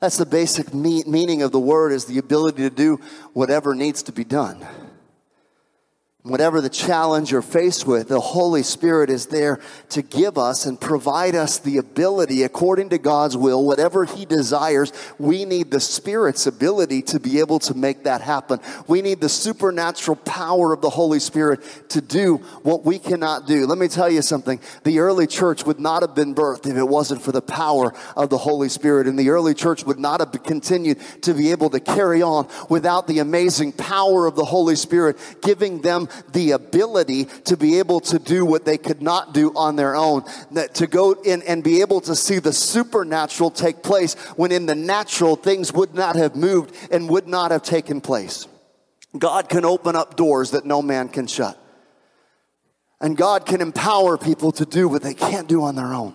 That's 0.00 0.16
the 0.18 0.26
basic 0.26 0.74
meaning 0.74 1.42
of 1.42 1.52
the 1.52 1.60
word 1.60 1.92
is 1.92 2.04
the 2.04 2.18
ability 2.18 2.62
to 2.62 2.70
do 2.70 3.00
whatever 3.32 3.74
needs 3.74 4.02
to 4.02 4.12
be 4.12 4.24
done. 4.24 4.66
Whatever 6.24 6.62
the 6.62 6.70
challenge 6.70 7.32
you're 7.32 7.42
faced 7.42 7.86
with, 7.86 8.08
the 8.08 8.18
Holy 8.18 8.62
Spirit 8.62 9.10
is 9.10 9.26
there 9.26 9.60
to 9.90 10.00
give 10.00 10.38
us 10.38 10.64
and 10.64 10.80
provide 10.80 11.34
us 11.34 11.58
the 11.58 11.76
ability, 11.76 12.44
according 12.44 12.88
to 12.88 12.96
God's 12.96 13.36
will, 13.36 13.62
whatever 13.62 14.06
He 14.06 14.24
desires. 14.24 14.90
We 15.18 15.44
need 15.44 15.70
the 15.70 15.80
Spirit's 15.80 16.46
ability 16.46 17.02
to 17.02 17.20
be 17.20 17.40
able 17.40 17.58
to 17.58 17.74
make 17.74 18.04
that 18.04 18.22
happen. 18.22 18.60
We 18.88 19.02
need 19.02 19.20
the 19.20 19.28
supernatural 19.28 20.16
power 20.16 20.72
of 20.72 20.80
the 20.80 20.88
Holy 20.88 21.20
Spirit 21.20 21.60
to 21.90 22.00
do 22.00 22.36
what 22.62 22.86
we 22.86 22.98
cannot 22.98 23.46
do. 23.46 23.66
Let 23.66 23.76
me 23.76 23.88
tell 23.88 24.10
you 24.10 24.22
something. 24.22 24.60
The 24.84 25.00
early 25.00 25.26
church 25.26 25.66
would 25.66 25.78
not 25.78 26.00
have 26.00 26.14
been 26.14 26.34
birthed 26.34 26.64
if 26.64 26.78
it 26.78 26.88
wasn't 26.88 27.20
for 27.20 27.32
the 27.32 27.42
power 27.42 27.92
of 28.16 28.30
the 28.30 28.38
Holy 28.38 28.70
Spirit. 28.70 29.06
And 29.08 29.18
the 29.18 29.28
early 29.28 29.52
church 29.52 29.84
would 29.84 29.98
not 29.98 30.20
have 30.20 30.42
continued 30.42 31.00
to 31.20 31.34
be 31.34 31.50
able 31.50 31.68
to 31.68 31.80
carry 31.80 32.22
on 32.22 32.48
without 32.70 33.08
the 33.08 33.18
amazing 33.18 33.72
power 33.72 34.26
of 34.26 34.36
the 34.36 34.46
Holy 34.46 34.76
Spirit 34.76 35.18
giving 35.42 35.82
them 35.82 36.08
the 36.32 36.52
ability 36.52 37.24
to 37.44 37.56
be 37.56 37.78
able 37.78 38.00
to 38.00 38.18
do 38.18 38.44
what 38.44 38.64
they 38.64 38.78
could 38.78 39.02
not 39.02 39.32
do 39.32 39.52
on 39.54 39.76
their 39.76 39.94
own, 39.94 40.24
that 40.52 40.74
to 40.76 40.86
go 40.86 41.12
in 41.12 41.42
and 41.42 41.62
be 41.62 41.80
able 41.80 42.00
to 42.02 42.14
see 42.14 42.38
the 42.38 42.52
supernatural 42.52 43.50
take 43.50 43.82
place 43.82 44.14
when 44.36 44.52
in 44.52 44.66
the 44.66 44.74
natural 44.74 45.36
things 45.36 45.72
would 45.72 45.94
not 45.94 46.16
have 46.16 46.36
moved 46.36 46.74
and 46.90 47.08
would 47.08 47.28
not 47.28 47.50
have 47.50 47.62
taken 47.62 48.00
place. 48.00 48.46
God 49.16 49.48
can 49.48 49.64
open 49.64 49.96
up 49.96 50.16
doors 50.16 50.50
that 50.52 50.64
no 50.64 50.82
man 50.82 51.08
can 51.08 51.26
shut. 51.26 51.58
And 53.00 53.16
God 53.16 53.46
can 53.46 53.60
empower 53.60 54.16
people 54.16 54.52
to 54.52 54.64
do 54.64 54.88
what 54.88 55.02
they 55.02 55.14
can't 55.14 55.48
do 55.48 55.62
on 55.62 55.74
their 55.74 55.92
own. 55.92 56.14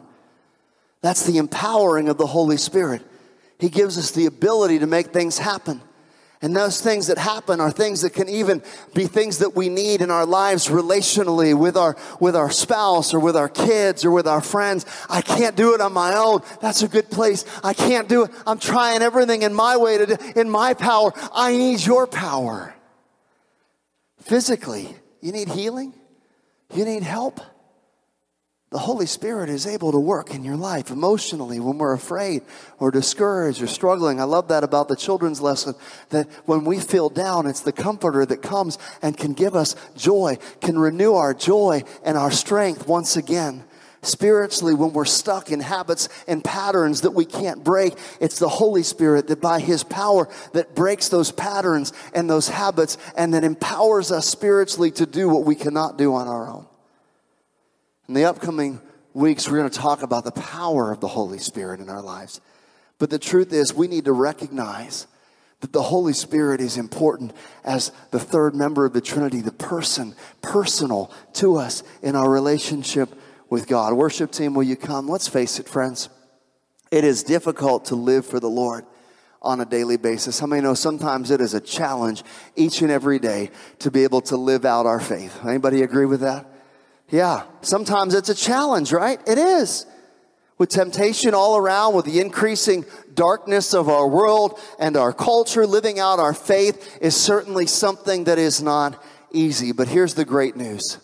That's 1.02 1.26
the 1.26 1.38
empowering 1.38 2.10
of 2.10 2.18
the 2.18 2.28
Holy 2.28 2.58
Spirit. 2.58 3.04
He 3.58 3.70
gives 3.70 3.97
us 3.97 4.12
the 4.12 4.26
ability 4.26 4.80
to 4.80 4.88
make 4.88 5.08
things 5.08 5.38
happen. 5.38 5.82
And 6.42 6.56
those 6.56 6.80
things 6.80 7.08
that 7.08 7.18
happen 7.18 7.60
are 7.60 7.70
things 7.70 8.02
that 8.02 8.14
can 8.14 8.30
even 8.30 8.64
be 8.94 9.08
things 9.08 9.40
that 9.40 9.58
we 9.58 9.68
need 9.68 10.02
in 10.02 10.10
our 10.10 10.26
lives 10.26 10.70
relationally 10.70 11.58
with 11.58 11.76
our, 11.76 11.98
with 12.22 12.34
our 12.34 12.50
spouse 12.50 13.14
or 13.14 13.20
with 13.20 13.36
our 13.36 13.50
kids 13.50 14.06
or 14.06 14.12
with 14.12 14.26
our 14.26 14.40
friends. 14.40 14.86
I 15.10 15.22
can't 15.22 15.58
do 15.58 15.74
it 15.74 15.82
on 15.82 15.92
my 15.92 16.16
own. 16.16 16.42
That's 16.62 16.82
a 16.82 16.88
good 16.88 17.12
place. 17.12 17.44
I 17.62 17.74
can't 17.74 18.08
do 18.08 18.24
it. 18.24 18.32
I'm 18.48 18.58
trying 18.58 19.02
everything 19.02 19.42
in 19.42 19.54
my 19.54 19.76
way 19.76 19.98
to 19.98 20.06
do, 20.06 20.18
in 20.38 20.50
my 20.50 20.74
power. 20.74 21.12
I 21.34 21.52
need 21.52 21.86
your 21.86 22.08
power. 22.08 22.74
Physically, 24.22 24.96
you 25.22 25.34
need 25.34 25.50
healing. 25.50 25.94
You 26.74 26.86
need 26.86 27.04
help 27.04 27.42
the 28.72 28.78
Holy 28.78 29.07
Spirit 29.07 29.49
is 29.49 29.65
able 29.65 29.91
to 29.91 29.99
work 29.99 30.36
in 30.36 30.43
your 30.43 30.55
life 30.55 30.91
emotionally 30.91 31.59
when 31.59 31.80
we're 31.80 31.93
afraid 31.93 32.43
or 32.78 32.91
discouraged 32.91 33.63
or 33.63 33.67
struggling. 33.67 34.22
I 34.22 34.26
love 34.26 34.49
that 34.49 34.63
about 34.63 34.88
the 34.88 34.95
children's 34.95 35.41
lesson 35.41 35.74
that 36.09 36.28
when 36.45 36.65
we 36.65 36.80
feel 36.80 37.09
down, 37.09 37.47
it's 37.47 37.61
the 37.61 37.72
comforter 37.72 38.28
that 38.28 38.43
comes 38.43 38.78
and 39.01 39.17
can 39.17 39.34
give 39.34 39.55
us 39.55 39.76
joy, 39.95 40.38
can 40.61 40.78
renew 40.78 41.15
our 41.15 41.34
joy 41.34 41.84
and 42.03 42.15
our 42.15 42.30
strength 42.30 42.88
once 42.88 43.17
again. 43.17 43.63
Spiritually, 44.03 44.76
when 44.76 44.93
we're 44.93 45.03
stuck 45.03 45.51
in 45.51 45.59
habits 45.59 46.07
and 46.28 46.43
patterns 46.43 47.01
that 47.01 47.11
we 47.11 47.26
can't 47.26 47.63
break, 47.63 47.95
it's 48.22 48.39
the 48.39 48.47
Holy 48.47 48.84
Spirit 48.84 49.28
that 49.28 49.41
by 49.41 49.59
His 49.59 49.84
power 49.84 50.30
that 50.53 50.76
breaks 50.76 51.09
those 51.09 51.32
patterns 51.32 51.91
and 52.13 52.30
those 52.30 52.47
habits 52.47 52.97
and 53.17 53.34
that 53.34 53.43
empowers 53.43 54.11
us 54.11 54.28
spiritually 54.28 54.91
to 54.91 55.07
do 55.07 55.28
what 55.28 55.43
we 55.43 55.55
cannot 55.55 55.97
do 55.97 56.13
on 56.13 56.28
our 56.28 56.47
own. 56.47 56.68
In 58.10 58.16
the 58.16 58.26
upcoming 58.26 58.82
weeks, 59.14 59.47
we're 59.47 59.60
going 59.60 59.70
to 59.70 59.78
talk 59.78 60.01
about 60.01 60.24
the 60.24 60.32
power 60.32 60.91
of 60.91 60.99
the 60.99 61.07
Holy 61.07 61.38
Spirit 61.38 61.80
in 61.80 61.89
our 61.89 62.01
lives. 62.01 62.41
But 62.97 63.12
the 63.12 63.20
truth 63.20 63.53
is, 63.53 63.72
we 63.72 63.88
need 63.88 64.05
to 64.05 64.12
recognize 64.12 65.05
That 65.62 65.74
the 65.74 65.84
Holy 65.84 66.14
Spirit 66.14 66.60
is 66.60 66.76
important 66.76 67.34
as 67.64 67.91
the 68.10 68.20
third 68.20 68.55
member 68.55 68.86
of 68.86 68.93
the 68.93 69.01
Trinity, 69.01 69.41
the 69.41 69.51
person, 69.51 70.16
personal 70.41 71.12
to 71.34 71.57
us 71.57 71.84
in 72.01 72.16
our 72.16 72.30
relationship 72.30 73.14
with 73.47 73.68
God. 73.68 73.93
Worship 73.93 74.32
team, 74.32 74.55
will 74.55 74.64
you 74.64 74.76
come? 74.76 75.07
Let's 75.07 75.28
face 75.28 75.60
it, 75.60 75.70
friends. 75.70 76.10
It 76.89 77.03
is 77.03 77.22
difficult 77.22 77.86
to 77.86 77.95
live 77.95 78.26
for 78.26 78.39
the 78.39 78.49
Lord 78.49 78.86
on 79.41 79.62
a 79.62 79.66
daily 79.66 79.97
basis. 79.97 80.39
How 80.39 80.47
many 80.47 80.64
know 80.64 80.74
sometimes 80.74 81.30
it 81.30 81.41
is 81.41 81.53
a 81.53 81.62
challenge 81.62 82.24
each 82.55 82.82
and 82.82 82.89
every 82.89 83.20
day 83.20 83.51
to 83.80 83.91
be 83.91 84.03
able 84.03 84.22
to 84.22 84.36
live 84.36 84.66
out 84.66 84.88
our 84.88 84.99
faith? 84.99 85.45
Anybody 85.45 85.84
agree 85.84 86.07
with 86.07 86.22
that? 86.22 86.49
Yeah, 87.10 87.43
sometimes 87.62 88.14
it's 88.14 88.30
a 88.30 88.36
challenge, 88.36 88.91
right? 88.91 89.20
It 89.28 89.38
is. 89.38 89.86
With 90.57 90.70
temptation 90.70 91.34
all 91.34 91.55
around, 91.57 91.95
with 91.95 92.05
the 92.05 92.20
increasing 92.20 92.86
darkness 93.14 93.74
of 93.74 93.88
our 93.88 94.07
world 94.07 94.60
and 94.78 94.97
our 94.97 95.14
culture, 95.14 95.66
living 95.66 95.99
out 95.99 96.20
our 96.20 96.34
faith 96.34 96.97
is 97.01 97.16
certainly 97.16 97.66
something 97.66 98.26
that 98.26 98.38
is 98.38 98.62
not 98.62 99.01
easy. 99.32 99.72
But 99.72 99.88
here's 99.88 100.16
the 100.16 100.26
great 100.26 100.55
news 100.55 100.99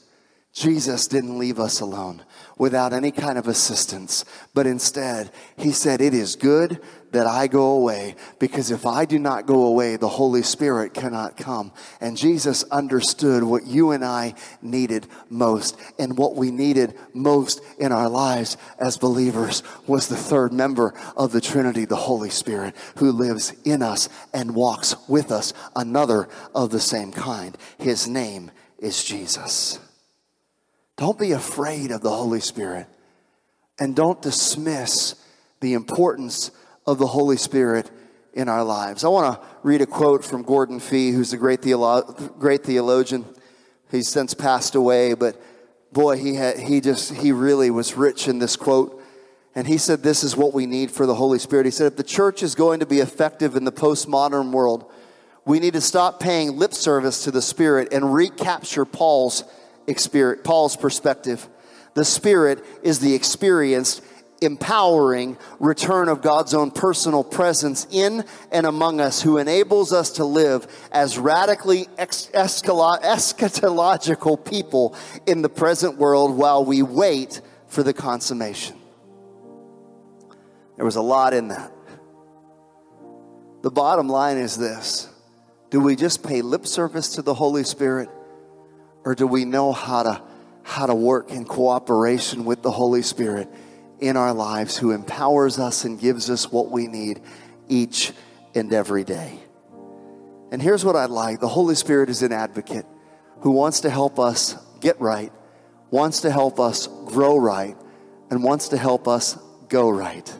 Jesus 0.54 1.08
didn't 1.08 1.40
leave 1.40 1.60
us 1.60 1.80
alone 1.80 2.22
without 2.58 2.94
any 2.94 3.12
kind 3.12 3.38
of 3.38 3.48
assistance, 3.48 4.26
but 4.54 4.68
instead, 4.68 5.32
He 5.58 5.72
said, 5.72 6.02
It 6.02 6.14
is 6.14 6.36
good 6.36 6.82
that 7.16 7.28
I 7.28 7.48
go 7.48 7.72
away 7.72 8.16
because 8.40 8.72
if 8.72 8.86
I 8.86 9.06
do 9.06 9.18
not 9.18 9.46
go 9.46 9.66
away, 9.66 9.96
the 9.96 10.10
Holy 10.10 10.44
Spirit 10.44 10.94
cannot 10.94 11.38
come. 11.38 11.72
And 12.02 12.18
Jesus 12.18 12.64
understood 12.66 13.42
what 13.44 13.66
you 13.66 13.92
and 13.92 14.04
I 14.04 14.36
needed 14.62 15.08
most. 15.30 15.80
And 15.98 16.18
what 16.18 16.36
we 16.36 16.52
needed 16.52 16.94
most 17.14 17.62
in 17.80 17.94
our 17.94 18.10
lives 18.10 18.58
as 18.80 18.98
believers 18.98 19.64
was 19.88 20.08
the 20.08 20.18
third 20.18 20.52
member 20.52 20.94
of 21.16 21.32
the 21.32 21.42
Trinity, 21.42 21.86
the 21.86 21.96
Holy 21.96 22.30
Spirit, 22.30 22.76
who 22.98 23.14
lives 23.14 23.54
in 23.64 23.82
us 23.82 24.10
and 24.34 24.54
walks 24.54 24.96
with 25.08 25.32
us, 25.32 25.54
another 25.74 26.28
of 26.54 26.70
the 26.70 26.82
same 26.82 27.14
kind. 27.14 27.58
His 27.78 28.10
name 28.10 28.52
is 28.78 29.04
Jesus. 29.04 29.80
Don't 30.98 31.20
be 31.20 31.32
afraid 31.32 31.92
of 31.92 32.02
the 32.02 32.12
Holy 32.12 32.40
Spirit 32.40 32.88
and 33.80 33.96
don't 33.96 34.22
dismiss 34.22 35.16
the 35.60 35.74
importance 35.74 36.52
of 36.86 36.98
the 36.98 37.08
Holy 37.08 37.38
Spirit 37.38 37.90
in 38.34 38.48
our 38.50 38.64
lives. 38.64 39.04
I 39.04 39.08
want 39.08 39.42
to 39.42 39.48
read 39.64 39.82
a 39.82 39.86
quote 39.86 40.24
from 40.24 40.44
Gordon 40.44 40.80
Fee, 40.80 41.12
who's 41.12 41.34
a 41.34 41.38
great, 41.38 41.62
theolo- 41.62 42.38
great 42.40 42.64
theologian. 42.64 43.26
He's 43.92 44.10
since 44.10 44.34
passed 44.34 44.76
away, 44.76 45.14
but 45.14 45.42
boy, 45.92 46.18
he, 46.18 46.36
had, 46.36 46.60
he 46.60 46.82
just, 46.82 47.14
he 47.14 47.32
really 47.32 47.72
was 47.72 47.96
rich 47.96 48.28
in 48.28 48.40
this 48.40 48.56
quote. 48.56 49.02
And 49.56 49.66
he 49.66 49.78
said, 49.78 50.04
This 50.04 50.24
is 50.24 50.36
what 50.36 50.54
we 50.54 50.66
need 50.66 50.92
for 50.92 51.06
the 51.06 51.16
Holy 51.16 51.40
Spirit. 51.40 51.66
He 51.66 51.72
said, 51.72 51.94
If 51.94 51.98
the 51.98 52.04
church 52.04 52.44
is 52.44 52.56
going 52.56 52.82
to 52.82 52.86
be 52.86 53.00
effective 53.00 53.56
in 53.56 53.64
the 53.64 53.72
postmodern 53.72 54.52
world, 54.52 54.92
we 55.46 55.60
need 55.60 55.74
to 55.74 55.82
stop 55.82 56.20
paying 56.20 56.58
lip 56.58 56.74
service 56.74 57.24
to 57.24 57.32
the 57.32 57.42
Spirit 57.42 57.94
and 57.94 58.14
recapture 58.14 58.84
Paul's, 58.84 59.46
experience, 59.88 60.42
Paul's 60.44 60.76
perspective. 60.76 61.48
The 61.94 62.06
Spirit 62.06 62.64
is 62.84 63.00
the 63.00 63.16
experienced 63.16 64.02
empowering 64.42 65.38
return 65.60 66.10
of 66.10 66.22
God's 66.22 66.54
own 66.54 66.72
personal 66.72 67.24
presence 67.24 67.88
in 67.90 68.26
and 68.52 68.66
among 68.66 69.00
us, 69.00 69.22
who 69.22 69.38
enables 69.38 69.94
us 69.94 70.10
to 70.12 70.26
live 70.26 70.68
as 70.92 71.18
radically 71.18 71.86
eschatological 71.98 74.44
people 74.44 74.94
in 75.26 75.42
the 75.42 75.48
present 75.50 75.98
world 75.98 76.38
while 76.38 76.66
we 76.66 76.82
wait 76.82 77.40
for 77.68 77.82
the 77.84 77.94
consummation. 77.94 78.76
There 80.76 80.86
was 80.86 80.98
a 80.98 81.02
lot 81.02 81.34
in 81.34 81.48
that. 81.50 81.72
The 83.62 83.70
bottom 83.72 84.10
line 84.10 84.38
is 84.38 84.58
this 84.58 85.08
Do 85.70 85.80
we 85.80 85.96
just 85.96 86.24
pay 86.24 86.42
lip 86.42 86.68
service 86.68 87.16
to 87.16 87.22
the 87.22 87.34
Holy 87.34 87.64
Spirit, 87.64 88.10
or 89.06 89.16
do 89.16 89.26
we 89.28 89.46
know 89.46 89.72
how 89.72 90.04
to, 90.04 90.22
how 90.64 90.88
to 90.88 90.96
work 90.96 91.32
in 91.32 91.46
cooperation 91.46 92.44
with 92.44 92.62
the 92.62 92.72
Holy 92.72 93.02
Spirit? 93.02 93.48
in 94.00 94.18
our 94.18 94.34
lives 94.34 94.78
who 94.78 94.92
empowers 94.92 95.60
us 95.60 95.86
and 95.86 96.00
gives 96.00 96.30
us 96.30 96.52
what 96.52 96.70
we 96.70 96.88
need 96.88 97.22
each 97.68 98.12
and 98.54 98.74
every 98.74 99.04
day. 99.04 99.40
And 100.52 100.62
here's 100.62 100.86
what 100.86 100.96
I'd 100.96 101.10
like 101.10 101.40
the 101.40 101.48
Holy 101.48 101.76
Spirit 101.76 102.10
is 102.10 102.22
an 102.22 102.32
advocate 102.32 102.86
who 103.42 103.52
wants 103.52 103.82
to 103.82 103.90
help 103.90 104.20
us 104.20 104.56
get 104.80 105.00
right, 105.00 105.32
wants 105.92 106.22
to 106.22 106.32
help 106.32 106.60
us 106.60 106.88
grow 107.06 107.38
right, 107.38 107.76
and 108.30 108.44
wants 108.44 108.70
to 108.70 108.78
help 108.78 109.08
us 109.08 109.38
go 109.70 109.90
right. 109.90 110.34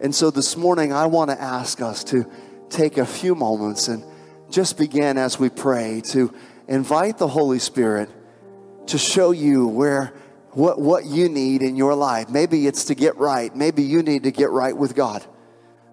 And 0.00 0.14
so 0.14 0.30
this 0.30 0.56
morning, 0.56 0.92
I 0.92 1.06
want 1.06 1.30
to 1.30 1.40
ask 1.40 1.80
us 1.80 2.04
to 2.04 2.30
take 2.68 2.98
a 2.98 3.06
few 3.06 3.34
moments 3.34 3.88
and 3.88 4.04
just 4.50 4.76
begin 4.76 5.16
as 5.18 5.38
we 5.38 5.48
pray 5.48 6.02
to 6.06 6.32
invite 6.68 7.18
the 7.18 7.28
Holy 7.28 7.58
Spirit 7.58 8.08
to 8.86 8.98
show 8.98 9.30
you 9.30 9.66
where 9.66 10.12
what, 10.52 10.80
what 10.80 11.04
you 11.04 11.28
need 11.28 11.62
in 11.62 11.76
your 11.76 11.94
life. 11.94 12.28
Maybe 12.28 12.66
it's 12.66 12.84
to 12.86 12.94
get 12.94 13.16
right. 13.16 13.54
Maybe 13.54 13.82
you 13.82 14.02
need 14.02 14.24
to 14.24 14.30
get 14.30 14.50
right 14.50 14.76
with 14.76 14.94
God. 14.94 15.24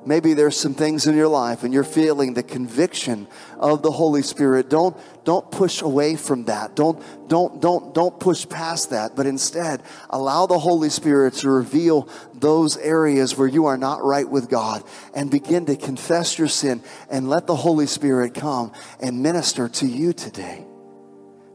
Maybe 0.03 0.33
there's 0.33 0.57
some 0.57 0.73
things 0.73 1.05
in 1.05 1.15
your 1.15 1.27
life 1.27 1.63
and 1.63 1.73
you're 1.73 1.83
feeling 1.83 2.33
the 2.33 2.43
conviction 2.43 3.27
of 3.59 3.83
the 3.83 3.91
Holy 3.91 4.23
Spirit. 4.23 4.69
Don't, 4.69 4.97
don't 5.23 5.49
push 5.51 5.81
away 5.81 6.15
from 6.15 6.45
that. 6.45 6.75
Don't, 6.75 7.03
don't, 7.27 7.61
don't, 7.61 7.93
don't 7.93 8.19
push 8.19 8.49
past 8.49 8.89
that, 8.89 9.15
but 9.15 9.27
instead 9.27 9.83
allow 10.09 10.47
the 10.47 10.57
Holy 10.57 10.89
Spirit 10.89 11.35
to 11.35 11.49
reveal 11.49 12.09
those 12.33 12.77
areas 12.77 13.37
where 13.37 13.47
you 13.47 13.67
are 13.67 13.77
not 13.77 14.03
right 14.03 14.27
with 14.27 14.49
God 14.49 14.83
and 15.13 15.29
begin 15.29 15.67
to 15.67 15.75
confess 15.75 16.39
your 16.39 16.47
sin 16.47 16.81
and 17.09 17.29
let 17.29 17.45
the 17.45 17.55
Holy 17.55 17.85
Spirit 17.85 18.33
come 18.33 18.71
and 18.99 19.21
minister 19.21 19.69
to 19.69 19.85
you 19.85 20.13
today. 20.13 20.65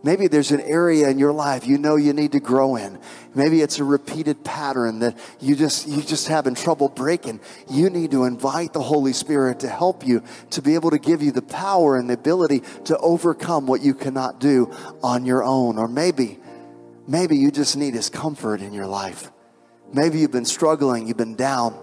Maybe 0.07 0.28
there's 0.28 0.52
an 0.52 0.61
area 0.61 1.09
in 1.09 1.18
your 1.18 1.32
life 1.32 1.66
you 1.66 1.78
know 1.78 1.96
you 1.96 2.12
need 2.12 2.30
to 2.30 2.38
grow 2.38 2.76
in. 2.76 3.00
Maybe 3.34 3.61
it's 3.61 3.80
a 3.80 3.84
repeated 3.84 4.44
pattern 4.44 5.00
that 5.00 5.18
you 5.40 5.57
just 5.57 5.88
you 5.88 6.00
just 6.00 6.28
having 6.28 6.54
trouble 6.54 6.88
breaking. 6.88 7.40
You 7.68 7.90
need 7.90 8.12
to 8.12 8.22
invite 8.22 8.72
the 8.72 8.82
Holy 8.82 9.12
Spirit 9.12 9.59
to 9.61 9.68
help 9.68 10.07
you 10.07 10.22
to 10.50 10.62
be 10.62 10.76
able 10.76 10.92
to 10.92 11.00
give 11.00 11.22
you 11.22 11.32
the 11.32 11.42
power 11.42 11.96
and 11.96 12.09
the 12.09 12.14
ability 12.14 12.62
to 12.84 12.96
overcome 12.98 13.66
what 13.66 13.80
you 13.80 13.94
cannot 13.94 14.38
do 14.38 14.72
on 15.02 15.26
your 15.26 15.42
own. 15.42 15.76
Or 15.76 15.88
maybe 15.88 16.38
maybe 17.09 17.36
you 17.36 17.50
just 17.50 17.76
need 17.76 17.94
his 17.94 18.09
comfort 18.09 18.61
in 18.61 18.72
your 18.72 18.86
life. 18.86 19.32
Maybe 19.92 20.20
you've 20.20 20.30
been 20.30 20.44
struggling, 20.44 21.09
you've 21.09 21.16
been 21.16 21.34
down, 21.34 21.76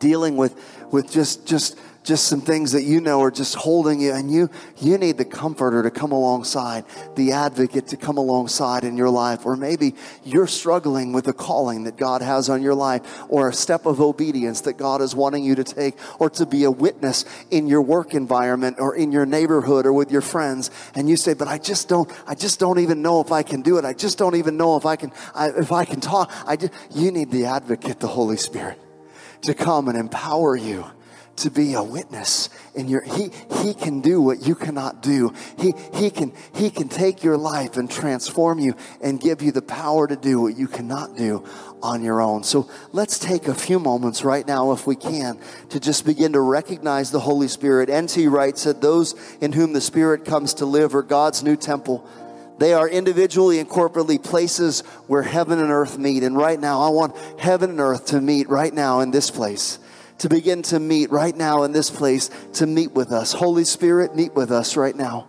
dealing 0.00 0.36
with 0.36 0.60
with 0.90 1.12
just 1.12 1.46
just 1.46 1.78
just 2.02 2.28
some 2.28 2.40
things 2.40 2.72
that 2.72 2.82
you 2.82 3.00
know 3.00 3.20
are 3.20 3.30
just 3.30 3.54
holding 3.54 4.00
you 4.00 4.12
and 4.12 4.32
you 4.32 4.48
you 4.78 4.96
need 4.96 5.18
the 5.18 5.24
comforter 5.24 5.82
to 5.82 5.90
come 5.90 6.12
alongside 6.12 6.84
the 7.14 7.32
advocate 7.32 7.88
to 7.88 7.96
come 7.96 8.16
alongside 8.16 8.84
in 8.84 8.96
your 8.96 9.10
life 9.10 9.44
or 9.44 9.56
maybe 9.56 9.94
you're 10.24 10.46
struggling 10.46 11.12
with 11.12 11.28
a 11.28 11.32
calling 11.32 11.84
that 11.84 11.96
god 11.96 12.22
has 12.22 12.48
on 12.48 12.62
your 12.62 12.74
life 12.74 13.02
or 13.28 13.48
a 13.48 13.52
step 13.52 13.84
of 13.84 14.00
obedience 14.00 14.62
that 14.62 14.74
god 14.74 15.02
is 15.02 15.14
wanting 15.14 15.44
you 15.44 15.54
to 15.54 15.64
take 15.64 15.94
or 16.18 16.30
to 16.30 16.46
be 16.46 16.64
a 16.64 16.70
witness 16.70 17.24
in 17.50 17.66
your 17.66 17.82
work 17.82 18.14
environment 18.14 18.76
or 18.78 18.96
in 18.96 19.12
your 19.12 19.26
neighborhood 19.26 19.84
or 19.84 19.92
with 19.92 20.10
your 20.10 20.22
friends 20.22 20.70
and 20.94 21.08
you 21.08 21.16
say 21.16 21.34
but 21.34 21.48
i 21.48 21.58
just 21.58 21.88
don't 21.88 22.10
i 22.26 22.34
just 22.34 22.58
don't 22.58 22.78
even 22.78 23.02
know 23.02 23.20
if 23.20 23.30
i 23.30 23.42
can 23.42 23.62
do 23.62 23.78
it. 23.78 23.84
I 23.84 23.92
just 23.92 24.18
don't 24.18 24.36
even 24.36 24.56
know 24.56 24.76
if 24.76 24.86
i 24.86 24.96
can 24.96 25.12
I, 25.34 25.50
if 25.50 25.72
i 25.72 25.84
can 25.84 26.00
talk. 26.00 26.32
I 26.46 26.56
just, 26.56 26.72
you 26.94 27.10
need 27.10 27.30
the 27.30 27.46
advocate 27.46 28.00
the 28.00 28.08
holy 28.08 28.36
spirit 28.36 28.78
to 29.42 29.54
come 29.54 29.88
and 29.88 29.98
empower 29.98 30.56
you 30.56 30.84
to 31.40 31.50
be 31.50 31.74
a 31.74 31.82
witness 31.82 32.48
in 32.74 32.88
your 32.88 33.02
he 33.02 33.30
he 33.62 33.74
can 33.74 34.00
do 34.00 34.20
what 34.20 34.46
you 34.46 34.54
cannot 34.54 35.02
do. 35.02 35.34
He 35.58 35.74
he 35.94 36.10
can 36.10 36.32
he 36.54 36.70
can 36.70 36.88
take 36.88 37.22
your 37.22 37.36
life 37.36 37.76
and 37.76 37.90
transform 37.90 38.58
you 38.58 38.74
and 39.00 39.20
give 39.20 39.42
you 39.42 39.52
the 39.52 39.62
power 39.62 40.06
to 40.06 40.16
do 40.16 40.40
what 40.40 40.56
you 40.56 40.68
cannot 40.68 41.16
do 41.16 41.44
on 41.82 42.02
your 42.02 42.20
own. 42.20 42.44
So 42.44 42.68
let's 42.92 43.18
take 43.18 43.48
a 43.48 43.54
few 43.54 43.78
moments 43.78 44.22
right 44.22 44.46
now 44.46 44.72
if 44.72 44.86
we 44.86 44.96
can 44.96 45.38
to 45.70 45.80
just 45.80 46.04
begin 46.04 46.34
to 46.34 46.40
recognize 46.40 47.10
the 47.10 47.20
holy 47.20 47.48
spirit. 47.48 47.88
N.T. 47.88 48.28
Wright 48.28 48.56
said 48.56 48.80
those 48.80 49.14
in 49.40 49.52
whom 49.52 49.72
the 49.72 49.80
spirit 49.80 50.24
comes 50.24 50.54
to 50.54 50.66
live 50.66 50.94
are 50.94 51.02
god's 51.02 51.42
new 51.42 51.56
temple. 51.56 52.06
They 52.58 52.74
are 52.74 52.86
individually 52.86 53.58
and 53.58 53.68
corporately 53.68 54.22
places 54.22 54.82
where 55.06 55.22
heaven 55.22 55.58
and 55.58 55.70
earth 55.70 55.96
meet. 55.96 56.22
And 56.22 56.36
right 56.36 56.60
now, 56.60 56.82
I 56.82 56.90
want 56.90 57.16
heaven 57.38 57.70
and 57.70 57.80
earth 57.80 58.06
to 58.08 58.20
meet 58.20 58.50
right 58.50 58.74
now 58.74 59.00
in 59.00 59.10
this 59.10 59.30
place 59.30 59.78
to 60.20 60.28
begin 60.28 60.62
to 60.62 60.78
meet 60.78 61.10
right 61.10 61.34
now 61.34 61.62
in 61.62 61.72
this 61.72 61.90
place 61.90 62.30
to 62.54 62.66
meet 62.66 62.92
with 62.92 63.10
us. 63.10 63.32
Holy 63.32 63.64
Spirit, 63.64 64.14
meet 64.14 64.34
with 64.34 64.52
us 64.52 64.76
right 64.76 64.94
now. 64.94 65.28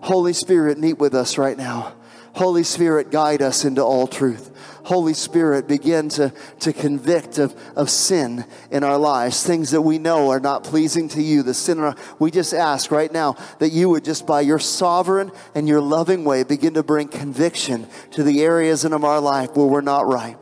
Holy 0.00 0.32
Spirit, 0.32 0.78
meet 0.78 0.98
with 0.98 1.14
us 1.14 1.38
right 1.38 1.56
now. 1.56 1.94
Holy 2.34 2.62
Spirit, 2.62 3.10
guide 3.10 3.42
us 3.42 3.64
into 3.64 3.82
all 3.82 4.06
truth. 4.06 4.54
Holy 4.84 5.12
Spirit, 5.12 5.66
begin 5.66 6.08
to, 6.10 6.32
to 6.60 6.72
convict 6.72 7.38
of, 7.38 7.54
of 7.74 7.90
sin 7.90 8.44
in 8.70 8.84
our 8.84 8.96
lives, 8.96 9.42
things 9.42 9.72
that 9.72 9.82
we 9.82 9.98
know 9.98 10.30
are 10.30 10.40
not 10.40 10.62
pleasing 10.62 11.08
to 11.08 11.22
you. 11.22 11.42
The 11.42 11.52
sin, 11.52 11.94
we 12.20 12.30
just 12.30 12.54
ask 12.54 12.92
right 12.92 13.12
now 13.12 13.36
that 13.58 13.70
you 13.70 13.88
would 13.90 14.04
just 14.04 14.24
by 14.24 14.42
your 14.42 14.60
sovereign 14.60 15.32
and 15.54 15.66
your 15.68 15.80
loving 15.80 16.24
way 16.24 16.44
begin 16.44 16.74
to 16.74 16.84
bring 16.84 17.08
conviction 17.08 17.88
to 18.12 18.22
the 18.22 18.42
areas 18.42 18.84
in 18.84 18.92
our 18.92 19.20
life 19.20 19.56
where 19.56 19.66
we're 19.66 19.80
not 19.80 20.06
right. 20.06 20.36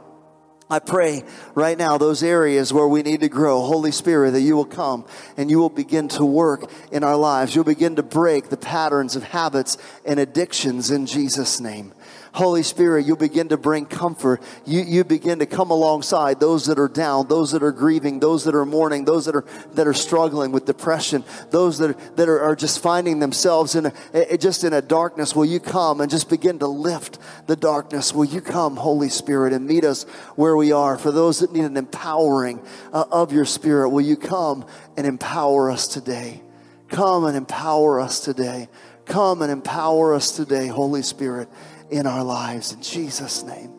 I 0.69 0.81
pray 0.81 1.23
right 1.55 1.79
now, 1.79 1.97
those 1.97 2.25
areas 2.25 2.73
where 2.73 2.89
we 2.89 3.03
need 3.03 3.21
to 3.21 3.29
grow, 3.29 3.61
Holy 3.61 3.93
Spirit, 3.93 4.33
that 4.33 4.41
you 4.41 4.57
will 4.57 4.65
come 4.65 5.07
and 5.37 5.49
you 5.49 5.59
will 5.59 5.71
begin 5.71 6.09
to 6.09 6.25
work 6.25 6.69
in 6.91 7.05
our 7.05 7.17
lives. 7.17 7.55
You'll 7.55 7.63
begin 7.65 7.97
to 7.97 8.03
break 8.03 8.49
the 8.49 8.57
patterns 8.57 9.15
of 9.15 9.23
habits 9.23 9.79
and 10.05 10.19
addictions 10.19 10.91
in 10.91 11.07
Jesus' 11.07 11.61
name. 11.61 11.93
Holy 12.37 12.63
Spirit, 12.63 13.07
you 13.07 13.17
begin 13.17 13.49
to 13.49 13.57
bring 13.57 13.87
comfort. 13.87 14.43
You, 14.67 14.83
you 14.83 15.05
begin 15.05 15.39
to 15.39 15.47
come 15.47 15.71
alongside 15.71 16.39
those 16.39 16.67
that 16.67 16.79
are 16.79 16.87
down, 16.87 17.29
those 17.29 17.53
that 17.53 17.63
are 17.63 17.73
grieving, 17.73 18.21
those 18.21 18.45
that 18.45 18.55
are 18.55 18.67
mourning, 18.67 19.07
those 19.07 19.25
that 19.25 19.35
are, 19.35 19.47
that 19.73 19.87
are 19.87 19.95
struggling 19.95 20.53
with 20.53 20.67
depression, 20.67 21.25
those 21.51 21.79
that, 21.79 21.93
are, 21.93 22.15
that 22.17 22.29
are, 22.29 22.43
are 22.43 22.55
just 22.55 22.83
finding 22.83 23.21
themselves 23.21 23.75
in 23.75 23.91
a, 24.13 24.37
just 24.37 24.65
in 24.65 24.75
a 24.75 24.83
darkness. 24.83 25.35
Will 25.35 25.47
you 25.47 25.59
come 25.59 26.03
and 26.03 26.11
just 26.11 26.29
begin 26.29 26.59
to 26.59 26.67
lift 26.67 27.19
the 27.47 27.57
darkness? 27.57 28.13
Will 28.13 28.27
you 28.27 28.43
come, 28.43 28.77
Holy 28.77 29.09
Spirit, 29.09 29.55
and 29.55 29.67
meet 29.67 29.85
us 29.85 30.03
where 30.35 30.59
we 30.59 30.73
are? 30.73 30.99
For 30.99 31.13
those 31.13 31.39
that 31.39 31.55
need 31.55 31.65
an 31.65 31.79
empowering 31.79 32.61
uh, 32.93 33.07
of 33.11 33.33
your 33.33 33.47
Spirit, 33.47 33.89
will 33.89 34.05
you 34.05 34.19
come 34.19 34.67
and 34.99 35.07
empower 35.07 35.71
us 35.71 35.89
today? 35.89 36.43
Come 36.89 37.25
and 37.25 37.35
empower 37.35 37.99
us 37.99 38.21
today. 38.21 38.69
Come 39.07 39.41
and 39.41 39.51
empower 39.51 40.13
us 40.13 40.33
today, 40.33 40.67
Holy 40.67 41.01
Spirit 41.01 41.49
in 41.91 42.07
our 42.07 42.25
lives. 42.25 42.73
In 42.73 42.83
Jesus' 42.83 43.43
name. 43.43 43.73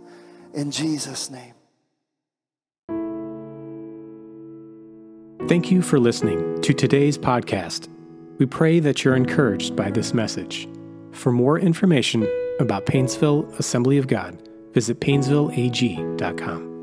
In 0.54 0.72
Jesus' 0.72 1.30
name. 1.30 1.54
Thank 5.48 5.72
you 5.72 5.82
for 5.82 5.98
listening 5.98 6.62
to 6.62 6.74
today's 6.74 7.18
podcast. 7.18 7.88
We 8.38 8.46
pray 8.46 8.80
that 8.82 9.04
you're 9.04 9.16
encouraged 9.16 9.76
by 9.76 9.92
this 9.92 10.14
message. 10.14 10.68
For 11.12 11.32
more 11.32 11.58
information 11.58 12.28
about 12.60 12.86
Painesville 12.86 13.50
Assembly 13.58 13.98
of 13.98 14.08
God, 14.08 14.42
visit 14.74 15.00
painesvilleag.com. 15.00 16.77